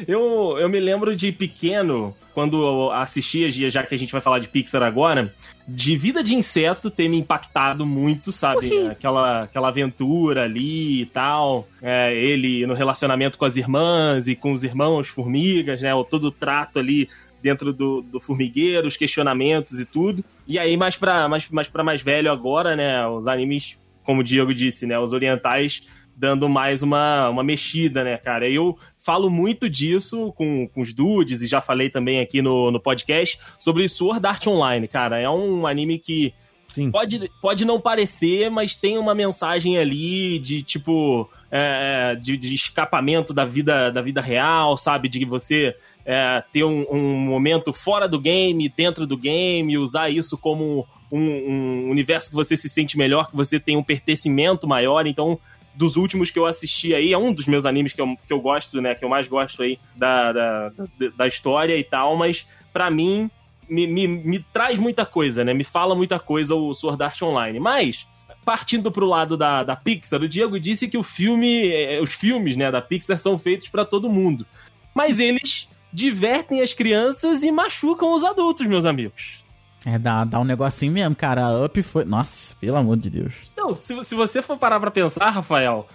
Eu, 0.07 0.57
eu 0.59 0.69
me 0.69 0.79
lembro 0.79 1.15
de 1.15 1.31
pequeno, 1.31 2.15
quando 2.31 2.61
eu 2.63 2.91
assistia, 2.91 3.49
já 3.49 3.81
que 3.81 3.95
a 3.95 3.97
gente 3.97 4.11
vai 4.11 4.21
falar 4.21 4.37
de 4.37 4.47
Pixar 4.47 4.83
agora, 4.83 5.33
de 5.67 5.97
Vida 5.97 6.21
de 6.23 6.35
Inseto 6.35 6.91
ter 6.91 7.09
me 7.09 7.17
impactado 7.17 7.83
muito, 7.83 8.31
sabe? 8.31 8.67
Aquela, 8.91 9.43
aquela 9.43 9.69
aventura 9.69 10.43
ali 10.43 11.01
e 11.01 11.05
tal. 11.07 11.67
É, 11.81 12.13
ele 12.15 12.67
no 12.67 12.75
relacionamento 12.75 13.39
com 13.39 13.45
as 13.45 13.57
irmãs 13.57 14.27
e 14.27 14.35
com 14.35 14.53
os 14.53 14.63
irmãos 14.63 15.07
formigas, 15.07 15.81
né? 15.81 15.95
O- 15.95 16.03
Todo 16.03 16.25
o 16.25 16.31
trato 16.31 16.77
ali 16.77 17.09
dentro 17.41 17.73
do, 17.73 18.03
do 18.03 18.19
formigueiro, 18.19 18.87
os 18.87 18.95
questionamentos 18.97 19.79
e 19.79 19.85
tudo. 19.85 20.23
E 20.47 20.59
aí, 20.59 20.77
mais 20.77 20.95
pra 20.95 21.27
mais, 21.27 21.49
mais, 21.49 21.67
pra 21.67 21.83
mais 21.83 22.03
velho 22.03 22.31
agora, 22.31 22.75
né? 22.75 23.07
Os 23.07 23.27
animes, 23.27 23.79
como 24.03 24.21
o 24.21 24.23
Diego 24.23 24.53
disse, 24.53 24.85
né? 24.85 24.99
Os 24.99 25.11
orientais 25.11 25.81
dando 26.17 26.49
mais 26.49 26.81
uma, 26.81 27.29
uma 27.29 27.43
mexida, 27.43 28.03
né, 28.03 28.17
cara? 28.17 28.49
Eu 28.49 28.75
falo 28.97 29.29
muito 29.29 29.69
disso 29.69 30.33
com, 30.33 30.67
com 30.67 30.81
os 30.81 30.91
dudes 30.91 31.43
e 31.43 31.47
já 31.47 31.61
falei 31.61 31.91
também 31.91 32.19
aqui 32.19 32.41
no, 32.41 32.71
no 32.71 32.79
podcast 32.79 33.37
sobre 33.59 33.87
Sword 33.87 34.25
Art 34.25 34.47
Online, 34.47 34.87
cara. 34.87 35.19
É 35.19 35.29
um 35.29 35.67
anime 35.67 35.99
que 35.99 36.33
Sim. 36.69 36.89
pode, 36.89 37.31
pode 37.39 37.65
não 37.65 37.79
parecer, 37.79 38.49
mas 38.49 38.75
tem 38.75 38.97
uma 38.97 39.13
mensagem 39.13 39.77
ali 39.77 40.39
de 40.39 40.63
tipo 40.63 41.29
é, 41.51 42.15
de, 42.15 42.35
de 42.35 42.55
escapamento 42.55 43.31
da 43.31 43.45
vida 43.45 43.91
da 43.91 44.01
vida 44.01 44.19
real, 44.19 44.75
sabe? 44.75 45.07
De 45.07 45.19
que 45.19 45.25
você 45.25 45.75
é, 46.03 46.43
ter 46.51 46.63
um, 46.63 46.85
um 46.91 47.17
momento 47.19 47.71
fora 47.71 48.07
do 48.07 48.19
game, 48.19 48.67
dentro 48.75 49.05
do 49.05 49.15
game, 49.15 49.77
usar 49.77 50.09
isso 50.09 50.35
como 50.35 50.87
um, 51.11 51.19
um 51.19 51.89
universo 51.89 52.29
que 52.29 52.35
você 52.35 52.57
se 52.57 52.69
sente 52.69 52.97
melhor, 52.97 53.29
que 53.29 53.35
você 53.35 53.59
tem 53.59 53.77
um 53.77 53.83
pertencimento 53.83 54.67
maior. 54.67 55.07
Então, 55.07 55.39
dos 55.77 55.95
últimos 55.95 56.31
que 56.31 56.39
eu 56.39 56.45
assisti 56.47 56.95
aí, 56.95 57.13
é 57.13 57.17
um 57.17 57.31
dos 57.31 57.47
meus 57.47 57.63
animes 57.63 57.93
que 57.93 58.01
eu, 58.01 58.17
que 58.25 58.33
eu 58.33 58.41
gosto, 58.41 58.81
né? 58.81 58.95
Que 58.95 59.05
eu 59.05 59.09
mais 59.09 59.27
gosto 59.27 59.61
aí 59.61 59.79
da, 59.95 60.33
da, 60.33 60.71
da, 61.15 61.27
história 61.27 61.77
e 61.77 61.83
tal, 61.83 62.17
mas 62.17 62.47
pra 62.73 62.89
mim 62.89 63.29
me, 63.69 63.85
me, 63.85 64.07
me 64.07 64.39
traz 64.51 64.79
muita 64.79 65.05
coisa, 65.05 65.45
né? 65.45 65.53
Me 65.53 65.63
fala 65.63 65.93
muita 65.93 66.17
coisa 66.17 66.55
o 66.55 66.73
Sword 66.73 67.03
Art 67.03 67.21
Online. 67.21 67.59
Mas, 67.59 68.07
partindo 68.43 68.91
pro 68.91 69.05
lado 69.05 69.37
da, 69.37 69.63
da 69.63 69.75
Pixar, 69.75 70.21
o 70.21 70.27
Diego 70.27 70.59
disse 70.59 70.87
que 70.87 70.97
o 70.97 71.03
filme, 71.03 71.67
eh, 71.71 72.01
os 72.01 72.13
filmes 72.13 72.55
né, 72.55 72.71
da 72.71 72.81
Pixar 72.81 73.19
são 73.19 73.37
feitos 73.37 73.69
pra 73.69 73.85
todo 73.85 74.09
mundo. 74.09 74.47
Mas 74.95 75.19
eles 75.19 75.69
divertem 75.93 76.61
as 76.61 76.73
crianças 76.73 77.43
e 77.43 77.51
machucam 77.51 78.13
os 78.13 78.23
adultos, 78.23 78.65
meus 78.65 78.83
amigos. 78.83 79.43
É, 79.89 79.97
dá, 79.97 80.25
dá 80.25 80.37
um 80.39 80.43
negocinho 80.43 80.91
mesmo, 80.91 81.15
cara. 81.15 81.45
A 81.45 81.65
Up 81.65 81.81
foi. 81.81 82.03
Nossa, 82.03 82.53
pelo 82.59 82.75
amor 82.75 82.97
de 82.97 83.09
Deus. 83.09 83.33
Não, 83.55 83.73
se, 83.73 84.03
se 84.03 84.15
você 84.15 84.41
for 84.41 84.57
parar 84.57 84.81
pra 84.81 84.91
pensar, 84.91 85.29
Rafael, 85.29 85.87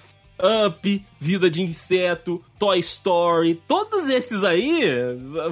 Up, 0.66 1.04
Vida 1.20 1.50
de 1.50 1.60
Inseto, 1.60 2.42
Toy 2.58 2.78
Story, 2.78 3.60
todos 3.68 4.08
esses 4.08 4.42
aí, 4.42 4.82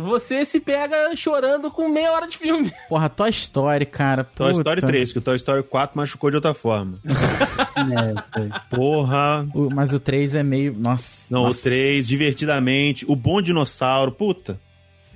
você 0.00 0.44
se 0.46 0.59
pega 0.59 1.14
chorando 1.14 1.70
com 1.70 1.87
meia 1.90 2.12
hora 2.12 2.26
de 2.26 2.38
filme. 2.38 2.72
Porra, 2.88 3.11
Toy 3.11 3.29
Story, 3.29 3.85
cara. 3.85 4.24
Toy 4.24 4.53
puta. 4.55 4.70
Story 4.70 4.81
3, 4.81 5.12
que 5.12 5.18
o 5.18 5.22
Toy 5.22 5.37
Story 5.37 5.62
4 5.62 5.96
machucou 5.98 6.31
de 6.31 6.37
outra 6.37 6.55
forma. 6.55 6.98
É, 7.81 8.22
foi. 8.35 8.50
Porra. 8.79 9.48
O- 9.55 9.70
mas 9.70 9.92
o 9.92 9.98
3 10.00 10.35
é 10.35 10.42
meio. 10.42 10.74
Nossa. 10.76 11.22
Não, 11.31 11.44
nossa. 11.44 11.61
o 11.61 11.62
3, 11.62 12.07
divertidamente. 12.07 13.05
O 13.09 13.16
Bom 13.16 13.40
Dinossauro, 13.40 14.12
puta. 14.12 14.61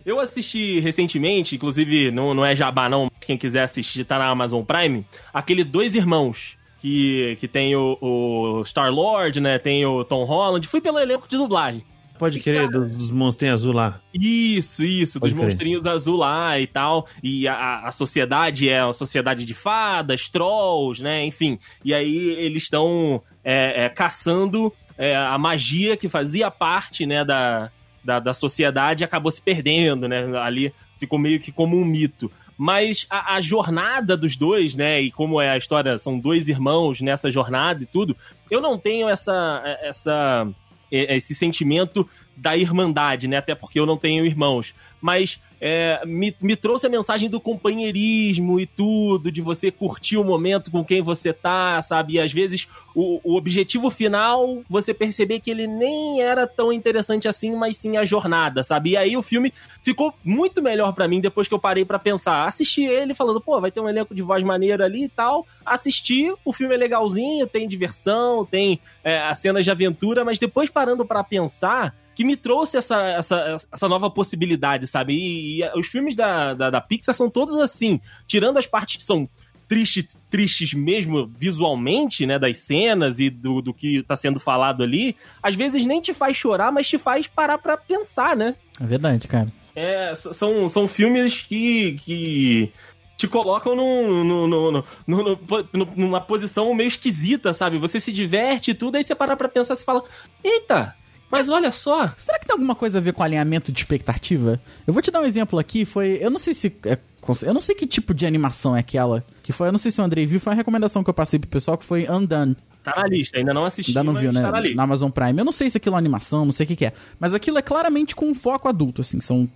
Eu 0.05 0.21
assisti 0.21 0.81
recentemente, 0.81 1.55
inclusive 1.55 2.11
não, 2.11 2.35
não 2.35 2.45
é 2.45 2.55
jabá 2.55 2.89
não, 2.89 3.11
quem 3.21 3.37
quiser 3.39 3.63
assistir 3.63 4.05
tá 4.05 4.19
na 4.19 4.29
Amazon 4.29 4.63
Prime, 4.63 5.05
aquele 5.33 5.65
Dois 5.65 5.95
Irmãos, 5.95 6.57
que, 6.81 7.37
que 7.41 7.49
tem 7.49 7.75
o, 7.75 7.97
o 8.01 8.65
Star-Lord, 8.65 9.41
né, 9.41 9.59
tem 9.59 9.87
o 9.87 10.05
Tom 10.05 10.25
Holland, 10.25 10.69
fui 10.69 10.81
pelo 10.81 10.99
elenco 10.99 11.27
de 11.27 11.37
dublagem. 11.37 11.83
Pode 12.19 12.39
querer, 12.39 12.69
dos, 12.69 12.97
dos 12.97 13.11
monstrinhos 13.11 13.63
azul 13.63 13.73
lá. 13.75 14.01
Isso, 14.15 14.85
isso, 14.85 15.19
Pode 15.19 15.33
dos 15.33 15.39
crer. 15.41 15.51
monstrinhos 15.51 15.85
azul 15.87 16.17
lá 16.17 16.61
e 16.61 16.67
tal. 16.67 17.09
E 17.21 17.49
a- 17.49 17.81
a, 17.81 17.91
sociedade 17.91 18.69
é 18.69 18.85
uma 18.85 18.93
sociedade 18.93 19.45
de 19.45 19.53
fadas, 19.53 20.29
trolls, 20.29 21.03
né? 21.03 21.25
Enfim. 21.27 21.59
E 21.85 21.93
aí 21.93 22.31
eles 22.39 22.63
estão 22.63 23.21
é, 23.43 23.87
é, 23.87 23.89
caçando 23.89 24.73
é, 24.97 25.17
a 25.17 25.37
magia 25.37 25.97
que 25.97 26.09
fazia 26.09 26.53
parte, 26.53 27.05
né, 27.05 27.25
da, 27.25 27.71
da, 28.05 28.19
da 28.19 28.35
sociedade 28.35 29.03
acabou 29.03 29.33
se 29.33 29.41
perdendo, 29.41 30.07
né? 30.07 30.37
Ali 30.39 30.73
ficou 30.99 31.19
meio 31.19 31.41
que 31.41 31.51
como 31.51 31.77
um 31.77 31.85
mito. 31.85 32.31
Mas 32.57 33.07
a, 33.11 33.35
a 33.35 33.41
jornada 33.41 34.17
dos 34.17 34.37
dois, 34.37 34.75
né? 34.75 35.01
E 35.01 35.11
como 35.11 35.41
é 35.41 35.51
a 35.51 35.57
história, 35.57 35.99
são 35.99 36.19
dois 36.19 36.49
irmãos 36.49 37.01
nessa 37.01 37.31
jornada 37.31 37.83
e 37.83 37.87
tudo, 37.87 38.17
eu 38.51 38.61
não 38.61 38.79
tenho 38.79 39.09
essa. 39.09 39.63
essa 39.83 40.47
esse 40.91 41.35
sentimento 41.35 42.09
da 42.37 42.57
irmandade, 42.57 43.27
né? 43.27 43.39
Até 43.39 43.53
porque 43.53 43.81
eu 43.81 43.87
não 43.87 43.97
tenho 43.97 44.25
irmãos. 44.25 44.73
Mas 45.01 45.41
é, 45.67 46.05
me, 46.05 46.37
me 46.43 46.57
trouxe 46.57 46.87
a 46.87 46.91
mensagem 46.91 47.31
do 47.31 47.41
companheirismo 47.41 48.61
e 48.61 48.67
tudo, 48.67 49.33
de 49.33 49.41
você 49.41 49.71
curtir 49.71 50.19
o 50.19 50.23
momento 50.23 50.71
com 50.71 50.85
quem 50.85 51.01
você 51.01 51.33
tá, 51.33 51.81
sabe? 51.81 52.13
E 52.13 52.21
às 52.21 52.31
vezes 52.31 52.69
o, 52.95 53.19
o 53.25 53.35
objetivo 53.35 53.91
final, 53.91 54.63
você 54.69 54.93
perceber 54.93 55.41
que 55.41 55.51
ele 55.51 55.67
nem 55.67 56.21
era 56.21 56.47
tão 56.47 56.71
interessante 56.71 57.27
assim, 57.27 57.57
mas 57.57 57.79
sim 57.79 57.97
a 57.97 58.05
jornada, 58.05 58.63
sabe? 58.63 58.91
E 58.91 58.97
aí 58.99 59.17
o 59.17 59.23
filme 59.23 59.55
ficou 59.83 60.13
muito 60.23 60.61
melhor 60.61 60.93
pra 60.93 61.09
mim 61.09 61.19
depois 61.19 61.49
que 61.49 61.55
eu 61.55 61.59
parei 61.59 61.83
pra 61.83 61.99
pensar. 61.99 62.47
Assisti 62.47 62.85
ele 62.85 63.15
falando, 63.15 63.41
pô, 63.41 63.59
vai 63.59 63.71
ter 63.71 63.81
um 63.81 63.89
elenco 63.89 64.15
de 64.15 64.21
voz 64.21 64.45
maneiro 64.45 64.85
ali 64.85 65.05
e 65.05 65.09
tal. 65.09 65.47
Assisti, 65.65 66.31
o 66.45 66.53
filme 66.53 66.75
é 66.75 66.77
legalzinho, 66.77 67.47
tem 67.47 67.67
diversão, 67.67 68.45
tem 68.45 68.79
é, 69.03 69.19
as 69.23 69.39
cenas 69.39 69.65
de 69.65 69.71
aventura, 69.71 70.27
mas 70.27 70.39
depois 70.39 70.69
parando 70.69 71.07
pra 71.07 71.25
pensar, 71.25 71.97
que 72.15 72.25
me 72.25 72.37
trouxe 72.37 72.77
essa, 72.77 73.01
essa, 73.09 73.57
essa 73.73 73.89
nova 73.89 74.09
possibilidade, 74.11 74.87
sabe? 74.87 75.15
E, 75.15 75.61
e 75.63 75.79
os 75.79 75.87
filmes 75.89 76.15
da, 76.17 76.55
da, 76.55 76.71
da 76.71 76.81
Pixar 76.81 77.15
são 77.15 77.29
todos 77.31 77.55
assim, 77.57 78.01
tirando 78.27 78.59
as 78.59 78.67
partes 78.67 78.97
que 78.97 79.03
são 79.05 79.29
tristes, 79.67 80.19
tristes 80.31 80.75
mesmo 80.75 81.31
visualmente, 81.39 82.27
né, 82.27 82.39
das 82.39 82.59
cenas 82.59 83.19
e 83.19 83.31
do, 83.31 83.63
do 83.63 83.73
que 83.73 84.03
tá 84.03 84.15
sendo 84.15 84.39
falado 84.39 84.83
ali, 84.83 85.17
às 85.43 85.55
vezes 85.55 85.87
nem 85.87 86.01
te 86.01 86.13
faz 86.13 86.37
chorar, 86.37 86.71
mas 86.71 86.87
te 86.89 86.99
faz 86.99 87.27
parar 87.27 87.59
pra 87.59 87.77
pensar, 87.77 88.37
né? 88.37 88.55
É 88.81 88.85
verdade, 88.85 89.27
cara. 89.27 89.51
É, 89.75 90.15
são, 90.15 90.69
são 90.69 90.87
filmes 90.87 91.41
que, 91.43 91.93
que 92.05 92.71
te 93.17 93.27
colocam 93.27 93.75
num- 93.75 94.23
num- 94.25 94.47
num- 94.47 94.83
num- 95.07 95.89
numa 95.97 96.21
posição 96.21 96.73
meio 96.75 96.89
esquisita, 96.89 97.53
sabe? 97.55 97.79
Você 97.79 97.99
se 97.99 98.13
diverte 98.13 98.71
e 98.71 98.75
tudo, 98.75 98.97
aí 98.97 99.03
você 99.03 99.15
para 99.15 99.37
pra 99.37 99.49
pensar 99.49 99.75
e 99.75 99.85
fala: 99.85 100.05
Eita, 100.45 100.95
mas 101.31 101.49
olha 101.49 101.73
só. 101.73 102.13
Será 102.17 102.39
que 102.39 102.47
tem 102.47 102.53
alguma 102.55 102.75
coisa 102.75 102.99
a 102.99 103.01
ver 103.01 103.13
com 103.13 103.23
alinhamento 103.23 103.73
de 103.73 103.79
expectativa? 103.81 104.61
Eu 104.87 104.93
vou 104.93 105.03
te 105.03 105.11
dar 105.11 105.21
um 105.21 105.25
exemplo 105.27 105.59
aqui, 105.59 105.85
foi. 105.85 106.19
Eu 106.21 106.31
não 106.31 106.39
sei 106.39 106.55
se. 106.55 106.75
é 106.87 106.99
eu 107.47 107.55
não 107.55 107.61
sei 107.63 107.75
que 107.75 107.87
tipo 107.87 108.13
de 108.13 108.27
animação 108.27 108.77
é 108.77 108.81
aquela. 108.81 109.25
Que 109.43 109.51
foi. 109.53 109.69
Eu 109.69 109.73
não 109.73 109.79
sei 109.79 109.91
se 109.91 110.01
o 110.01 110.05
Andrei 110.05 110.27
viu, 110.27 110.39
foi 110.39 110.53
uma 110.53 110.57
recomendação 110.57 111.03
que 111.03 111.09
eu 111.09 111.15
passei 111.15 111.39
pro 111.39 111.49
pessoal 111.49 111.79
que 111.79 111.85
foi 111.85 112.07
Undone. 112.09 112.55
Tá 112.83 112.93
na 112.99 113.07
lista, 113.07 113.39
ainda 113.39 113.55
não 113.55 113.65
assisti, 113.65 113.93
Ainda 113.93 114.05
não 114.05 114.13
mas 114.13 114.21
viu, 114.23 114.31
né? 114.31 114.43
tá 114.43 114.51
na 114.53 114.61
lista. 114.61 114.77
Na 114.77 114.83
Amazon 114.83 115.09
Prime. 115.11 115.39
Eu 115.39 115.45
não 115.47 115.53
sei 115.53 115.71
se 115.71 115.79
aquilo 115.79 115.95
é 115.97 115.99
animação, 115.99 116.45
não 116.45 116.53
sei 116.53 116.65
o 116.65 116.67
que, 116.67 116.77
que 116.77 116.85
é. 116.85 116.93
Mas 117.19 117.33
aquilo 117.33 117.57
é 117.57 117.63
claramente 117.63 118.15
com 118.15 118.27
um 118.27 118.35
foco 118.35 118.69
adulto, 118.69 119.01
assim. 119.01 119.23
São. 119.23 119.49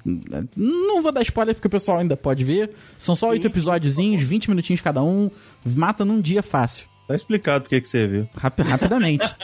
Não 0.57 1.03
vou 1.03 1.13
dar 1.13 1.21
spoiler 1.21 1.55
porque 1.55 1.67
o 1.67 1.71
pessoal 1.71 1.99
ainda 1.99 2.17
pode 2.17 2.43
ver. 2.43 2.71
São 2.97 3.15
só 3.15 3.29
oito 3.29 3.47
episódiozinhos, 3.47 4.23
20 4.23 4.49
minutinhos 4.49 4.81
cada 4.81 5.03
um. 5.03 5.31
Mata 5.63 6.07
num 6.07 6.23
dia 6.23 6.43
fácil. 6.43 6.87
Tá 7.07 7.15
explicado 7.15 7.65
por 7.65 7.69
que 7.69 7.83
que 7.83 7.89
você 7.89 8.07
viu. 8.07 8.29
Rapi- 8.35 8.63
rapidamente. 8.63 9.27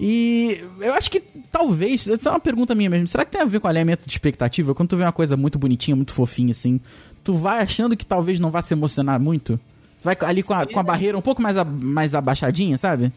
e 0.00 0.64
eu 0.80 0.94
acho 0.94 1.10
que 1.10 1.20
talvez. 1.52 2.08
Essa 2.08 2.30
é 2.30 2.32
uma 2.32 2.40
pergunta 2.40 2.74
minha 2.74 2.88
mesmo. 2.88 3.06
Será 3.06 3.24
que 3.24 3.30
tem 3.32 3.40
a 3.40 3.44
ver 3.44 3.60
com 3.60 3.68
alinhamento 3.68 4.04
de 4.06 4.10
expectativa? 4.12 4.74
Quando 4.74 4.88
tu 4.88 4.96
vê 4.96 5.04
uma 5.04 5.12
coisa 5.12 5.36
muito 5.36 5.58
bonitinha, 5.58 5.94
muito 5.94 6.14
fofinha 6.14 6.52
assim, 6.52 6.80
tu 7.22 7.34
vai 7.34 7.60
achando 7.60 7.96
que 7.96 8.06
talvez 8.06 8.40
não 8.40 8.50
vá 8.50 8.62
se 8.62 8.72
emocionar 8.72 9.20
muito? 9.20 9.60
Vai 10.02 10.16
ali 10.22 10.42
com 10.42 10.54
a, 10.54 10.66
com 10.66 10.80
a 10.80 10.82
barreira 10.82 11.18
um 11.18 11.20
pouco 11.20 11.42
mais, 11.42 11.58
a- 11.58 11.64
mais 11.64 12.14
abaixadinha, 12.14 12.78
sabe? 12.78 13.12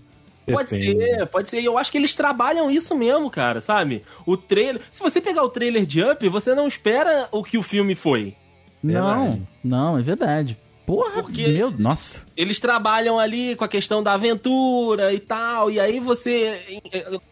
Pode 0.46 0.72
Depende. 0.72 1.00
ser, 1.02 1.26
pode 1.28 1.50
ser. 1.50 1.62
E 1.62 1.66
eu 1.66 1.78
acho 1.78 1.90
que 1.90 1.98
eles 1.98 2.14
trabalham 2.14 2.70
isso 2.70 2.94
mesmo, 2.94 3.30
cara, 3.30 3.62
sabe? 3.62 4.04
O 4.26 4.36
trailer. 4.36 4.82
Se 4.92 5.02
você 5.02 5.22
pegar 5.22 5.42
o 5.44 5.48
trailer 5.50 5.86
de 5.86 6.04
Up, 6.04 6.28
você 6.28 6.54
não 6.54 6.68
espera 6.68 7.30
o 7.32 7.42
que 7.42 7.58
o 7.58 7.64
filme 7.64 7.96
foi. 7.96 8.36
Não, 8.84 9.22
Verdade. 9.24 9.42
não, 9.64 9.98
é 9.98 10.02
verdade. 10.02 10.58
Porra, 10.86 11.24
Porque- 11.24 11.48
meu, 11.48 11.72
nossa. 11.72 12.26
Eles 12.36 12.60
trabalham 12.60 13.18
ali 13.18 13.56
com 13.56 13.64
a 13.64 13.68
questão 13.70 14.04
da 14.04 14.14
aventura 14.14 15.14
e 15.14 15.20
tal, 15.20 15.72
e 15.72 15.80
aí 15.80 16.00
você. 16.00 16.60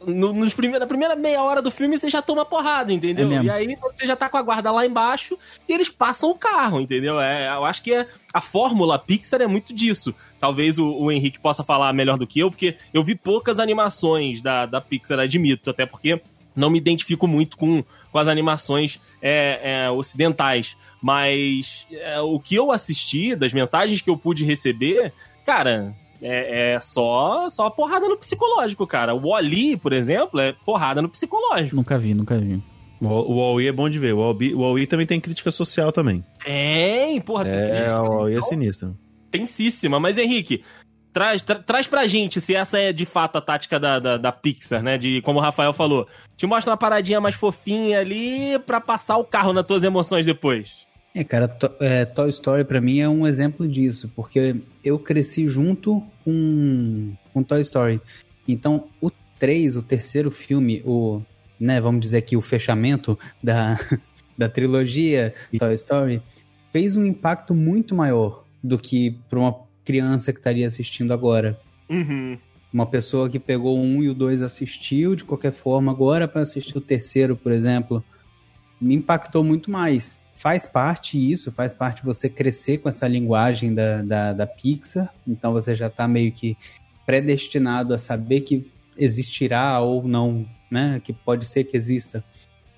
no- 0.05 0.31
nos 0.33 0.53
prime- 0.53 0.79
na 0.79 0.87
primeira 0.87 1.15
meia 1.15 1.41
hora 1.43 1.61
do 1.61 1.69
filme 1.69 1.97
você 1.97 2.09
já 2.09 2.21
toma 2.21 2.45
porrada, 2.45 2.93
entendeu? 2.93 3.29
É 3.31 3.43
e 3.43 3.49
aí 3.49 3.75
você 3.81 4.05
já 4.05 4.15
tá 4.15 4.29
com 4.29 4.37
a 4.37 4.41
guarda 4.41 4.71
lá 4.71 4.85
embaixo 4.85 5.37
e 5.67 5.73
eles 5.73 5.89
passam 5.89 6.29
o 6.29 6.35
carro, 6.35 6.79
entendeu? 6.79 7.19
É, 7.19 7.47
eu 7.53 7.65
acho 7.65 7.81
que 7.83 7.93
é, 7.93 8.07
a 8.33 8.39
fórmula 8.39 8.97
Pixar 8.97 9.41
é 9.41 9.47
muito 9.47 9.73
disso. 9.73 10.13
Talvez 10.39 10.77
o, 10.77 10.87
o 10.89 11.11
Henrique 11.11 11.39
possa 11.39 11.63
falar 11.63 11.91
melhor 11.93 12.17
do 12.17 12.25
que 12.25 12.39
eu, 12.39 12.49
porque 12.49 12.77
eu 12.93 13.03
vi 13.03 13.15
poucas 13.15 13.59
animações 13.59 14.41
da, 14.41 14.65
da 14.65 14.79
Pixar, 14.79 15.19
admito, 15.19 15.69
até 15.69 15.85
porque 15.85 16.21
não 16.55 16.69
me 16.69 16.77
identifico 16.77 17.27
muito 17.27 17.57
com, 17.57 17.83
com 18.11 18.19
as 18.19 18.27
animações 18.27 18.99
é, 19.21 19.85
é, 19.85 19.91
ocidentais. 19.91 20.75
Mas 21.01 21.85
é, 21.91 22.19
o 22.19 22.39
que 22.39 22.55
eu 22.55 22.71
assisti, 22.71 23.35
das 23.35 23.53
mensagens 23.53 24.01
que 24.01 24.09
eu 24.09 24.17
pude 24.17 24.43
receber, 24.43 25.13
cara, 25.45 25.95
é, 26.21 26.73
é 26.73 26.79
só, 26.79 27.49
só 27.49 27.69
porrada 27.69 28.07
no 28.07 28.17
psicológico, 28.17 28.85
cara. 28.85 29.13
O 29.15 29.29
Wally, 29.29 29.77
por 29.77 29.93
exemplo, 29.93 30.39
é 30.39 30.53
porrada 30.65 31.01
no 31.01 31.09
psicológico. 31.09 31.75
Nunca 31.75 31.97
vi, 31.97 32.13
nunca 32.13 32.37
vi. 32.37 32.61
O, 33.01 33.53
o 33.55 33.61
é 33.61 33.71
bom 33.71 33.89
de 33.89 33.97
ver. 33.97 34.13
O 34.13 34.19
Wall-E 34.19 34.53
o 34.53 34.59
Wall-E 34.59 34.85
também 34.85 35.07
tem 35.07 35.19
crítica 35.19 35.49
social 35.49 35.91
também. 35.91 36.23
Tem, 36.43 37.19
porra, 37.21 37.45
tem 37.45 37.53
É, 37.53 37.65
crítica 37.65 38.01
o 38.01 38.09
Wall-E 38.09 38.35
é 38.35 38.41
sinistro. 38.43 38.95
tensíssima. 39.31 39.99
Mas, 39.99 40.19
Henrique, 40.19 40.63
traz, 41.13 41.41
tra- 41.41 41.59
traz 41.59 41.87
pra 41.87 42.07
gente 42.07 42.39
se 42.41 42.55
essa 42.55 42.79
é 42.79 42.91
de 42.93 43.05
fato 43.05 43.37
a 43.37 43.41
tática 43.41 43.79
da, 43.79 43.99
da, 43.99 44.17
da 44.17 44.31
Pixar, 44.31 44.81
né? 44.81 44.97
De, 44.97 45.21
como 45.21 45.39
o 45.39 45.41
Rafael 45.41 45.73
falou, 45.73 46.07
te 46.37 46.45
mostra 46.45 46.71
uma 46.71 46.77
paradinha 46.77 47.19
mais 47.21 47.35
fofinha 47.35 47.99
ali 47.99 48.57
pra 48.65 48.79
passar 48.81 49.17
o 49.17 49.23
carro 49.23 49.53
nas 49.53 49.65
tuas 49.65 49.83
emoções 49.83 50.25
depois. 50.25 50.87
É, 51.13 51.23
cara, 51.23 51.47
to- 51.47 51.73
é, 51.81 52.05
Toy 52.05 52.29
Story 52.29 52.63
pra 52.63 52.79
mim 52.79 52.99
é 52.99 53.09
um 53.09 53.27
exemplo 53.27 53.67
disso, 53.67 54.09
porque 54.15 54.55
eu 54.83 54.97
cresci 54.97 55.47
junto 55.47 56.01
com, 56.23 57.13
com 57.33 57.43
Toy 57.43 57.59
Story. 57.61 57.99
Então, 58.47 58.87
o 59.01 59.11
3, 59.37 59.75
o 59.75 59.81
terceiro 59.83 60.31
filme, 60.31 60.81
o, 60.85 61.21
né, 61.59 61.81
vamos 61.81 61.99
dizer 62.01 62.17
aqui, 62.17 62.37
o 62.37 62.41
fechamento 62.41 63.19
da, 63.43 63.77
da 64.37 64.47
trilogia 64.47 65.33
Toy 65.59 65.73
Story, 65.73 66.21
fez 66.71 66.95
um 66.95 67.03
impacto 67.03 67.53
muito 67.53 67.93
maior 67.93 68.45
do 68.63 68.77
que 68.77 69.17
pra 69.29 69.37
uma 69.39 69.53
criança 69.83 70.31
que 70.31 70.39
estaria 70.39 70.67
assistindo 70.67 71.13
agora. 71.13 71.59
Uhum. 71.89 72.37
Uma 72.73 72.85
pessoa 72.85 73.29
que 73.29 73.39
pegou 73.39 73.77
o 73.77 73.81
1 73.81 74.03
e 74.03 74.09
o 74.09 74.13
2 74.13 74.41
assistiu 74.41 75.15
de 75.15 75.23
qualquer 75.23 75.51
forma, 75.51 75.91
agora 75.91 76.27
para 76.27 76.41
assistir 76.41 76.77
o 76.77 76.81
terceiro, 76.81 77.35
por 77.35 77.51
exemplo, 77.51 78.03
me 78.79 78.95
impactou 78.95 79.43
muito 79.43 79.69
mais. 79.69 80.21
Faz 80.35 80.65
parte 80.65 81.17
isso, 81.31 81.51
faz 81.51 81.73
parte 81.73 82.03
você 82.03 82.29
crescer 82.29 82.79
com 82.79 82.89
essa 82.89 83.07
linguagem 83.07 83.75
da, 83.75 84.01
da, 84.01 84.33
da 84.33 84.47
Pixar, 84.47 85.13
então 85.27 85.53
você 85.53 85.75
já 85.75 85.87
está 85.87 86.07
meio 86.07 86.31
que 86.31 86.57
predestinado 87.05 87.93
a 87.93 87.97
saber 87.97 88.41
que 88.41 88.65
existirá 88.97 89.79
ou 89.79 90.07
não, 90.07 90.47
né? 90.69 91.01
Que 91.03 91.13
pode 91.13 91.45
ser 91.45 91.65
que 91.65 91.75
exista 91.75 92.23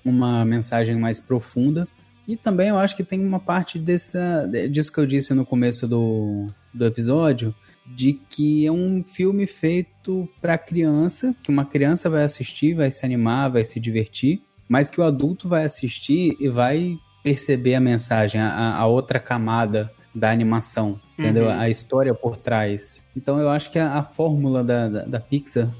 uma 0.04 0.44
mensagem 0.44 0.96
mais 0.96 1.20
profunda. 1.20 1.88
E 2.26 2.36
também 2.36 2.68
eu 2.68 2.78
acho 2.78 2.96
que 2.96 3.04
tem 3.04 3.24
uma 3.24 3.40
parte 3.40 3.78
dessa, 3.78 4.50
disso 4.70 4.92
que 4.92 4.98
eu 4.98 5.06
disse 5.06 5.34
no 5.34 5.44
começo 5.44 5.86
do, 5.86 6.48
do 6.72 6.86
episódio, 6.86 7.54
de 7.86 8.14
que 8.14 8.66
é 8.66 8.72
um 8.72 9.04
filme 9.04 9.46
feito 9.46 10.28
para 10.40 10.56
criança, 10.56 11.34
que 11.42 11.50
uma 11.50 11.64
criança 11.64 12.08
vai 12.08 12.24
assistir, 12.24 12.74
vai 12.74 12.90
se 12.90 13.04
animar, 13.04 13.50
vai 13.50 13.64
se 13.64 13.78
divertir, 13.78 14.42
mas 14.68 14.88
que 14.88 15.00
o 15.00 15.04
adulto 15.04 15.48
vai 15.48 15.64
assistir 15.64 16.34
e 16.40 16.48
vai 16.48 16.96
perceber 17.22 17.74
a 17.74 17.80
mensagem, 17.80 18.40
a, 18.40 18.74
a 18.74 18.86
outra 18.86 19.20
camada 19.20 19.90
da 20.14 20.30
animação, 20.30 21.00
entendeu? 21.18 21.46
Uhum. 21.46 21.58
A 21.58 21.68
história 21.68 22.14
por 22.14 22.36
trás. 22.36 23.04
Então 23.16 23.38
eu 23.38 23.50
acho 23.50 23.70
que 23.70 23.78
a, 23.78 23.98
a 23.98 24.02
fórmula 24.02 24.62
da, 24.62 24.88
da, 24.88 25.04
da 25.04 25.20
Pixar, 25.20 25.74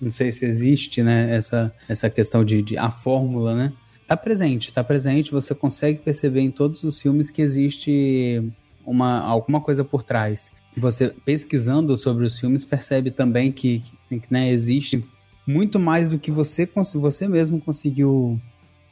não 0.00 0.12
sei 0.12 0.30
se 0.30 0.44
existe, 0.44 1.02
né, 1.02 1.34
essa, 1.34 1.72
essa 1.88 2.08
questão 2.10 2.44
de, 2.44 2.62
de 2.62 2.78
a 2.78 2.90
fórmula, 2.90 3.54
né? 3.54 3.72
Tá 4.08 4.16
presente, 4.16 4.72
tá 4.72 4.82
presente, 4.82 5.30
você 5.30 5.54
consegue 5.54 5.98
perceber 5.98 6.40
em 6.40 6.50
todos 6.50 6.82
os 6.82 6.98
filmes 6.98 7.30
que 7.30 7.42
existe 7.42 8.42
uma, 8.84 9.20
alguma 9.20 9.60
coisa 9.60 9.84
por 9.84 10.02
trás. 10.02 10.50
Você 10.74 11.10
pesquisando 11.26 11.94
sobre 11.94 12.24
os 12.24 12.38
filmes 12.40 12.64
percebe 12.64 13.10
também 13.10 13.52
que, 13.52 13.82
que 14.08 14.22
né, 14.30 14.48
existe 14.50 15.04
muito 15.46 15.78
mais 15.78 16.08
do 16.08 16.18
que 16.18 16.30
você, 16.30 16.66
você 16.94 17.28
mesmo 17.28 17.60
conseguiu 17.60 18.40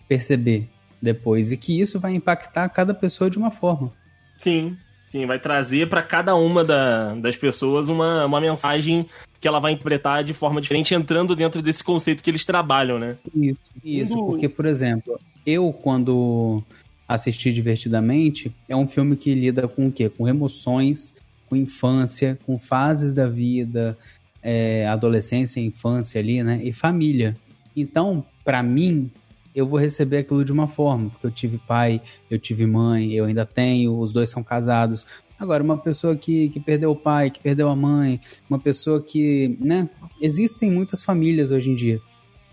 perceber 0.06 0.68
depois. 1.00 1.50
E 1.50 1.56
que 1.56 1.80
isso 1.80 1.98
vai 1.98 2.14
impactar 2.14 2.68
cada 2.68 2.92
pessoa 2.92 3.30
de 3.30 3.38
uma 3.38 3.50
forma. 3.50 3.92
Sim, 4.36 4.76
sim, 5.04 5.24
vai 5.24 5.38
trazer 5.38 5.88
pra 5.88 6.02
cada 6.02 6.34
uma 6.34 6.62
da- 6.62 7.14
das 7.14 7.36
pessoas 7.36 7.88
uma, 7.88 8.26
uma 8.26 8.40
mensagem 8.40 9.06
que 9.46 9.48
ela 9.48 9.60
vai 9.60 9.70
interpretar 9.74 10.24
de 10.24 10.34
forma 10.34 10.60
diferente, 10.60 10.92
entrando 10.92 11.36
dentro 11.36 11.62
desse 11.62 11.84
conceito 11.84 12.20
que 12.20 12.28
eles 12.28 12.44
trabalham, 12.44 12.98
né? 12.98 13.16
Isso, 13.32 13.60
isso, 13.84 14.14
Quando- 14.14 14.26
porque, 14.26 14.48
por 14.48 14.66
exemplo, 14.66 15.20
eu 15.46 15.72
quando 15.72 16.64
assisti 17.06 17.52
divertidamente, 17.52 18.50
é 18.68 18.74
um 18.74 18.88
filme 18.88 19.14
que 19.14 19.32
lida 19.36 19.68
com 19.68 19.86
o 19.86 19.92
quê? 19.92 20.08
Com 20.08 20.26
emoções, 20.26 21.14
com 21.48 21.54
infância, 21.54 22.36
com 22.44 22.58
fases 22.58 23.14
da 23.14 23.28
vida, 23.28 23.96
é, 24.42 24.84
adolescência, 24.88 25.60
infância 25.60 26.20
ali, 26.20 26.42
né? 26.42 26.60
E 26.64 26.72
família. 26.72 27.36
Então, 27.76 28.24
pra 28.44 28.64
mim, 28.64 29.08
eu 29.54 29.64
vou 29.64 29.78
receber 29.78 30.18
aquilo 30.18 30.44
de 30.44 30.50
uma 30.50 30.66
forma, 30.66 31.08
porque 31.10 31.26
eu 31.28 31.30
tive 31.30 31.56
pai, 31.58 32.00
eu 32.28 32.36
tive 32.36 32.66
mãe, 32.66 33.12
eu 33.12 33.26
ainda 33.26 33.46
tenho, 33.46 33.96
os 33.96 34.12
dois 34.12 34.28
são 34.28 34.42
casados. 34.42 35.06
Agora, 35.38 35.62
uma 35.62 35.76
pessoa 35.76 36.16
que, 36.16 36.48
que 36.48 36.58
perdeu 36.58 36.90
o 36.90 36.96
pai, 36.96 37.30
que 37.30 37.40
perdeu 37.40 37.68
a 37.68 37.76
mãe, 37.76 38.20
uma 38.48 38.58
pessoa 38.58 39.02
que, 39.02 39.56
né? 39.60 39.88
Existem 40.20 40.70
muitas 40.70 41.04
famílias 41.04 41.50
hoje 41.50 41.70
em 41.70 41.74
dia. 41.74 42.00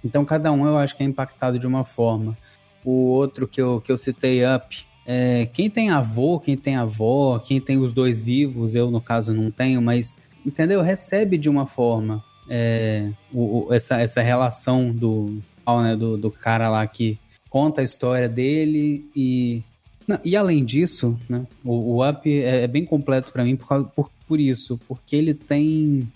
Então, 0.04 0.26
cada 0.26 0.52
um 0.52 0.66
eu 0.66 0.78
acho 0.78 0.96
que 0.98 1.04
é 1.04 1.06
impactado 1.06 1.58
de 1.58 1.66
uma 1.66 1.86
forma. 1.86 2.38
O 2.84 2.92
outro 3.08 3.48
que 3.48 3.62
eu, 3.62 3.80
que 3.80 3.90
eu 3.92 3.98
citei, 3.98 4.42
Up, 4.46 4.86
é, 5.06 5.46
quem 5.54 5.70
tem 5.70 5.90
avô, 5.90 6.40
quem 6.40 6.58
tem 6.58 6.76
avó, 6.76 7.40
quem 7.40 7.62
tem 7.62 7.78
os 7.78 7.94
dois 7.94 8.20
vivos, 8.20 8.76
eu 8.76 8.92
no 8.92 9.00
caso 9.00 9.34
não 9.34 9.50
tenho, 9.50 9.82
mas, 9.82 10.16
entendeu? 10.46 10.82
Recebe 10.82 11.38
de 11.38 11.50
uma 11.50 11.66
forma 11.66 12.22
é, 12.50 13.10
o- 13.32 13.68
o- 13.68 13.74
essa, 13.74 14.02
essa 14.02 14.22
relação 14.22 14.92
do, 14.92 15.38
né, 15.82 15.96
do, 15.96 16.18
do 16.18 16.30
cara 16.30 16.70
lá 16.70 16.86
que 16.86 17.18
conta 17.50 17.80
a 17.82 17.84
história 17.84 18.28
dele 18.28 19.10
e. 19.16 19.62
Não, 20.08 20.20
e 20.24 20.36
além 20.36 20.66
disso, 20.66 21.18
né, 21.30 21.46
o, 21.64 21.72
o 21.98 22.10
Up 22.10 22.30
é, 22.30 22.64
é 22.64 22.68
bem 22.68 22.86
completo 22.86 23.32
pra 23.32 23.44
mim 23.44 23.56
por, 23.56 23.68
causa- 23.68 23.86
por, 23.96 24.10
por 24.28 24.40
isso, 24.40 24.80
porque 24.88 25.16
ele 25.16 25.34
tem 25.34 26.08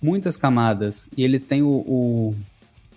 muitas 0.00 0.36
camadas 0.36 1.08
e 1.16 1.24
ele 1.24 1.38
tem 1.38 1.62
o, 1.62 1.68
o, 1.68 2.34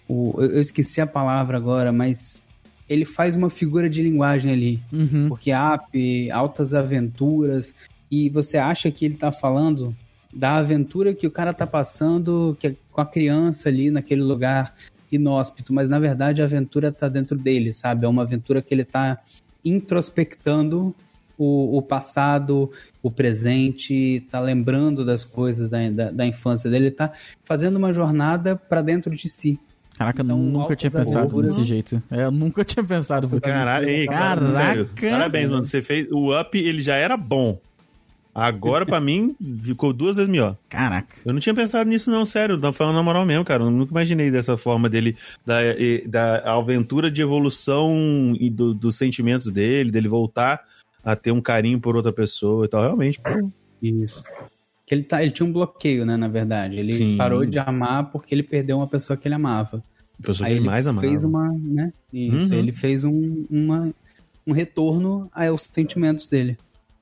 o- 0.08 0.36
eu 0.42 0.52
eu 0.56 0.62
esqueci 0.62 1.02
a 1.02 1.08
palavra 1.08 1.58
agora, 1.58 1.92
mas 1.92 2.42
ele 2.90 3.04
faz 3.06 3.36
uma 3.36 3.50
figura 3.50 3.90
de 3.90 4.02
linguagem 4.04 4.52
ali, 4.52 4.80
Uhum. 4.94 5.28
porque 5.28 5.52
Up, 5.54 6.32
altas 6.32 6.74
aventuras 6.74 7.74
e 8.10 8.30
você 8.30 8.58
acha 8.58 8.90
que 8.92 9.04
ele 9.06 9.16
tá 9.16 9.32
falando 9.32 9.96
da 10.34 10.58
aventura 10.58 11.14
que 11.14 11.26
o 11.26 11.32
cara 11.32 11.54
tá 11.54 11.66
passando 11.66 12.56
que 12.60 12.68
é 12.68 12.76
com 12.92 13.02
a 13.02 13.06
criança 13.06 13.70
ali 13.70 13.90
naquele 13.90 14.22
lugar 14.22 14.76
inóspito, 15.12 15.74
mas 15.74 15.90
na 15.90 16.00
verdade 16.00 16.42
a 16.42 16.46
aventura 16.46 16.92
tá 16.92 17.08
dentro 17.10 17.38
dele, 17.38 17.74
sabe? 17.74 18.06
É 18.06 18.08
uma 18.10 18.22
aventura 18.24 18.62
que 18.62 18.74
ele 18.74 18.84
tá 18.86 19.18
introspectando 19.64 20.94
o, 21.38 21.78
o 21.78 21.82
passado, 21.82 22.72
o 23.04 23.12
presente, 23.12 24.26
tá 24.30 24.40
lembrando 24.40 25.06
das 25.06 25.24
coisas 25.24 25.70
da, 25.70 25.90
da, 25.90 26.12
da 26.12 26.26
infância 26.26 26.70
dele, 26.70 26.86
ele 26.86 26.92
tá 26.96 27.12
fazendo 27.44 27.76
uma 27.78 27.94
jornada 27.94 28.56
para 28.56 28.82
dentro 28.82 29.16
de 29.16 29.30
si. 29.30 29.60
Caraca, 29.98 30.22
eu 30.22 30.26
Então, 30.26 30.38
nunca 30.38 30.76
tinha 30.76 30.92
pensado 30.92 31.42
desse 31.42 31.64
jeito. 31.64 32.02
É, 32.12 32.24
eu 32.26 32.32
nunca 32.32 32.64
tinha 32.64 32.84
pensado. 32.84 33.28
por- 33.28 33.42
Caralho, 33.42 33.88
ei, 33.90 34.06
cara, 34.06 34.42
Caraca. 34.42 34.50
sério. 34.52 34.90
Parabéns, 35.12 35.50
mano. 35.50 35.66
Você 35.66 35.82
fez. 35.82 36.08
O 36.12 36.40
Up, 36.40 36.56
ele 36.58 36.82
já 36.82 36.96
era 36.96 37.18
bom. 37.18 37.60
Agora, 38.40 38.86
pra 38.86 39.00
mim, 39.02 39.36
ficou 39.64 39.92
duas 39.92 40.18
vezes 40.18 40.30
melhor. 40.32 40.56
Caraca. 40.70 41.16
Eu 41.26 41.34
não 41.34 41.40
tinha 41.40 41.56
pensado 41.56 41.90
nisso, 41.90 42.12
não, 42.12 42.26
sério. 42.26 42.60
Tô 42.60 42.72
falando 42.72 42.96
na 42.96 43.02
moral 43.04 43.26
mesmo, 43.26 43.44
cara. 43.44 43.64
Eu 43.64 43.72
nunca 43.72 43.92
imaginei 43.92 44.30
dessa 44.30 44.56
forma 44.56 44.88
dele, 44.88 45.18
da, 45.46 45.58
da 46.06 46.54
aventura 46.54 47.10
de 47.10 47.22
evolução 47.22 48.36
e 48.40 48.50
do- 48.50 48.74
dos 48.74 48.96
sentimentos 48.96 49.50
dele, 49.52 49.90
dele 49.92 50.08
voltar 50.08 50.62
a 51.04 51.16
ter 51.16 51.32
um 51.32 51.42
carinho 51.42 51.80
por 51.80 51.96
outra 51.96 52.14
pessoa 52.14 52.66
e 52.66 52.68
tal. 52.68 52.82
Realmente, 52.82 53.20
pô. 53.20 53.50
Isso. 53.82 54.24
Que 54.86 54.94
ele, 54.96 55.04
tá, 55.04 55.22
ele 55.22 55.32
tinha 55.32 55.46
um 55.48 55.52
bloqueio, 55.52 56.06
né, 56.06 56.16
na 56.16 56.28
verdade. 56.28 56.78
Ele 56.78 56.94
Sim. 56.94 57.18
parou 57.18 57.46
de 57.46 57.58
amar 57.60 58.12
porque 58.12 58.34
ele 58.36 58.44
perdeu 58.44 58.78
uma 58.78 58.88
pessoa 58.88 59.18
que 59.18 59.28
ele 59.28 59.36
amava. 59.36 59.84
A 60.22 60.28
pessoa 60.28 60.48
Aí 60.48 60.54
que 60.54 60.60
ele 60.60 60.66
ele 60.66 60.70
mais 60.70 60.88
amava. 60.88 61.08
fez 61.08 61.24
uma, 61.24 61.52
né? 61.54 61.92
Isso, 62.14 62.54
Uhum. 62.54 62.60
ele 62.60 62.72
fez 62.72 63.04
um, 63.04 63.46
uma, 63.50 63.92
um 64.46 64.52
retorno 64.54 65.30
aos 65.34 65.64
sentimentos 65.72 66.28
dele. 66.28 66.58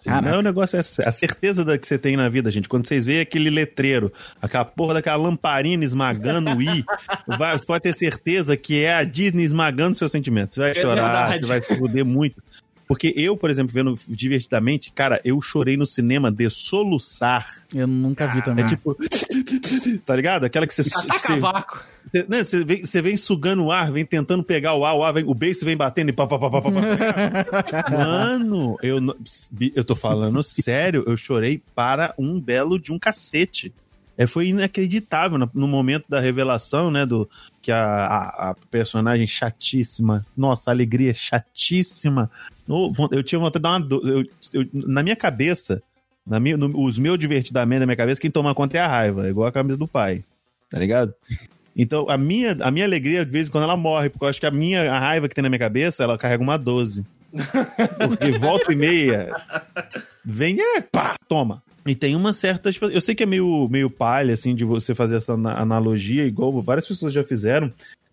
Caraca. 0.06 0.32
Não, 0.32 0.40
o 0.40 0.42
negócio 0.42 0.78
é 0.78 0.80
a 0.80 1.12
certeza 1.12 1.66
da 1.66 1.78
que 1.78 1.88
você 1.88 1.98
tem 1.98 2.16
na 2.16 2.30
vida, 2.30 2.50
gente. 2.52 2.70
Quando 2.70 2.88
vocês 2.88 3.06
veem 3.06 3.22
aquele 3.22 3.50
letreiro, 3.50 4.12
aquela 4.42 4.64
porra 4.66 4.96
daquela 4.96 5.18
lamparina 5.18 5.84
esmagando 5.84 6.52
o 6.56 6.62
i, 6.62 6.84
vai- 7.38 7.58
você 7.58 7.66
pode 7.66 7.84
ter 7.84 7.94
certeza 7.94 8.56
que 8.56 8.84
é 8.84 8.96
a 8.96 9.04
Disney 9.04 9.44
esmagando 9.44 9.96
seus 9.96 10.12
sentimentos. 10.12 10.56
Você 10.56 10.62
vai 10.62 10.72
É 10.72 10.74
chorar, 10.76 11.28
verdade. 11.28 11.42
você 11.46 11.48
vai 11.48 11.62
se 11.62 11.76
fuder 11.78 12.06
muito. 12.06 12.42
Porque 12.88 13.12
eu, 13.16 13.36
por 13.36 13.50
exemplo, 13.50 13.74
vendo 13.74 13.98
divertidamente, 14.08 14.92
cara, 14.94 15.20
eu 15.26 15.42
chorei 15.42 15.76
no 15.76 15.88
cinema 15.88 16.32
de 16.32 16.48
soluçar. 16.52 17.52
Eu 17.74 17.88
nunca 17.88 18.28
vi 18.28 18.44
também. 18.44 18.64
É 18.64 18.68
tipo. 18.68 18.96
tá 20.06 20.16
ligado? 20.16 20.44
Aquela 20.46 20.68
que 20.68 20.74
você. 20.74 20.82
Ataca 20.96 21.14
que. 21.16 21.20
Você, 21.20 21.40
né, 22.24 22.44
você, 22.44 22.64
vem, 22.64 22.86
você 22.86 23.02
vem 23.02 23.18
sugando 23.18 23.64
o 23.66 23.72
ar, 23.72 23.92
vem 23.92 24.06
tentando 24.06 24.44
pegar 24.44 24.76
o 24.76 24.86
ar, 24.86 24.96
o 24.96 25.04
ar 25.04 25.14
vem, 25.14 25.24
o 25.26 25.34
beijo 25.34 25.66
vem 25.66 25.76
batendo 25.76 26.10
e 26.10 26.14
pá, 26.14 26.26
pá, 26.28 26.40
pá, 26.40 26.50
pá, 26.50 26.62
pá, 26.62 26.72
pá. 26.72 27.92
Mano, 27.92 28.78
eu, 28.82 29.00
eu 29.76 29.84
tô 29.84 29.96
falando 29.96 30.42
sério, 30.44 31.04
eu 31.08 31.18
chorei 31.18 31.62
para 31.74 32.14
um 32.18 32.40
belo 32.40 32.80
de 32.80 32.92
um 32.92 33.00
cacete. 33.00 33.74
É, 34.18 34.26
foi 34.26 34.48
inacreditável 34.48 35.38
no, 35.38 35.50
no 35.54 35.68
momento 35.68 36.06
da 36.08 36.22
revelação, 36.22 36.90
né? 36.90 37.06
Do, 37.06 37.30
que 37.62 37.70
a, 37.70 37.84
a, 37.86 38.50
a 38.52 38.56
personagem 38.72 39.28
chatíssima, 39.28 40.26
nossa, 40.38 40.72
a 40.72 40.74
alegria 40.74 41.14
chatíssima. 41.14 42.32
No- 42.66 42.94
eu 43.12 43.22
tinha 43.22 43.40
vontade 43.40 43.62
de 43.62 43.64
dar 43.64 43.78
uma. 43.78 44.10
eu- 44.10 44.26
eu- 44.54 44.68
na 44.74 45.04
minha 45.04 45.18
cabeça, 45.18 45.84
na 46.26 46.40
minha, 46.40 46.56
no- 46.56 46.82
os 46.82 46.98
meus 46.98 47.20
divertidamente 47.20 47.82
na 47.82 47.86
minha 47.86 47.98
cabeça, 47.98 48.22
quem 48.22 48.32
toma 48.32 48.56
conta 48.56 48.78
é 48.78 48.80
a 48.80 48.88
raiva, 48.88 49.28
igual 49.28 49.48
a 49.48 49.52
camisa 49.52 49.78
do 49.78 49.88
pai. 49.88 50.24
Tá 50.70 50.80
ligado? 50.80 51.14
Então, 51.76 52.06
a 52.10 52.18
minha, 52.18 52.56
a 52.62 52.72
minha 52.72 52.86
alegria, 52.86 53.26
de 53.26 53.32
vez 53.32 53.48
em 53.48 53.52
quando, 53.52 53.66
ela 53.66 53.76
morre, 53.76 54.10
porque 54.10 54.24
eu 54.24 54.30
acho 54.30 54.40
que 54.40 54.46
a 54.46 54.52
minha 54.52 54.92
a 54.92 54.98
raiva 55.00 55.28
que 55.28 55.36
tem 55.36 55.42
na 55.44 55.50
minha 55.50 55.60
cabeça, 55.60 56.04
ela 56.04 56.18
carrega 56.18 56.42
uma 56.44 56.58
12. 56.58 57.04
Porque 58.08 58.32
volta 58.40 58.72
e 58.72 58.78
meia, 58.78 59.30
vem, 60.24 60.58
é, 60.60 60.80
pá, 60.82 61.16
toma. 61.28 61.62
E 61.86 61.94
tem 61.94 62.16
uma 62.16 62.32
certa. 62.32 62.72
tipo, 62.72 62.86
eu 62.86 63.02
sei 63.02 63.14
que 63.14 63.24
é 63.24 63.26
meio, 63.26 63.68
meio 63.70 63.90
palha, 63.90 64.34
assim, 64.34 64.56
de 64.56 64.64
você 64.64 64.96
fazer 64.96 65.18
essa 65.18 65.34
ana- 65.34 65.60
analogia, 65.60 66.26
igual 66.26 66.62
várias 66.62 66.88
pessoas 66.88 67.12
já 67.12 67.24
fizeram, 67.26 67.72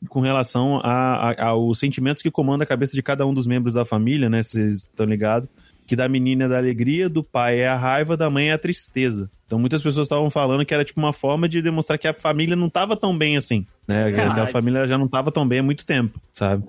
com 0.09 0.21
relação 0.21 0.81
a- 0.83 1.31
a- 1.31 1.45
aos 1.51 1.79
sentimentos 1.79 2.21
que 2.23 2.31
comandam 2.33 2.65
a 2.65 2.67
cabeça 2.67 2.95
de 2.95 3.03
cada 3.03 3.25
um 3.25 3.33
dos 3.33 3.47
membros 3.47 3.75
da 3.75 3.85
família, 3.85 4.29
né? 4.29 4.43
Vocês 4.43 4.79
estão 4.79 5.07
ligados? 5.07 5.49
Que 5.87 5.95
da 5.97 6.09
menina 6.09 6.45
é 6.45 6.49
da 6.49 6.59
alegria, 6.59 7.09
do 7.09 7.23
pai 7.23 7.61
é 7.61 7.69
a 7.69 7.77
raiva, 7.77 8.17
da 8.17 8.29
mãe 8.29 8.51
é 8.51 8.53
a 8.53 8.59
tristeza. 8.59 9.31
Então 9.53 9.61
muitas 9.61 9.83
pessoas 9.83 10.07
estavam 10.07 10.31
falando 10.31 10.65
que 10.65 10.73
era 10.73 10.83
tipo 10.83 10.99
uma 10.99 11.13
forma 11.13 11.47
de 11.47 11.61
demonstrar 11.61 11.99
que 11.99 12.09
a 12.09 12.15
família 12.15 12.57
não 12.57 12.71
tava 12.71 12.97
tão 12.97 13.15
bem 13.15 13.37
assim, 13.37 13.67
né? 13.87 14.07
Que 14.11 14.17
Verdade. 14.17 14.41
a 14.41 14.47
família 14.47 14.87
já 14.87 14.97
não 14.97 15.07
tava 15.07 15.31
tão 15.31 15.47
bem 15.47 15.59
há 15.59 15.63
muito 15.63 15.85
tempo, 15.85 16.19
sabe? 16.33 16.65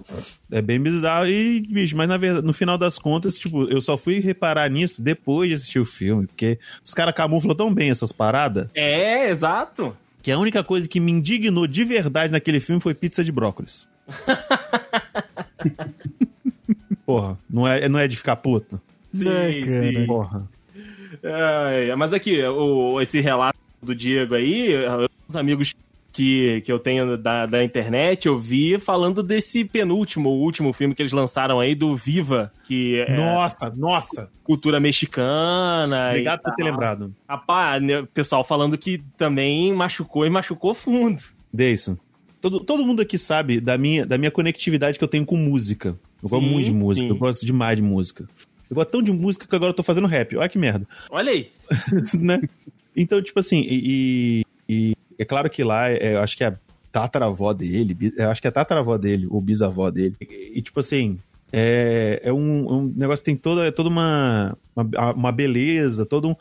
É 0.52 0.62
bem 0.62 0.82
bizarro 0.82 1.26
e, 1.26 1.62
bicho, 1.62 1.96
mas 1.96 2.10
na 2.10 2.18
verdade, 2.18 2.46
no 2.46 2.52
final 2.52 2.78
das 2.78 3.00
contas, 3.00 3.38
tipo, 3.38 3.64
eu 3.70 3.80
só 3.80 3.96
fui 3.96 4.20
reparar 4.20 4.70
nisso 4.70 5.02
depois 5.02 5.48
de 5.48 5.56
assistir 5.56 5.80
o 5.80 5.86
filme, 5.86 6.28
porque 6.28 6.60
os 6.84 6.94
caras 6.94 7.16
camuflam 7.16 7.56
tão 7.56 7.74
bem 7.74 7.90
essas 7.90 8.12
paradas, 8.12 8.68
É, 8.76 9.30
exato. 9.30 9.96
que 10.22 10.30
a 10.30 10.38
única 10.38 10.62
coisa 10.62 10.86
que 10.86 11.00
me 11.00 11.14
indignou 11.14 11.66
de 11.66 11.86
verdade 11.86 12.34
naquele 12.34 12.60
filme 12.60 12.82
foi 12.82 12.94
pizza 12.94 13.24
de 13.24 13.32
brócolis. 13.32 13.88
Porra, 17.06 17.38
não 17.50 17.66
é, 17.66 17.88
não 17.88 17.98
é 17.98 18.10
de 18.10 18.18
ficar 18.18 18.36
puto? 18.36 18.82
Sim, 19.14 19.30
É, 19.30 19.62
sim. 19.62 20.06
Porra. 20.06 20.52
É, 21.22 21.96
mas 21.96 22.14
aqui, 22.14 22.44
o, 22.44 23.00
esse 23.02 23.22
relato 23.22 23.58
do 23.82 23.94
Diego 23.94 24.36
aí, 24.36 24.74
os 25.28 25.36
amigos 25.36 25.76
que, 26.14 26.62
que 26.62 26.72
eu 26.72 26.78
tenho 26.78 27.18
da, 27.18 27.48
da 27.48 27.64
internet, 27.64 28.28
eu 28.28 28.38
vi 28.38 28.80
falando 28.80 29.24
desse 29.24 29.66
penúltimo, 29.66 30.30
o 30.30 30.40
último 30.40 30.72
filme 30.72 30.94
que 30.94 31.02
eles 31.02 31.12
lançaram 31.12 31.60
aí, 31.60 31.74
do 31.74 31.96
Viva, 31.96 32.54
que 32.66 33.00
é 33.00 33.18
Nossa, 33.18 33.74
nossa. 33.76 34.30
cultura 34.44 34.80
mexicana. 34.80 36.10
Obrigado 36.10 36.40
e 36.40 36.44
por 36.44 36.56
ter 36.56 36.64
lembrado. 36.64 37.14
Rapaz, 37.28 37.82
né, 37.82 38.08
pessoal 38.14 38.44
falando 38.44 38.78
que 38.78 39.04
também 39.18 39.74
machucou 39.74 40.26
e 40.26 40.30
machucou 40.30 40.74
fundo. 40.76 41.22
Deison. 41.52 41.98
Todo, 42.40 42.60
todo 42.60 42.86
mundo 42.86 43.02
aqui 43.02 43.18
sabe 43.18 43.60
da 43.60 43.78
minha, 43.78 44.06
da 44.06 44.18
minha 44.18 44.32
conectividade 44.32 44.98
que 44.98 45.04
eu 45.04 45.08
tenho 45.08 45.26
com 45.26 45.36
música. 45.36 45.98
Eu 46.22 46.30
gosto 46.30 46.44
Sim, 46.44 46.52
muito 46.52 46.66
de 46.66 46.72
música, 46.74 47.08
sim. 47.08 47.10
eu 47.14 47.18
gosto 47.18 47.46
demais 47.46 47.76
de 47.76 47.82
música. 47.82 48.28
Eu 48.70 48.76
gosto 48.76 48.90
tão 48.90 49.02
de 49.02 49.12
música 49.12 49.48
que 49.48 49.56
agora 49.56 49.72
eu 49.72 49.76
tô 49.76 49.84
fazendo 49.84 50.08
rap. 50.08 50.36
Olha 50.36 50.50
que 50.50 50.58
merda. 50.58 50.88
Olha 51.10 51.32
aí. 51.32 51.50
né? 52.20 52.42
Então, 52.96 53.22
tipo 53.22 53.40
assim, 53.40 53.62
e, 53.62 54.46
e- 54.68 54.98
é 55.18 55.26
claro 55.26 55.50
que 55.50 55.64
lá, 55.64 55.90
é, 55.90 56.16
eu 56.16 56.22
acho 56.22 56.36
que 56.38 56.44
é 56.44 56.48
a 56.48 56.56
tataravó 56.92 57.54
dele, 57.54 57.98
eu 58.18 58.30
acho 58.30 58.42
que 58.42 58.48
é 58.48 58.50
a 58.50 58.54
tataravó 58.54 58.98
dele, 58.98 59.28
ou 59.30 59.42
bisavó 59.42 59.90
dele. 59.90 60.16
E, 60.22 60.54
e, 60.56 60.62
tipo 60.62 60.80
assim, 60.80 61.18
é, 61.52 62.20
é 62.24 62.34
um, 62.34 62.72
um 62.74 62.94
negócio 62.96 63.24
que 63.24 63.32
tem 63.32 63.36
toda, 63.36 63.72
toda 63.72 63.90
uma, 63.90 64.58
uma, 64.76 65.14
uma 65.14 65.32
beleza, 65.32 66.06
todo 66.06 66.30
um, 66.30 66.36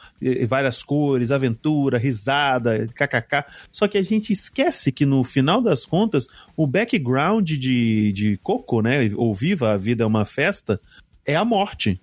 várias 0.47 0.83
cores, 0.83 1.31
aventura, 1.31 1.99
risada, 1.99 2.87
kkk. 2.89 3.45
Só 3.71 3.87
que 3.87 3.99
a 3.99 4.03
gente 4.03 4.33
esquece 4.33 4.91
que 4.91 5.05
no 5.05 5.23
final 5.23 5.61
das 5.61 5.85
contas, 5.85 6.27
o 6.57 6.67
background 6.67 7.51
de, 7.51 8.13
de 8.13 8.39
Coco, 8.43 8.81
né? 8.81 9.11
Ou 9.15 9.35
Viva, 9.35 9.73
a 9.73 9.77
Vida 9.77 10.05
é 10.05 10.07
uma 10.07 10.25
Festa, 10.25 10.81
é 11.27 11.37
a 11.37 11.45
morte. 11.45 12.01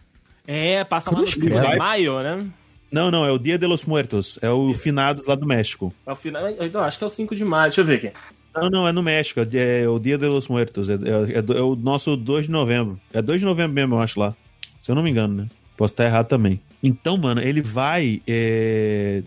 É, 0.52 0.84
passa 0.84 1.12
lá 1.12 1.18
no 1.18 1.24
Cruz 1.26 1.36
5 1.40 1.46
credo. 1.46 1.70
de 1.70 1.78
maio, 1.78 2.24
né? 2.24 2.48
Não, 2.92 3.12
não, 3.12 3.24
é 3.24 3.32
o 3.32 3.38
Dia 3.38 3.56
de 3.56 3.68
los 3.68 3.86
Muertos. 3.86 4.40
É 4.42 4.50
o 4.50 4.74
finados 4.74 5.28
lá 5.28 5.36
do 5.36 5.46
México. 5.46 5.94
É 6.08 6.12
o 6.12 6.16
final, 6.16 6.42
eu 6.50 6.80
acho 6.82 6.98
que 6.98 7.04
é 7.04 7.08
o 7.08 7.10
5 7.10 7.36
de 7.36 7.46
maio. 7.46 7.66
Deixa 7.70 7.82
eu 7.82 7.86
ver 7.86 7.98
aqui. 7.98 8.12
Não, 8.56 8.68
não, 8.68 8.88
é 8.88 8.92
no 8.92 9.04
México. 9.04 9.40
É 9.54 9.88
o 9.88 10.00
Dia 10.00 10.18
de 10.18 10.26
los 10.26 10.48
Muertos. 10.48 10.90
É, 10.90 10.94
é- 10.96 10.98
é 10.98 11.58
é 11.58 11.62
o 11.62 11.76
nosso 11.76 12.18
2 12.18 12.48
de 12.48 12.52
novembro. 12.52 13.00
É 13.14 13.22
2 13.22 13.42
de 13.42 13.46
novembro 13.46 13.74
mesmo, 13.74 13.94
eu 13.94 14.02
acho 14.02 14.20
lá. 14.20 14.34
Se 14.82 14.90
eu 14.90 14.96
não 14.96 15.04
me 15.04 15.12
engano, 15.12 15.36
né? 15.44 15.48
Posso 15.80 15.94
estar 15.94 16.04
errado 16.04 16.28
também. 16.28 16.60
Então, 16.84 17.16
mano, 17.16 17.40
ele 17.40 17.62
vai. 17.62 18.22
É, 18.28 19.24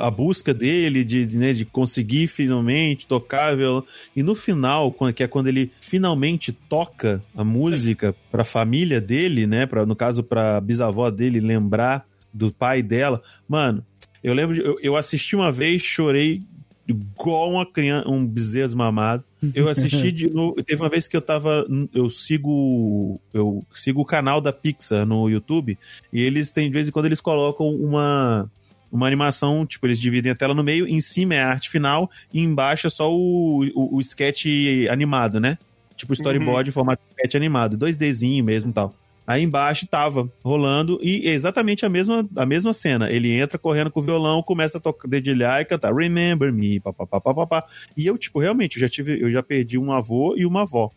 a 0.00 0.08
busca 0.12 0.54
dele 0.54 1.02
de, 1.02 1.26
de, 1.26 1.36
né, 1.36 1.52
de 1.52 1.64
conseguir 1.64 2.28
finalmente 2.28 3.04
tocar 3.04 3.56
violão. 3.56 3.84
E 4.14 4.22
no 4.22 4.36
final, 4.36 4.94
que 5.12 5.24
é 5.24 5.26
quando 5.26 5.48
ele 5.48 5.72
finalmente 5.80 6.52
toca 6.52 7.20
a 7.36 7.42
música 7.42 8.14
pra 8.30 8.44
família 8.44 9.00
dele, 9.00 9.44
né? 9.44 9.66
Pra, 9.66 9.84
no 9.84 9.96
caso, 9.96 10.22
pra 10.22 10.60
bisavó 10.60 11.10
dele 11.10 11.40
lembrar 11.40 12.06
do 12.32 12.52
pai 12.52 12.80
dela. 12.80 13.20
Mano, 13.48 13.84
eu 14.22 14.34
lembro, 14.34 14.54
de, 14.54 14.60
eu, 14.60 14.78
eu 14.80 14.96
assisti 14.96 15.34
uma 15.34 15.50
vez, 15.50 15.82
chorei 15.82 16.44
igual 16.86 17.50
uma 17.50 17.66
criança, 17.66 18.08
um 18.08 18.24
bezerro 18.24 18.68
desmamado. 18.68 19.24
Eu 19.54 19.68
assisti 19.68 20.12
de 20.12 20.30
novo. 20.30 20.62
Teve 20.62 20.82
uma 20.82 20.88
vez 20.88 21.06
que 21.06 21.16
eu 21.16 21.20
tava. 21.20 21.66
Eu 21.94 22.10
sigo. 22.10 23.20
Eu 23.32 23.64
sigo 23.72 24.00
o 24.00 24.04
canal 24.04 24.40
da 24.40 24.52
Pixar 24.52 25.06
no 25.06 25.28
YouTube. 25.28 25.78
E 26.12 26.20
eles 26.20 26.52
têm, 26.52 26.68
de 26.68 26.74
vez 26.74 26.88
em 26.88 26.90
quando, 26.90 27.06
eles 27.06 27.20
colocam 27.20 27.68
uma. 27.68 28.50
Uma 28.90 29.08
animação, 29.08 29.66
tipo, 29.66 29.84
eles 29.86 29.98
dividem 29.98 30.30
a 30.30 30.34
tela 30.34 30.54
no 30.54 30.62
meio, 30.62 30.86
em 30.86 31.00
cima 31.00 31.34
é 31.34 31.42
a 31.42 31.48
arte 31.48 31.68
final 31.68 32.08
e 32.32 32.40
embaixo 32.40 32.86
é 32.86 32.90
só 32.90 33.12
o, 33.12 33.66
o, 33.74 33.96
o 33.96 34.00
sketch 34.00 34.46
animado, 34.88 35.40
né? 35.40 35.58
Tipo 35.96 36.12
storyboard 36.12 36.70
em 36.70 36.72
formato 36.72 37.02
de 37.02 37.08
sketch 37.08 37.34
animado, 37.34 37.76
2Dzinho 37.76 38.44
mesmo 38.44 38.70
e 38.70 38.72
tal. 38.72 38.94
Aí 39.26 39.42
embaixo 39.42 39.86
tava 39.88 40.30
rolando 40.44 40.98
e 41.02 41.26
é 41.28 41.32
exatamente 41.32 41.84
a 41.84 41.88
mesma, 41.88 42.28
a 42.36 42.46
mesma 42.46 42.72
cena. 42.72 43.10
Ele 43.10 43.32
entra 43.32 43.58
correndo 43.58 43.90
com 43.90 43.98
o 44.00 44.02
violão, 44.02 44.42
começa 44.42 44.78
a 44.78 44.80
tocar, 44.80 45.08
dedilhar 45.08 45.60
e 45.60 45.64
cantar 45.64 45.92
Remember 45.94 46.52
Me, 46.52 46.78
papapá. 46.80 47.64
E 47.96 48.06
eu, 48.06 48.16
tipo, 48.16 48.38
realmente, 48.38 48.76
eu 48.76 48.80
já 48.80 48.88
tive, 48.88 49.20
eu 49.20 49.30
já 49.30 49.42
perdi 49.42 49.76
um 49.78 49.90
avô 49.92 50.34
e 50.36 50.46
uma 50.46 50.62
avó. 50.62 50.90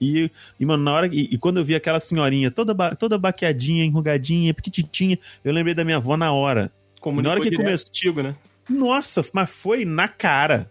E, 0.00 0.30
e 0.58 0.64
mano, 0.66 0.82
na 0.84 0.92
hora. 0.92 1.06
E, 1.06 1.28
e 1.32 1.38
quando 1.38 1.58
eu 1.58 1.64
vi 1.64 1.74
aquela 1.74 2.00
senhorinha 2.00 2.50
toda, 2.50 2.72
ba- 2.74 2.94
toda 2.94 3.16
baqueadinha, 3.18 3.84
enrugadinha, 3.84 4.52
pequititinha, 4.54 5.18
eu 5.44 5.52
lembrei 5.52 5.74
da 5.74 5.84
minha 5.84 5.96
avó 5.98 6.16
na 6.16 6.32
hora. 6.32 6.70
Comunicou 7.00 7.22
Na 7.22 7.30
hora 7.30 7.40
que 7.50 7.56
começou- 7.56 8.22
né? 8.22 8.34
Nossa, 8.68 9.24
mas 9.32 9.50
foi 9.50 9.84
na 9.84 10.06
cara. 10.06 10.70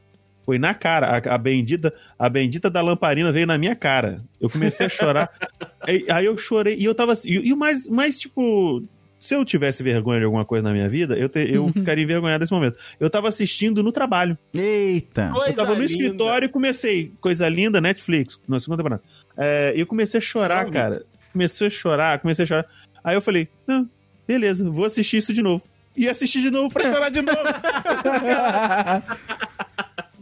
Foi 0.49 0.57
na 0.57 0.73
cara. 0.73 1.15
A, 1.29 1.35
a 1.35 1.37
bendita, 1.37 1.93
a 2.17 2.27
bendita 2.27 2.71
da 2.71 2.81
lamparina 2.81 3.31
veio 3.31 3.45
na 3.45 3.55
minha 3.55 3.75
cara. 3.75 4.23
Eu 4.41 4.49
comecei 4.49 4.83
a 4.83 4.89
chorar. 4.89 5.29
aí, 5.79 6.03
aí 6.09 6.25
eu 6.25 6.35
chorei. 6.39 6.75
E 6.75 6.85
eu 6.85 6.95
tava 6.95 7.11
assim. 7.11 7.29
E, 7.29 7.53
o 7.53 7.55
mais, 7.55 7.87
mais, 7.87 8.17
tipo. 8.17 8.81
Se 9.19 9.35
eu 9.35 9.45
tivesse 9.45 9.83
vergonha 9.83 10.17
de 10.21 10.25
alguma 10.25 10.43
coisa 10.43 10.63
na 10.63 10.71
minha 10.73 10.89
vida, 10.89 11.15
eu, 11.15 11.29
te- 11.29 11.47
eu 11.53 11.67
ficaria 11.71 12.03
envergonhado 12.03 12.41
nesse 12.41 12.51
momento. 12.51 12.79
Eu 12.99 13.11
tava 13.11 13.27
assistindo 13.27 13.83
no 13.83 13.91
trabalho. 13.91 14.35
Eita. 14.51 15.29
Coisa 15.31 15.49
eu 15.51 15.55
tava 15.55 15.75
no 15.75 15.81
linda. 15.81 15.85
escritório 15.91 16.47
e 16.47 16.49
comecei. 16.49 17.11
Coisa 17.21 17.47
linda, 17.47 17.79
Netflix, 17.79 18.39
na 18.47 18.59
segunda 18.59 18.81
temporada. 18.81 19.03
É, 19.37 19.73
e 19.75 19.81
eu 19.81 19.85
comecei 19.85 20.17
a 20.17 20.21
chorar, 20.21 20.65
Realmente. 20.67 20.73
cara. 20.73 21.05
Comecei 21.31 21.67
a 21.67 21.69
chorar, 21.69 22.17
comecei 22.19 22.41
a 22.43 22.47
chorar. 22.47 22.65
Aí 23.03 23.15
eu 23.15 23.21
falei, 23.21 23.47
não, 23.67 23.87
beleza, 24.27 24.67
vou 24.67 24.85
assistir 24.85 25.17
isso 25.17 25.31
de 25.31 25.43
novo. 25.43 25.61
E 25.95 26.09
assistir 26.09 26.41
de 26.41 26.49
novo 26.49 26.73
pra 26.73 26.91
chorar 26.91 27.09
de 27.09 27.21
novo. 27.21 27.37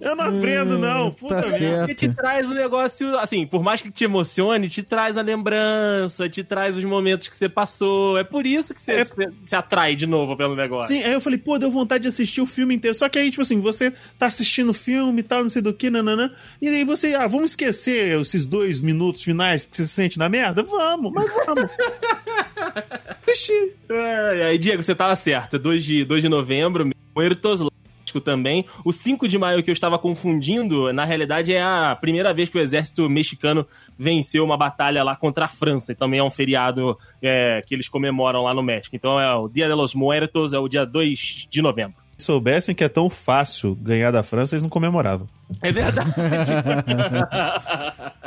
eu 0.07 0.15
não 0.15 0.25
aprendo, 0.25 0.77
não. 0.77 1.11
Puta 1.11 1.41
Tá 1.41 1.47
merda. 1.49 1.77
Porque 1.79 1.95
te 1.95 2.09
traz 2.13 2.49
o 2.51 2.53
negócio, 2.53 3.17
assim, 3.19 3.45
por 3.45 3.61
mais 3.63 3.81
que 3.81 3.89
te 3.91 4.03
emocione, 4.03 4.67
te 4.69 4.81
traz 4.83 5.17
a 5.17 5.21
lembrança, 5.21 6.27
te 6.29 6.43
traz 6.43 6.75
os 6.77 6.83
momentos 6.83 7.27
que 7.27 7.35
você 7.37 7.47
passou. 7.49 8.17
É 8.17 8.23
por 8.23 8.45
isso 8.45 8.73
que 8.73 8.81
você 8.81 8.93
É- 8.93 9.05
se, 9.05 9.15
se 9.43 9.55
atrai 9.55 9.95
de 9.95 10.05
novo 10.07 10.35
pelo 10.37 10.55
negócio. 10.55 10.93
Sim, 10.95 11.03
aí 11.03 11.13
eu 11.13 11.21
falei, 11.21 11.37
pô, 11.39 11.57
deu 11.57 11.69
vontade 11.71 12.03
de 12.03 12.07
assistir 12.07 12.41
o 12.41 12.45
filme 12.45 12.75
inteiro. 12.75 12.95
Só 12.95 13.07
que 13.09 13.17
aí, 13.19 13.29
tipo 13.29 13.41
assim, 13.41 13.59
você 13.59 13.91
tá 14.17 14.27
assistindo 14.27 14.69
o 14.69 14.73
filme 14.73 15.19
e 15.19 15.23
tal, 15.23 15.41
não 15.43 15.49
sei 15.49 15.61
do 15.61 15.73
que, 15.73 15.89
nananã. 15.89 16.31
E 16.61 16.67
aí 16.67 16.83
você, 16.83 17.13
ah, 17.15 17.27
vamos 17.27 17.51
esquecer 17.51 18.19
esses 18.19 18.45
dois 18.45 18.81
minutos 18.81 19.21
finais 19.23 19.67
que 19.67 19.75
você 19.75 19.85
se 19.85 19.91
sente 19.91 20.17
na 20.17 20.29
merda? 20.29 20.63
Vamos, 20.63 21.11
mas 21.13 21.29
vamos. 21.45 21.69
Assistir. 23.27 23.75
É, 23.89 24.45
aí, 24.45 24.57
Diego, 24.57 24.81
você 24.81 24.95
tava 24.95 25.15
certo. 25.15 25.59
2 25.59 25.83
de, 25.83 26.05
2 26.05 26.21
de 26.21 26.29
novembro, 26.29 26.89
Muertos 27.15 27.61
também. 28.21 28.65
O 28.83 28.91
5 28.91 29.27
de 29.27 29.37
maio 29.37 29.61
que 29.61 29.69
eu 29.69 29.73
estava 29.73 29.99
confundindo, 29.99 30.91
na 30.93 31.05
realidade 31.05 31.53
é 31.53 31.61
a 31.61 31.97
primeira 31.99 32.33
vez 32.33 32.49
que 32.49 32.57
o 32.57 32.61
exército 32.61 33.09
mexicano 33.09 33.65
venceu 33.97 34.43
uma 34.43 34.57
batalha 34.57 35.03
lá 35.03 35.15
contra 35.15 35.45
a 35.45 35.47
França. 35.47 35.91
E 35.91 35.95
também 35.95 36.19
é 36.19 36.23
um 36.23 36.29
feriado 36.29 36.97
é, 37.21 37.63
que 37.65 37.75
eles 37.75 37.87
comemoram 37.87 38.43
lá 38.43 38.53
no 38.53 38.63
México. 38.63 38.95
Então 38.95 39.19
é 39.19 39.33
o 39.35 39.47
Dia 39.47 39.67
de 39.67 39.73
los 39.73 39.93
Muertos, 39.93 40.53
é 40.53 40.59
o 40.59 40.67
dia 40.67 40.85
2 40.85 41.47
de 41.49 41.61
novembro. 41.61 41.95
Se 42.17 42.25
soubessem 42.25 42.73
que 42.73 42.83
é 42.83 42.89
tão 42.89 43.11
fácil 43.11 43.75
ganhar 43.75 44.11
da 44.11 44.23
França, 44.23 44.55
eles 44.55 44.63
não 44.63 44.69
comemoravam. 44.69 45.27
É 45.61 45.71
verdade. 45.71 46.09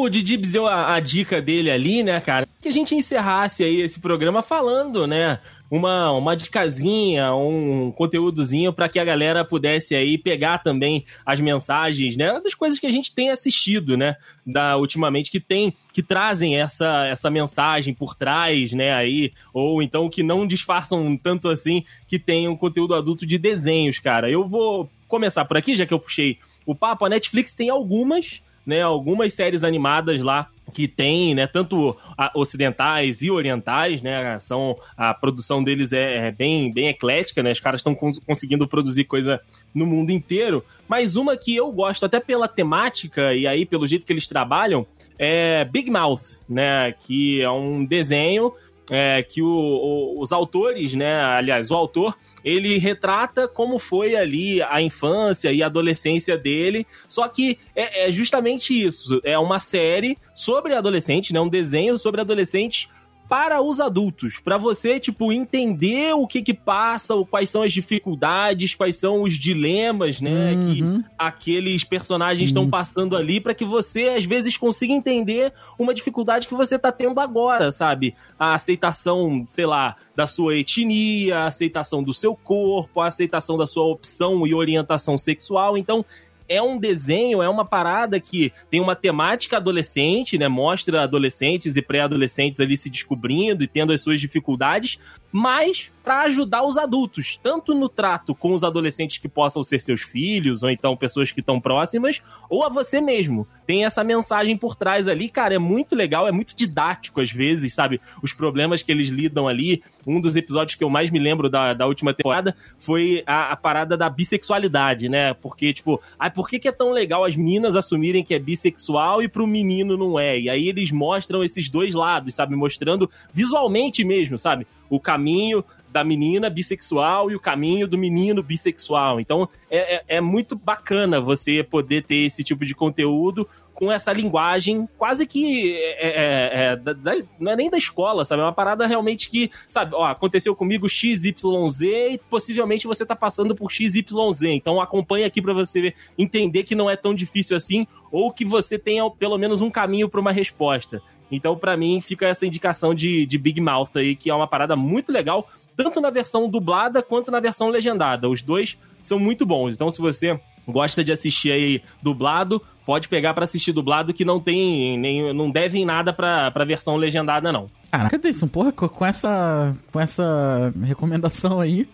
O 0.00 0.08
Didibs 0.08 0.50
deu 0.50 0.66
a, 0.66 0.94
a, 0.94 1.00
dica 1.00 1.42
dele 1.42 1.70
ali, 1.70 2.02
né, 2.02 2.18
cara? 2.22 2.48
Que 2.62 2.68
a 2.68 2.72
gente 2.72 2.94
encerrasse 2.94 3.62
aí 3.62 3.82
esse 3.82 4.00
programa 4.00 4.40
falando, 4.40 5.06
né? 5.06 5.38
Uma, 5.70 6.10
uma 6.12 6.34
dicasinha, 6.34 7.34
um 7.34 7.92
conteúdozinho 7.92 8.72
para 8.72 8.88
que 8.88 8.98
a 8.98 9.04
galera 9.04 9.44
pudesse 9.44 9.94
aí 9.94 10.16
pegar 10.16 10.58
também 10.58 11.04
as 11.24 11.38
mensagens, 11.38 12.16
né? 12.16 12.40
Das 12.42 12.54
coisas 12.54 12.78
que 12.78 12.86
a 12.86 12.90
gente 12.90 13.14
tem 13.14 13.28
assistido, 13.28 13.94
né? 13.94 14.16
Da, 14.46 14.78
ultimamente, 14.78 15.30
que 15.30 15.38
tem, 15.38 15.74
que 15.92 16.02
trazem 16.02 16.58
essa, 16.58 17.06
essa 17.06 17.28
mensagem 17.28 17.92
por 17.92 18.14
trás, 18.14 18.72
né? 18.72 18.94
Aí, 18.94 19.32
ou 19.52 19.82
então 19.82 20.08
que 20.08 20.22
não 20.22 20.46
disfarçam 20.46 21.14
tanto 21.14 21.50
assim, 21.50 21.84
que 22.08 22.18
tem 22.18 22.48
um 22.48 22.56
conteúdo 22.56 22.94
adulto 22.94 23.26
de 23.26 23.36
desenhos, 23.36 23.98
cara. 23.98 24.30
Eu 24.30 24.48
vou 24.48 24.90
começar 25.06 25.44
por 25.44 25.58
aqui, 25.58 25.74
já 25.74 25.84
que 25.84 25.92
eu 25.92 26.00
puxei 26.00 26.38
o 26.64 26.74
papo. 26.74 27.04
A 27.04 27.10
Netflix 27.10 27.54
tem 27.54 27.68
algumas 27.68 28.40
né, 28.66 28.82
algumas 28.82 29.32
séries 29.34 29.64
animadas 29.64 30.20
lá 30.22 30.48
que 30.72 30.86
tem, 30.86 31.34
né, 31.34 31.46
tanto 31.48 31.96
ocidentais 32.34 33.22
e 33.22 33.30
orientais, 33.30 34.02
né, 34.02 34.38
são 34.38 34.76
a 34.96 35.12
produção 35.12 35.64
deles 35.64 35.92
é, 35.92 36.28
é 36.28 36.30
bem 36.30 36.72
bem 36.72 36.88
eclética, 36.88 37.42
né, 37.42 37.50
os 37.50 37.60
caras 37.60 37.80
estão 37.80 37.94
cons 37.94 38.20
conseguindo 38.20 38.68
produzir 38.68 39.04
coisa 39.04 39.40
no 39.74 39.84
mundo 39.84 40.10
inteiro, 40.10 40.64
mas 40.88 41.16
uma 41.16 41.36
que 41.36 41.56
eu 41.56 41.72
gosto 41.72 42.06
até 42.06 42.20
pela 42.20 42.46
temática 42.46 43.34
e 43.34 43.46
aí 43.46 43.66
pelo 43.66 43.86
jeito 43.86 44.06
que 44.06 44.12
eles 44.12 44.28
trabalham 44.28 44.86
é 45.18 45.64
Big 45.64 45.90
Mouth, 45.90 46.38
né, 46.48 46.92
que 46.92 47.42
é 47.42 47.50
um 47.50 47.84
desenho 47.84 48.52
é, 48.90 49.22
que 49.22 49.40
o, 49.40 49.48
o, 49.48 50.20
os 50.20 50.32
autores, 50.32 50.94
né, 50.94 51.20
aliás, 51.20 51.70
o 51.70 51.74
autor, 51.74 52.16
ele 52.44 52.76
retrata 52.78 53.46
como 53.46 53.78
foi 53.78 54.16
ali 54.16 54.60
a 54.62 54.82
infância 54.82 55.52
e 55.52 55.62
a 55.62 55.66
adolescência 55.66 56.36
dele, 56.36 56.86
só 57.08 57.28
que 57.28 57.56
é, 57.76 58.06
é 58.06 58.10
justamente 58.10 58.74
isso, 58.74 59.20
é 59.24 59.38
uma 59.38 59.60
série 59.60 60.18
sobre 60.34 60.74
adolescentes, 60.74 61.30
né, 61.30 61.40
um 61.40 61.48
desenho 61.48 61.96
sobre 61.96 62.20
adolescentes 62.20 62.88
para 63.30 63.62
os 63.62 63.78
adultos, 63.78 64.40
para 64.40 64.58
você, 64.58 64.98
tipo, 64.98 65.32
entender 65.32 66.12
o 66.14 66.26
que 66.26 66.42
que 66.42 66.52
passa, 66.52 67.14
quais 67.30 67.48
são 67.48 67.62
as 67.62 67.72
dificuldades, 67.72 68.74
quais 68.74 68.96
são 68.96 69.22
os 69.22 69.34
dilemas, 69.34 70.20
né, 70.20 70.52
uhum. 70.52 70.74
que 70.74 71.04
aqueles 71.16 71.84
personagens 71.84 72.48
estão 72.48 72.64
uhum. 72.64 72.70
passando 72.70 73.16
ali, 73.16 73.40
para 73.40 73.54
que 73.54 73.64
você, 73.64 74.08
às 74.08 74.24
vezes, 74.24 74.56
consiga 74.56 74.92
entender 74.92 75.52
uma 75.78 75.94
dificuldade 75.94 76.48
que 76.48 76.54
você 76.54 76.76
tá 76.76 76.90
tendo 76.90 77.20
agora, 77.20 77.70
sabe? 77.70 78.16
A 78.36 78.54
aceitação, 78.54 79.46
sei 79.48 79.64
lá, 79.64 79.94
da 80.16 80.26
sua 80.26 80.56
etnia, 80.56 81.38
a 81.38 81.46
aceitação 81.46 82.02
do 82.02 82.12
seu 82.12 82.34
corpo, 82.34 83.00
a 83.00 83.06
aceitação 83.06 83.56
da 83.56 83.64
sua 83.64 83.84
opção 83.84 84.44
e 84.44 84.52
orientação 84.52 85.16
sexual. 85.16 85.78
Então, 85.78 86.04
é 86.50 86.60
um 86.60 86.76
desenho, 86.76 87.40
é 87.40 87.48
uma 87.48 87.64
parada 87.64 88.18
que 88.18 88.52
tem 88.68 88.80
uma 88.80 88.96
temática 88.96 89.56
adolescente, 89.56 90.36
né? 90.36 90.48
Mostra 90.48 91.04
adolescentes 91.04 91.76
e 91.76 91.82
pré-adolescentes 91.82 92.58
ali 92.58 92.76
se 92.76 92.90
descobrindo 92.90 93.62
e 93.62 93.68
tendo 93.68 93.92
as 93.92 94.02
suas 94.02 94.20
dificuldades, 94.20 94.98
mas 95.32 95.92
para 96.02 96.22
ajudar 96.22 96.62
os 96.62 96.78
adultos, 96.78 97.38
tanto 97.42 97.74
no 97.74 97.88
trato 97.88 98.34
com 98.34 98.54
os 98.54 98.64
adolescentes 98.64 99.18
que 99.18 99.28
possam 99.28 99.62
ser 99.62 99.78
seus 99.80 100.00
filhos, 100.00 100.62
ou 100.62 100.70
então 100.70 100.96
pessoas 100.96 101.30
que 101.30 101.40
estão 101.40 101.60
próximas, 101.60 102.22
ou 102.48 102.64
a 102.64 102.68
você 102.68 103.00
mesmo. 103.00 103.46
Tem 103.66 103.84
essa 103.84 104.02
mensagem 104.02 104.56
por 104.56 104.74
trás 104.74 105.06
ali, 105.06 105.28
cara, 105.28 105.54
é 105.54 105.58
muito 105.58 105.94
legal, 105.94 106.26
é 106.26 106.32
muito 106.32 106.56
didático 106.56 107.20
às 107.20 107.30
vezes, 107.30 107.74
sabe? 107.74 108.00
Os 108.22 108.32
problemas 108.32 108.82
que 108.82 108.90
eles 108.90 109.08
lidam 109.08 109.46
ali. 109.46 109.82
Um 110.06 110.20
dos 110.20 110.36
episódios 110.36 110.74
que 110.74 110.82
eu 110.82 110.90
mais 110.90 111.10
me 111.10 111.18
lembro 111.18 111.50
da, 111.50 111.74
da 111.74 111.86
última 111.86 112.14
temporada 112.14 112.56
foi 112.78 113.22
a, 113.26 113.52
a 113.52 113.56
parada 113.56 113.96
da 113.96 114.08
bissexualidade, 114.08 115.08
né? 115.08 115.34
Porque, 115.34 115.72
tipo, 115.72 116.00
ah, 116.18 116.30
por 116.30 116.48
que, 116.48 116.58
que 116.58 116.68
é 116.68 116.72
tão 116.72 116.90
legal 116.90 117.24
as 117.24 117.36
meninas 117.36 117.76
assumirem 117.76 118.24
que 118.24 118.34
é 118.34 118.38
bissexual 118.38 119.22
e 119.22 119.28
pro 119.28 119.46
menino 119.46 119.96
não 119.96 120.18
é? 120.18 120.38
E 120.38 120.48
aí 120.48 120.68
eles 120.68 120.90
mostram 120.90 121.44
esses 121.44 121.68
dois 121.68 121.94
lados, 121.94 122.34
sabe? 122.34 122.56
Mostrando 122.56 123.08
visualmente 123.32 124.02
mesmo, 124.02 124.38
sabe? 124.38 124.66
O 124.90 125.00
caminho 125.00 125.64
da 125.92 126.04
menina 126.04 126.48
bissexual 126.48 127.30
e 127.30 127.34
o 127.34 127.40
caminho 127.40 127.86
do 127.86 127.98
menino 127.98 128.42
bissexual. 128.42 129.20
Então 129.20 129.48
é, 129.68 129.96
é, 129.96 130.04
é, 130.16 130.20
muito 130.20 130.56
bacana 130.56 131.20
você 131.20 131.64
poder 131.64 132.04
ter 132.04 132.26
esse 132.26 132.44
tipo 132.44 132.64
de 132.64 132.74
conteúdo 132.74 133.46
com 133.74 133.90
essa 133.90 134.12
linguagem 134.12 134.86
quase 134.98 135.26
que 135.26 135.74
é, 135.76 136.08
é, 136.08 136.64
é 136.64 136.76
da, 136.76 136.92
da, 136.92 137.12
não 137.38 137.52
é 137.52 137.56
nem 137.56 137.70
da 137.70 137.78
escola, 137.78 138.24
sabe? 138.24 138.42
É 138.42 138.44
uma 138.44 138.52
parada 138.52 138.86
realmente 138.86 139.30
que, 139.30 139.50
sabe, 139.68 139.94
ó, 139.94 140.04
aconteceu 140.04 140.54
comigo 140.54 140.88
XYZ 140.88 141.80
e 141.80 142.20
possivelmente 142.28 142.86
você 142.86 143.04
tá 143.04 143.16
passando 143.16 143.54
por 143.54 143.70
XYZ. 143.70 144.42
Então 144.42 144.80
acompanha 144.80 145.26
aqui 145.26 145.40
para 145.42 145.54
você 145.54 145.94
entender 146.16 146.62
que 146.62 146.74
não 146.74 146.88
é 146.88 146.96
tão 146.96 147.14
difícil 147.14 147.56
assim 147.56 147.86
ou 148.12 148.32
que 148.32 148.44
você 148.44 148.78
tenha 148.78 149.08
pelo 149.10 149.38
menos 149.38 149.60
um 149.60 149.70
caminho 149.70 150.08
para 150.08 150.20
uma 150.20 150.32
resposta. 150.32 151.02
Então, 151.30 151.56
para 151.56 151.76
mim, 151.76 152.00
fica 152.00 152.26
essa 152.26 152.46
indicação 152.46 152.94
de, 152.94 153.24
de 153.26 153.38
Big 153.38 153.60
Mouth 153.60 153.96
aí, 153.96 154.16
que 154.16 154.30
é 154.30 154.34
uma 154.34 154.46
parada 154.46 154.74
muito 154.74 155.12
legal, 155.12 155.46
tanto 155.76 156.00
na 156.00 156.10
versão 156.10 156.48
dublada 156.48 157.02
quanto 157.02 157.30
na 157.30 157.40
versão 157.40 157.68
legendada. 157.68 158.28
Os 158.28 158.42
dois 158.42 158.76
são 159.02 159.18
muito 159.18 159.46
bons. 159.46 159.74
Então, 159.74 159.90
se 159.90 160.00
você 160.00 160.38
gosta 160.66 161.02
de 161.02 161.12
assistir 161.12 161.52
aí 161.52 161.82
dublado, 162.02 162.62
pode 162.84 163.08
pegar 163.08 163.34
para 163.34 163.44
assistir 163.44 163.72
dublado 163.72 164.12
que 164.12 164.24
não 164.24 164.40
tem 164.40 164.98
nem 164.98 165.32
não 165.32 165.50
devem 165.50 165.84
nada 165.84 166.12
pra, 166.12 166.50
pra 166.50 166.64
versão 166.64 166.96
legendada 166.96 167.52
não. 167.52 167.66
Caraca, 167.90 168.18
Deison, 168.18 168.48
porra, 168.48 168.72
com 168.72 169.04
essa 169.06 169.76
com 169.92 170.00
essa 170.00 170.72
recomendação 170.82 171.60
aí, 171.60 171.88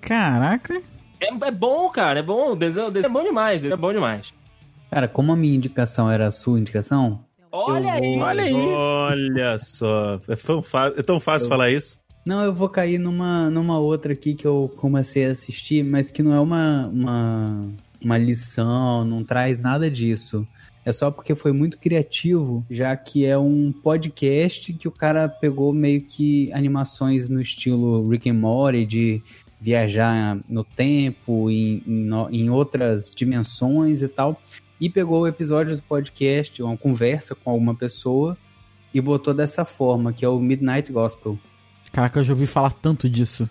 caraca. 0.00 0.82
É, 1.20 1.28
é 1.28 1.50
bom, 1.50 1.88
cara, 1.90 2.18
é 2.20 2.22
bom, 2.22 2.52
o 2.52 2.56
desenho, 2.56 2.88
o 2.88 2.90
desenho 2.90 3.10
é 3.10 3.12
bom 3.12 3.24
demais, 3.24 3.64
é 3.64 3.76
bom 3.76 3.92
demais. 3.92 4.34
Cara, 4.90 5.08
como 5.08 5.32
a 5.32 5.36
minha 5.36 5.54
indicação 5.54 6.10
era 6.10 6.26
a 6.26 6.30
sua 6.30 6.58
indicação, 6.58 7.24
Olha 7.52 7.92
aí, 7.92 8.18
olha 8.18 8.42
aí. 8.44 8.54
Olha 8.54 9.58
só. 9.58 10.18
É 10.26 10.34
tão, 10.34 10.64
é 10.96 11.02
tão 11.02 11.20
fácil 11.20 11.44
eu... 11.44 11.48
falar 11.50 11.70
isso. 11.70 12.00
Não, 12.24 12.42
eu 12.42 12.54
vou 12.54 12.68
cair 12.68 12.98
numa, 12.98 13.50
numa 13.50 13.78
outra 13.78 14.14
aqui 14.14 14.32
que 14.32 14.46
eu 14.46 14.72
comecei 14.76 15.26
a 15.26 15.32
assistir, 15.32 15.84
mas 15.84 16.10
que 16.10 16.22
não 16.22 16.32
é 16.32 16.40
uma, 16.40 16.86
uma, 16.86 17.68
uma 18.00 18.16
lição, 18.16 19.04
não 19.04 19.22
traz 19.22 19.60
nada 19.60 19.90
disso. 19.90 20.46
É 20.84 20.92
só 20.92 21.10
porque 21.10 21.34
foi 21.34 21.52
muito 21.52 21.78
criativo, 21.78 22.64
já 22.70 22.96
que 22.96 23.24
é 23.24 23.36
um 23.36 23.70
podcast 23.70 24.72
que 24.72 24.88
o 24.88 24.92
cara 24.92 25.28
pegou 25.28 25.72
meio 25.72 26.00
que 26.00 26.50
animações 26.52 27.28
no 27.28 27.40
estilo 27.40 28.08
Rick 28.08 28.30
and 28.30 28.34
Morty, 28.34 28.86
de 28.86 29.22
viajar 29.60 30.38
no 30.48 30.64
tempo, 30.64 31.50
em, 31.50 31.82
em, 31.86 32.10
em 32.30 32.50
outras 32.50 33.12
dimensões 33.14 34.02
e 34.02 34.08
tal 34.08 34.40
e 34.82 34.90
pegou 34.90 35.20
o 35.20 35.28
episódio 35.28 35.76
do 35.76 35.82
podcast, 35.82 36.60
uma 36.60 36.76
conversa 36.76 37.36
com 37.36 37.52
alguma 37.52 37.72
pessoa, 37.72 38.36
e 38.92 39.00
botou 39.00 39.32
dessa 39.32 39.64
forma, 39.64 40.12
que 40.12 40.24
é 40.24 40.28
o 40.28 40.40
Midnight 40.40 40.90
Gospel. 40.90 41.38
Caraca, 41.92 42.18
eu 42.18 42.24
já 42.24 42.32
ouvi 42.32 42.48
falar 42.48 42.72
tanto 42.72 43.08
disso. 43.08 43.48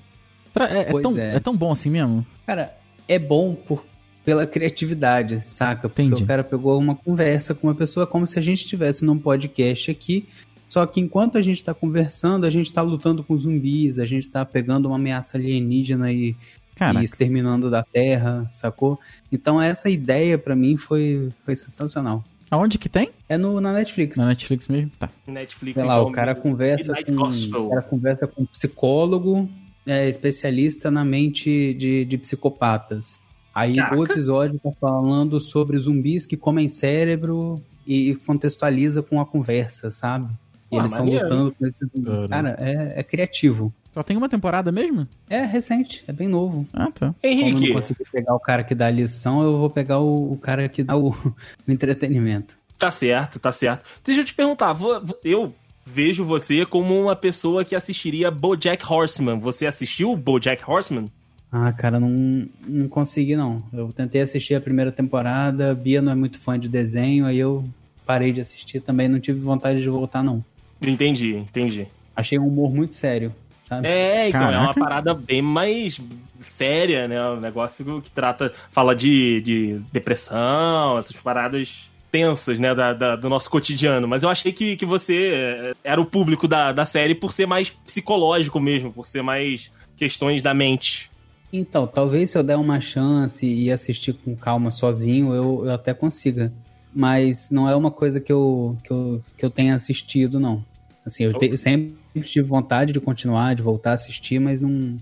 É, 0.70 0.80
é 0.80 1.02
tão, 1.02 1.18
é. 1.18 1.36
é. 1.36 1.40
tão 1.40 1.56
bom 1.56 1.72
assim 1.72 1.90
mesmo? 1.90 2.26
Cara, 2.46 2.78
é 3.08 3.18
bom 3.18 3.56
por, 3.56 3.86
pela 4.26 4.46
criatividade, 4.46 5.40
saca? 5.48 5.88
Porque 5.88 6.02
Entendi. 6.02 6.22
o 6.22 6.28
cara 6.28 6.44
pegou 6.44 6.78
uma 6.78 6.96
conversa 6.96 7.56
com 7.56 7.68
uma 7.68 7.76
pessoa 7.76 8.06
como 8.06 8.28
se 8.28 8.38
a 8.38 8.42
gente 8.42 8.64
estivesse 8.66 9.06
num 9.06 9.18
podcast 9.18 9.90
aqui, 9.90 10.28
só 10.68 10.86
que 10.86 11.00
enquanto 11.00 11.38
a 11.38 11.42
gente 11.42 11.60
está 11.60 11.74
conversando, 11.74 12.46
a 12.46 12.50
gente 12.50 12.66
está 12.66 12.82
lutando 12.82 13.24
com 13.24 13.38
zumbis, 13.38 14.00
a 14.00 14.06
gente 14.06 14.24
está 14.24 14.44
pegando 14.44 14.90
uma 14.90 14.98
ameaça 14.98 15.38
alienígena 15.38 16.12
e 16.12 16.36
Caraca. 16.76 17.02
e 17.02 17.06
exterminando 17.06 17.70
da 17.70 17.84
Terra, 17.84 18.50
sacou? 18.52 19.00
Então 19.32 19.62
essa 19.62 19.90
ideia 19.90 20.38
para 20.38 20.56
mim 20.56 20.78
foi, 20.78 21.30
foi 21.46 21.56
sensacional. 21.56 22.24
Aonde 22.52 22.78
que 22.78 22.90
tem? 22.90 23.12
É 23.30 23.38
no, 23.38 23.62
na 23.62 23.72
Netflix. 23.72 24.18
Na 24.18 24.26
Netflix 24.26 24.68
mesmo? 24.68 24.92
Tá. 25.00 25.10
Netflix, 25.26 25.80
Sei 25.80 25.88
lá, 25.88 26.00
então, 26.00 26.10
o 26.10 26.12
cara 26.12 26.36
conversa 26.36 26.94
com, 27.06 27.58
o 27.58 27.70
cara 27.70 27.82
conversa 27.82 28.28
com 28.28 28.42
um 28.44 28.46
psicólogo, 28.46 29.50
é, 29.86 30.10
especialista 30.10 30.92
na 30.92 31.06
mente 31.06 31.74
de, 31.76 32.04
de 32.04 32.18
psicopatas. 32.18 33.22
Aí 33.56 33.76
Caraca. 33.76 33.98
o 33.98 34.04
episódio 34.04 34.60
tá 34.60 34.72
falando 34.82 35.40
sobre 35.40 35.78
zumbis 35.78 36.26
que 36.26 36.36
comem 36.36 36.68
cérebro 36.68 37.56
e 37.88 38.16
contextualiza 38.28 39.02
com 39.02 39.22
a 39.22 39.26
conversa, 39.26 39.90
sabe? 39.90 40.30
E 40.70 40.76
eles 40.78 40.92
estão 40.92 41.06
lutando 41.06 41.56
com 41.58 41.66
esses 41.66 41.90
zumbis. 41.90 42.28
Cara, 42.28 42.58
é, 42.60 43.00
é 43.00 43.04
criativo. 43.04 43.74
Só 43.92 44.02
tem 44.02 44.16
uma 44.16 44.30
temporada 44.30 44.72
mesmo? 44.72 45.08
É, 45.30 45.44
recente, 45.44 46.04
é 46.08 46.14
bem 46.14 46.28
novo. 46.28 46.66
Ah, 46.72 46.90
tá. 46.90 47.14
Henrique. 47.22 47.52
Como 47.52 47.66
eu 47.66 47.74
não 47.74 47.82
consegui 47.82 48.04
pegar 48.12 48.36
o 48.36 48.40
cara 48.40 48.64
que 48.64 48.74
dá 48.74 48.88
a 48.88 48.92
lição, 48.92 49.44
eu 49.44 49.58
vou 49.58 49.70
pegar 49.70 50.00
o, 50.00 50.32
o 50.32 50.38
cara 50.38 50.70
que 50.70 50.82
dá 50.82 50.96
o, 50.96 51.10
o, 51.12 51.36
entretenimento. 51.68 52.58
Tá 52.78 52.90
certo, 52.90 53.40
tá 53.40 53.52
certo. 53.52 53.86
Deixa 54.04 54.22
eu 54.22 54.26
te 54.26 54.34
perguntar, 54.34 54.76
eu 55.24 55.54
vejo 55.86 56.24
você 56.24 56.66
como 56.66 57.00
uma 57.00 57.16
pessoa 57.16 57.66
que 57.66 57.76
assistiria 57.76 58.32
BoJack 58.32 58.84
Horseman. 58.90 59.40
Você 59.40 59.66
assistiu 59.66 60.16
BoJack 60.16 60.64
Horseman? 60.66 61.12
Ah, 61.52 61.74
cara, 61.74 62.00
não, 62.00 62.48
não 62.66 62.88
consegui 62.88 63.36
não. 63.36 63.62
Eu 63.74 63.92
tentei 63.92 64.22
assistir 64.22 64.56
a 64.56 64.62
primeira 64.62 64.92
temporada, 64.92 65.76
Bia 65.76 66.02
não 66.02 66.14
é 66.14 66.16
muito 66.16 66.40
fã 66.40 66.58
de 66.58 66.70
desenho, 66.70 67.26
aí 67.26 67.38
eu 67.38 67.66
parei 68.06 68.32
de 68.32 68.40
assistir 68.40 68.80
também, 68.80 69.10
não 69.10 69.20
tive 69.20 69.40
vontade 69.40 69.82
de 69.82 69.90
voltar 69.90 70.24
não. 70.24 70.44
Entendi, 70.82 71.36
entendi. 71.36 71.88
Achei 72.16 72.40
um 72.40 72.48
humor 72.48 72.74
muito 72.74 72.96
sério, 72.96 73.34
sabe? 73.72 73.88
É, 73.88 74.28
então 74.30 74.42
é 74.44 74.58
uma 74.58 74.74
Caraca. 74.74 74.80
parada 74.80 75.14
bem 75.14 75.42
mais 75.42 76.00
séria, 76.42 77.08
né? 77.08 77.24
Um 77.30 77.40
negócio 77.40 78.02
que 78.02 78.10
trata, 78.12 78.52
fala 78.72 78.96
de, 78.96 79.40
de 79.42 79.80
depressão, 79.92 80.98
essas 80.98 81.16
paradas 81.16 81.90
tensas, 82.12 82.60
né, 82.60 82.76
da, 82.76 82.92
da- 82.94 83.16
do 83.16 83.30
nosso 83.30 83.50
cotidiano. 83.50 84.06
Mas 84.08 84.22
eu 84.24 84.30
achei 84.30 84.52
que, 84.52 84.76
que 84.76 84.86
você 84.86 85.32
eh, 85.34 85.74
era 85.82 86.02
o 86.02 86.06
público 86.06 86.46
da, 86.46 86.74
da 86.74 86.86
série 86.86 87.16
por 87.16 87.32
ser 87.32 87.46
mais 87.46 87.70
psicológico 87.70 88.60
mesmo, 88.60 88.92
por 88.92 89.06
ser 89.08 89.22
mais 89.22 89.72
questões 89.96 90.42
da 90.42 90.54
mente. 90.54 91.10
Então, 91.54 91.88
talvez 91.88 92.32
se 92.32 92.38
eu 92.38 92.44
der 92.44 92.58
uma 92.58 92.82
chance 92.82 93.46
e 93.46 93.72
assistir 93.72 94.12
com 94.14 94.36
calma 94.36 94.72
sozinho, 94.72 95.34
eu, 95.34 95.64
eu 95.66 95.74
até 95.74 95.94
consiga. 95.94 96.52
Mas 96.94 97.50
não 97.50 97.70
é 97.70 97.76
uma 97.78 97.92
coisa 97.92 98.20
que 98.20 98.32
eu, 98.34 98.76
que 98.84 98.92
eu, 98.92 99.22
que 99.38 99.46
eu 99.46 99.50
tenha 99.50 99.74
assistido, 99.76 100.38
não. 100.38 100.66
Assim, 101.06 101.24
eu, 101.24 101.34
te- 101.34 101.48
eu 101.50 101.58
sempre 101.58 101.96
tive 102.20 102.48
vontade 102.48 102.92
de 102.92 103.00
continuar, 103.00 103.56
de 103.56 103.62
voltar 103.62 103.92
a 103.92 103.94
assistir, 103.94 104.40
mas 104.40 104.60
não, 104.60 104.98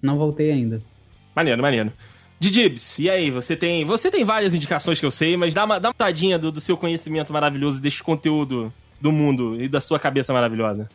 não 0.00 0.16
voltei 0.16 0.52
ainda. 0.52 0.80
Maneiro, 1.34 1.60
maneiro. 1.60 1.92
Didibs, 2.38 2.98
e 2.98 3.08
aí? 3.08 3.30
Você 3.30 3.56
tem, 3.56 3.84
você 3.84 4.10
tem 4.10 4.24
várias 4.24 4.54
indicações 4.54 5.00
que 5.00 5.06
eu 5.06 5.10
sei, 5.10 5.36
mas 5.36 5.54
dá 5.54 5.64
uma, 5.64 5.80
dá 5.80 5.88
uma 5.88 5.94
tadinha 5.94 6.38
do, 6.38 6.52
do 6.52 6.60
seu 6.60 6.76
conhecimento 6.76 7.32
maravilhoso 7.32 7.80
desse 7.80 8.02
conteúdo 8.02 8.72
do 9.00 9.12
mundo 9.12 9.60
e 9.60 9.68
da 9.68 9.80
sua 9.80 9.98
cabeça 9.98 10.32
maravilhosa. 10.32 10.88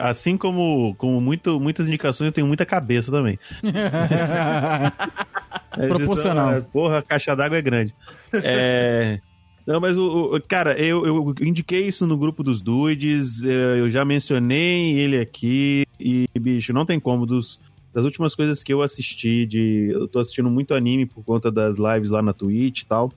Assim 0.00 0.36
como, 0.36 0.94
como 0.96 1.20
muito, 1.20 1.58
muitas 1.58 1.88
indicações, 1.88 2.28
eu 2.28 2.32
tenho 2.32 2.46
muita 2.46 2.66
cabeça 2.66 3.10
também. 3.10 3.38
É, 5.76 5.86
Proporcional. 5.86 6.58
então, 6.58 6.70
Porra, 6.72 6.98
a 6.98 7.02
caixa 7.02 7.36
d'água 7.36 7.56
é 7.56 7.62
grande. 7.62 7.94
É. 8.32 9.20
Não, 9.68 9.78
mas 9.78 9.98
o, 9.98 10.34
o- 10.34 10.40
cara, 10.40 10.78
eu, 10.80 11.04
eu 11.04 11.34
indiquei 11.42 11.86
isso 11.86 12.06
no 12.06 12.16
grupo 12.16 12.42
dos 12.42 12.62
dudes, 12.62 13.44
eh, 13.44 13.80
eu 13.80 13.90
já 13.90 14.02
mencionei 14.02 14.98
ele 14.98 15.18
aqui 15.20 15.84
e, 16.00 16.26
bicho, 16.40 16.72
não 16.72 16.86
tem 16.86 16.98
como 16.98 17.26
dos 17.26 17.60
das 17.92 18.02
últimas 18.06 18.34
coisas 18.34 18.62
que 18.62 18.72
eu 18.72 18.80
assisti 18.80 19.44
de, 19.44 19.90
eu 19.92 20.08
tô 20.08 20.20
assistindo 20.20 20.48
muito 20.48 20.72
anime 20.72 21.04
por 21.04 21.22
conta 21.22 21.50
das 21.50 21.76
lives 21.76 22.08
lá 22.10 22.22
na 22.22 22.32
Twitch 22.32 22.80
e 22.80 22.86
tal. 22.86 23.12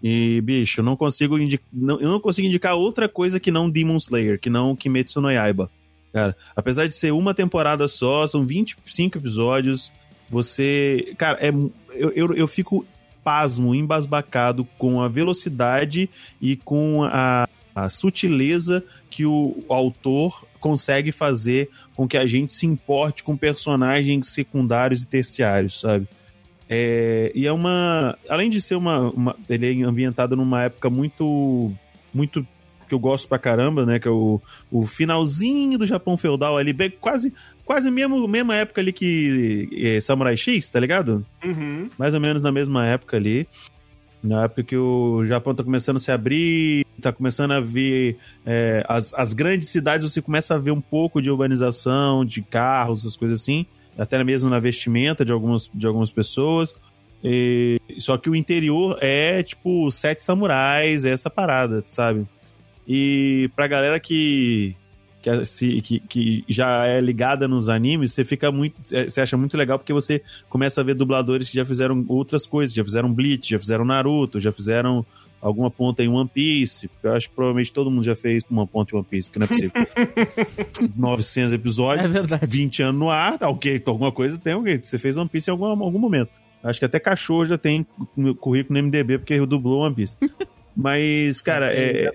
E, 0.00 0.40
bicho, 0.40 0.78
eu 0.80 0.84
não 0.84 0.94
consigo 0.94 1.36
indicar, 1.36 1.66
eu 1.74 2.08
não 2.08 2.20
consigo 2.20 2.46
indicar 2.46 2.76
outra 2.76 3.08
coisa 3.08 3.40
que 3.40 3.50
não 3.50 3.68
Demon 3.68 3.96
Slayer, 3.96 4.38
que 4.38 4.48
não 4.48 4.76
Kimetsu 4.76 5.20
no 5.20 5.32
Yaiba. 5.32 5.68
Cara, 6.12 6.36
apesar 6.54 6.86
de 6.86 6.94
ser 6.94 7.12
uma 7.12 7.34
temporada 7.34 7.88
só, 7.88 8.24
são 8.24 8.46
25 8.46 9.18
episódios, 9.18 9.90
você. 10.30 11.12
Cara, 11.18 11.38
é, 11.40 11.48
eu, 11.94 12.10
eu, 12.14 12.34
eu 12.34 12.46
fico 12.46 12.86
pasmo, 13.24 13.74
embasbacado 13.74 14.64
com 14.78 15.00
a 15.00 15.08
velocidade 15.08 16.08
e 16.40 16.56
com 16.56 17.02
a, 17.04 17.48
a 17.74 17.88
sutileza 17.88 18.84
que 19.10 19.24
o, 19.24 19.64
autor 19.68 20.46
consegue 20.60 21.12
fazer 21.12 21.70
com 21.94 22.08
que 22.08 22.16
a 22.16 22.26
gente 22.26 22.52
se 22.52 22.66
importe 22.66 23.22
com 23.22 23.36
personagens 23.36 24.28
secundários 24.28 25.02
e 25.02 25.06
terciários, 25.06 25.80
sabe? 25.80 26.08
É, 26.68 27.32
e 27.34 27.46
é 27.46 27.52
uma. 27.52 28.18
Além 28.28 28.50
de 28.50 28.60
ser 28.60 28.74
uma, 28.74 29.10
uma. 29.10 29.36
Ele 29.48 29.82
é 29.82 29.84
ambientado 29.84 30.36
numa 30.36 30.64
época 30.64 30.90
muito. 30.90 31.72
Muito. 32.12 32.46
Que 32.86 32.94
eu 32.94 32.98
gosto 32.98 33.28
pra 33.28 33.38
caramba, 33.38 33.84
né? 33.86 33.98
Que 33.98 34.08
é 34.08 34.10
o, 34.10 34.40
o 34.70 34.86
finalzinho 34.86 35.78
do 35.78 35.86
Japão 35.86 36.16
feudal 36.16 36.56
ali, 36.56 36.72
bem, 36.72 36.90
quase, 36.90 37.34
quase 37.68 37.90
mesmo, 37.90 38.26
mesma 38.26 38.54
época 38.56 38.80
ali 38.80 38.94
que 38.94 39.68
é, 39.76 40.00
Samurai 40.00 40.38
X, 40.38 40.70
tá 40.70 40.80
ligado? 40.80 41.22
Uhum. 41.44 41.90
mais 41.98 42.14
ou 42.14 42.20
menos 42.20 42.40
na 42.40 42.50
mesma 42.50 42.86
época 42.86 43.18
ali. 43.18 43.46
Na 44.24 44.44
época 44.44 44.62
que 44.64 44.74
o 44.76 45.22
Japão 45.26 45.54
tá 45.54 45.62
começando 45.62 45.96
a 45.96 45.98
se 46.00 46.10
abrir, 46.10 46.86
tá 46.98 47.12
começando 47.12 47.52
a 47.52 47.60
ver 47.60 48.16
é, 48.46 48.82
as, 48.88 49.12
as 49.12 49.34
grandes 49.34 49.68
cidades, 49.68 50.10
você 50.10 50.22
começa 50.22 50.54
a 50.54 50.58
ver 50.58 50.70
um 50.70 50.80
pouco 50.80 51.20
de 51.20 51.30
urbanização, 51.30 52.24
de 52.24 52.40
carros, 52.40 53.00
essas 53.00 53.14
coisas 53.16 53.42
assim, 53.42 53.66
até 53.98 54.24
mesmo 54.24 54.48
na 54.48 54.58
vestimenta 54.58 55.22
de 55.22 55.30
algumas, 55.30 55.70
de 55.74 55.86
algumas 55.86 56.10
pessoas. 56.10 56.74
E- 57.22 57.78
só 57.98 58.16
que 58.16 58.30
o 58.30 58.34
interior 58.34 58.96
é 59.02 59.42
tipo 59.42 59.90
sete 59.92 60.22
samurais, 60.22 61.04
é 61.04 61.10
essa 61.10 61.28
parada, 61.28 61.82
sabe? 61.84 62.26
E 62.88 63.50
pra 63.54 63.66
galera 63.68 64.00
que, 64.00 64.74
que, 65.22 65.28
assi- 65.30 65.80
que, 65.80 66.00
que 66.00 66.44
já 66.48 66.86
é 66.86 67.00
ligada 67.00 67.48
nos 67.48 67.68
animes, 67.68 68.12
você 68.12 68.24
fica 68.24 68.50
muito. 68.52 68.74
é, 68.94 69.08
Você 69.08 69.20
acha 69.20 69.36
muito 69.36 69.56
legal 69.56 69.78
porque 69.78 69.92
você 69.92 70.22
começa 70.48 70.80
a 70.80 70.84
ver 70.84 70.94
dubladores 70.94 71.48
que 71.50 71.56
já 71.56 71.64
fizeram 71.64 72.04
outras 72.08 72.46
coisas, 72.46 72.74
já 72.74 72.84
fizeram 72.84 73.12
Bleach, 73.12 73.50
já 73.50 73.58
fizeram 73.58 73.84
Naruto, 73.84 74.38
já 74.40 74.52
fizeram 74.52 75.04
alguma 75.40 75.70
ponta 75.70 76.02
em 76.02 76.08
One 76.08 76.28
Piece. 76.32 76.90
Eu 77.02 77.12
acho 77.14 77.28
que 77.28 77.34
provavelmente 77.34 77.72
todo 77.72 77.90
mundo 77.90 78.02
já 78.04 78.16
fez 78.16 78.42
uma 78.50 78.66
ponta 78.66 78.92
em 78.94 78.98
One 78.98 79.06
Piece, 79.08 79.28
porque 79.28 79.38
não 79.38 79.44
é 79.44 79.48
possível. 79.48 79.72
900 80.96 81.52
episódios, 81.52 82.04
É 82.04 82.08
verdade. 82.08 82.46
20 82.46 82.82
anos 82.82 82.98
no 83.00 83.10
ar, 83.10 83.38
tá 83.38 83.48
ok, 83.48 83.76
então 83.76 83.92
alguma 83.94 84.10
coisa 84.12 84.38
tem 84.38 84.52
alguém. 84.52 84.80
Você 84.82 84.98
fez 84.98 85.16
One 85.16 85.28
Piece 85.28 85.48
em 85.50 85.52
algum, 85.52 85.66
algum 85.66 85.98
momento. 85.98 86.40
Acho 86.62 86.80
que 86.80 86.84
até 86.84 86.98
cachorro 86.98 87.44
já 87.46 87.56
tem 87.56 87.86
currículo 88.40 88.80
no 88.80 88.86
MDB 88.88 89.18
porque 89.18 89.38
dublou 89.46 89.82
One 89.82 89.94
Piece. 89.94 90.16
Mas, 90.76 91.40
cara, 91.40 91.72
é, 91.72 92.10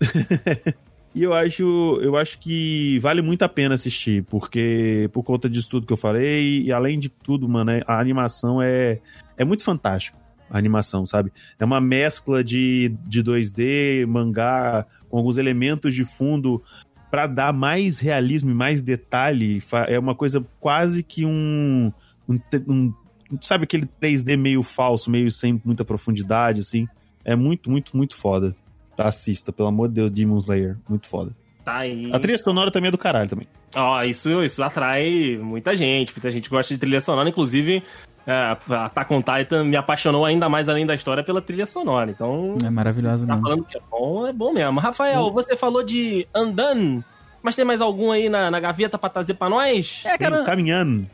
e 1.16 1.22
eu 1.22 1.32
acho, 1.32 1.98
eu 2.02 2.14
acho 2.16 2.38
que 2.38 2.98
vale 3.00 3.22
muito 3.22 3.42
a 3.42 3.48
pena 3.48 3.74
assistir, 3.74 4.22
porque 4.24 5.08
por 5.12 5.22
conta 5.22 5.48
disso 5.48 5.70
tudo 5.70 5.86
que 5.86 5.92
eu 5.92 5.96
falei, 5.96 6.62
e 6.64 6.70
além 6.70 6.98
de 6.98 7.08
tudo, 7.08 7.48
mano, 7.48 7.70
é- 7.70 7.82
a 7.86 7.98
animação 7.98 8.60
é, 8.60 9.00
é 9.36 9.44
muito 9.44 9.64
fantástico. 9.64 10.18
A 10.50 10.58
animação, 10.58 11.04
sabe? 11.06 11.32
É 11.58 11.64
uma 11.64 11.80
mescla 11.80 12.44
de, 12.44 12.94
de 13.06 13.20
2D, 13.22 14.06
mangá, 14.06 14.86
com 15.08 15.16
alguns 15.16 15.38
elementos 15.38 15.92
de 15.94 16.04
fundo 16.04 16.62
para 17.10 17.26
dar 17.26 17.52
mais 17.52 17.98
realismo 17.98 18.50
e 18.50 18.54
mais 18.54 18.80
detalhe. 18.80 19.60
É 19.88 19.98
uma 19.98 20.14
coisa 20.14 20.44
quase 20.60 21.02
que 21.02 21.24
um, 21.24 21.90
um, 22.28 22.38
um- 22.68 22.94
Sabe 23.40 23.64
aquele 23.64 23.86
3D 24.00 24.36
meio 24.36 24.62
falso, 24.62 25.10
meio 25.10 25.30
sem 25.32 25.60
muita 25.64 25.84
profundidade, 25.84 26.60
assim? 26.60 26.86
É 27.24 27.34
muito, 27.34 27.68
muito, 27.68 27.96
muito 27.96 28.14
foda. 28.14 28.54
Assista, 28.98 29.52
pelo 29.52 29.68
amor 29.68 29.88
de 29.88 29.94
Deus, 29.94 30.10
Demon 30.10 30.38
Slayer. 30.38 30.76
Muito 30.88 31.06
foda. 31.08 31.30
Tá 31.64 31.78
aí. 31.78 32.10
A 32.12 32.18
trilha 32.20 32.38
sonora 32.38 32.70
também 32.70 32.88
é 32.88 32.90
do 32.92 32.98
caralho 32.98 33.28
também. 33.28 33.48
Ó, 33.74 34.02
isso, 34.04 34.42
isso 34.44 34.62
atrai 34.62 35.36
muita 35.42 35.74
gente. 35.74 36.12
Muita 36.14 36.30
gente 36.30 36.48
gosta 36.48 36.72
de 36.72 36.78
trilha 36.78 37.00
sonora. 37.00 37.28
Inclusive, 37.28 37.82
é, 38.24 38.56
Attack 38.70 39.12
on 39.12 39.20
Titan 39.20 39.64
me 39.64 39.76
apaixonou 39.76 40.24
ainda 40.24 40.48
mais 40.48 40.68
além 40.68 40.86
da 40.86 40.94
história 40.94 41.24
pela 41.24 41.42
trilha 41.42 41.66
sonora. 41.66 42.08
Então, 42.10 42.54
É 42.64 42.70
maravilhosa, 42.70 43.26
tá 43.26 43.36
falando 43.36 43.64
que 43.64 43.76
é 43.76 43.80
bom, 43.90 44.26
é 44.28 44.32
bom 44.32 44.52
mesmo. 44.52 44.78
Rafael, 44.78 45.30
você 45.32 45.56
falou 45.56 45.82
de 45.82 46.26
Andan, 46.32 47.02
mas 47.42 47.56
tem 47.56 47.64
mais 47.64 47.80
algum 47.80 48.12
aí 48.12 48.28
na, 48.28 48.48
na 48.50 48.60
gaveta 48.60 48.96
pra 48.96 49.10
trazer 49.10 49.34
pra 49.34 49.48
nós? 49.50 50.02
É, 50.06 50.16
cara. 50.16 50.44
Caminhando, 50.44 51.04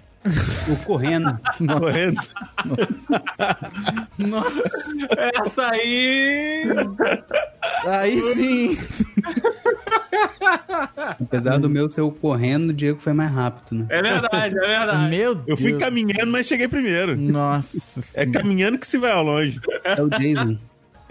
O 0.69 0.77
correndo. 0.85 1.39
correndo. 1.81 2.21
Nossa, 4.19 4.63
Essa 5.43 5.67
aí. 5.71 6.65
aí 7.87 8.21
sim. 8.35 8.79
Apesar 11.21 11.59
do 11.59 11.69
meu 11.71 11.89
ser 11.89 12.01
o 12.03 12.11
correndo, 12.11 12.71
o 12.71 12.73
Diego 12.73 13.01
foi 13.01 13.13
mais 13.13 13.33
rápido, 13.33 13.75
né? 13.79 13.87
É 13.89 14.03
verdade, 14.03 14.57
é 14.57 14.61
verdade. 14.79 15.11
Meu 15.11 15.35
Deus. 15.35 15.47
Eu 15.49 15.57
fui 15.57 15.77
caminhando, 15.79 16.31
mas 16.33 16.47
cheguei 16.47 16.69
primeiro. 16.69 17.17
Nossa. 17.17 17.77
É 18.15 18.25
senhora. 18.25 18.31
caminhando 18.33 18.79
que 18.79 18.87
se 18.87 18.99
vai 18.99 19.13
ao 19.13 19.23
longe. 19.23 19.61
É 19.85 20.03
o 20.03 20.09
Jason. 20.09 20.57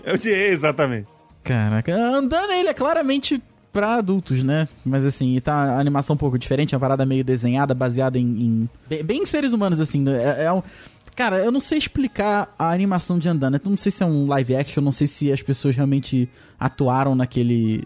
Eu 0.03 0.17
disse, 0.17 0.31
exatamente. 0.31 1.07
Caraca. 1.43 1.93
Andando 1.95 2.51
ele 2.51 2.69
é 2.69 2.73
claramente 2.73 3.41
pra 3.73 3.95
adultos, 3.95 4.43
né? 4.43 4.67
Mas 4.85 5.05
assim, 5.05 5.35
e 5.35 5.41
tá 5.41 5.53
a 5.53 5.79
animação 5.79 6.13
um 6.13 6.17
pouco 6.17 6.37
diferente, 6.37 6.73
é 6.73 6.77
uma 6.77 6.81
parada 6.81 7.05
meio 7.05 7.23
desenhada, 7.23 7.73
baseada 7.73 8.17
em. 8.19 8.23
em- 8.25 8.69
bem, 8.89 9.03
bem 9.03 9.21
em 9.23 9.25
seres 9.25 9.53
humanos, 9.53 9.79
assim. 9.79 10.01
né? 10.01 10.39
É, 10.39 10.43
é 10.45 10.51
um. 10.53 10.61
Cara, 11.15 11.39
eu 11.43 11.51
não 11.51 11.59
sei 11.59 11.77
explicar 11.77 12.53
a 12.57 12.71
animação 12.71 13.19
de 13.19 13.27
Andando. 13.29 13.55
Eu 13.63 13.69
não 13.69 13.77
sei 13.77 13.91
se 13.91 14.01
é 14.01 14.05
um 14.05 14.27
live 14.27 14.55
action, 14.55 14.81
não 14.81 14.91
sei 14.91 15.07
se 15.07 15.31
as 15.31 15.41
pessoas 15.41 15.75
realmente 15.75 16.27
atuaram 16.59 17.13
naquele. 17.15 17.83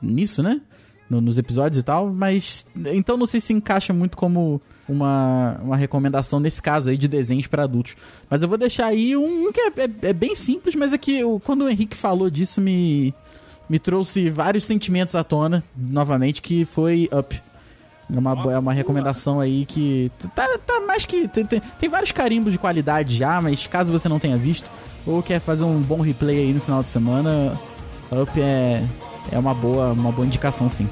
nisso, 0.00 0.42
né? 0.42 0.60
No- 1.08 1.20
nos 1.20 1.36
episódios 1.38 1.78
e 1.78 1.82
tal, 1.82 2.12
mas. 2.12 2.64
Então 2.94 3.16
não 3.16 3.26
sei 3.26 3.40
se 3.40 3.52
encaixa 3.52 3.92
muito 3.92 4.16
como 4.16 4.60
uma, 4.88 5.60
uma 5.62 5.76
recomendação 5.76 6.40
nesse 6.40 6.60
caso 6.62 6.88
aí 6.90 6.96
de 6.96 7.06
desenhos 7.06 7.46
pra 7.46 7.64
adultos. 7.64 7.94
Mas 8.30 8.42
eu 8.42 8.48
vou 8.48 8.56
deixar 8.58 8.86
aí 8.86 9.14
um 9.16 9.52
que 9.52 9.60
é, 9.60 9.66
é- 9.76 10.08
é 10.08 10.12
bem 10.12 10.34
simples, 10.34 10.74
mas 10.74 10.92
é 10.92 10.98
que 10.98 11.18
eu- 11.18 11.40
quando 11.44 11.62
o 11.62 11.68
Henrique 11.68 11.94
falou 11.96 12.28
disso 12.30 12.60
me, 12.60 13.14
me 13.68 13.78
trouxe 13.78 14.28
vários 14.30 14.64
sentimentos 14.64 15.14
à 15.14 15.22
tona, 15.22 15.62
novamente, 15.76 16.40
que 16.42 16.64
foi 16.64 17.08
Up. 17.12 17.40
É 18.14 18.18
uma, 18.18 18.52
é 18.52 18.58
uma 18.58 18.72
recomendação 18.72 19.40
aí 19.40 19.64
que 19.64 20.12
tá, 20.34 20.46
tá 20.58 20.80
mais 20.86 21.06
que. 21.06 21.26
Tem, 21.28 21.46
tem, 21.46 21.60
tem 21.60 21.88
vários 21.88 22.12
carimbos 22.12 22.52
de 22.52 22.58
qualidade 22.58 23.16
já, 23.16 23.40
mas 23.40 23.66
caso 23.66 23.90
você 23.90 24.08
não 24.08 24.18
tenha 24.18 24.36
visto, 24.36 24.70
ou 25.06 25.22
quer 25.22 25.40
fazer 25.40 25.64
um 25.64 25.80
bom 25.80 26.00
replay 26.00 26.40
aí 26.40 26.52
no 26.52 26.60
final 26.60 26.82
de 26.82 26.90
semana, 26.90 27.58
Up 28.10 28.38
é, 28.38 28.84
é 29.30 29.38
uma 29.38 29.54
boa, 29.54 29.92
uma 29.92 30.12
boa 30.12 30.26
indicação, 30.26 30.68
sim. 30.68 30.88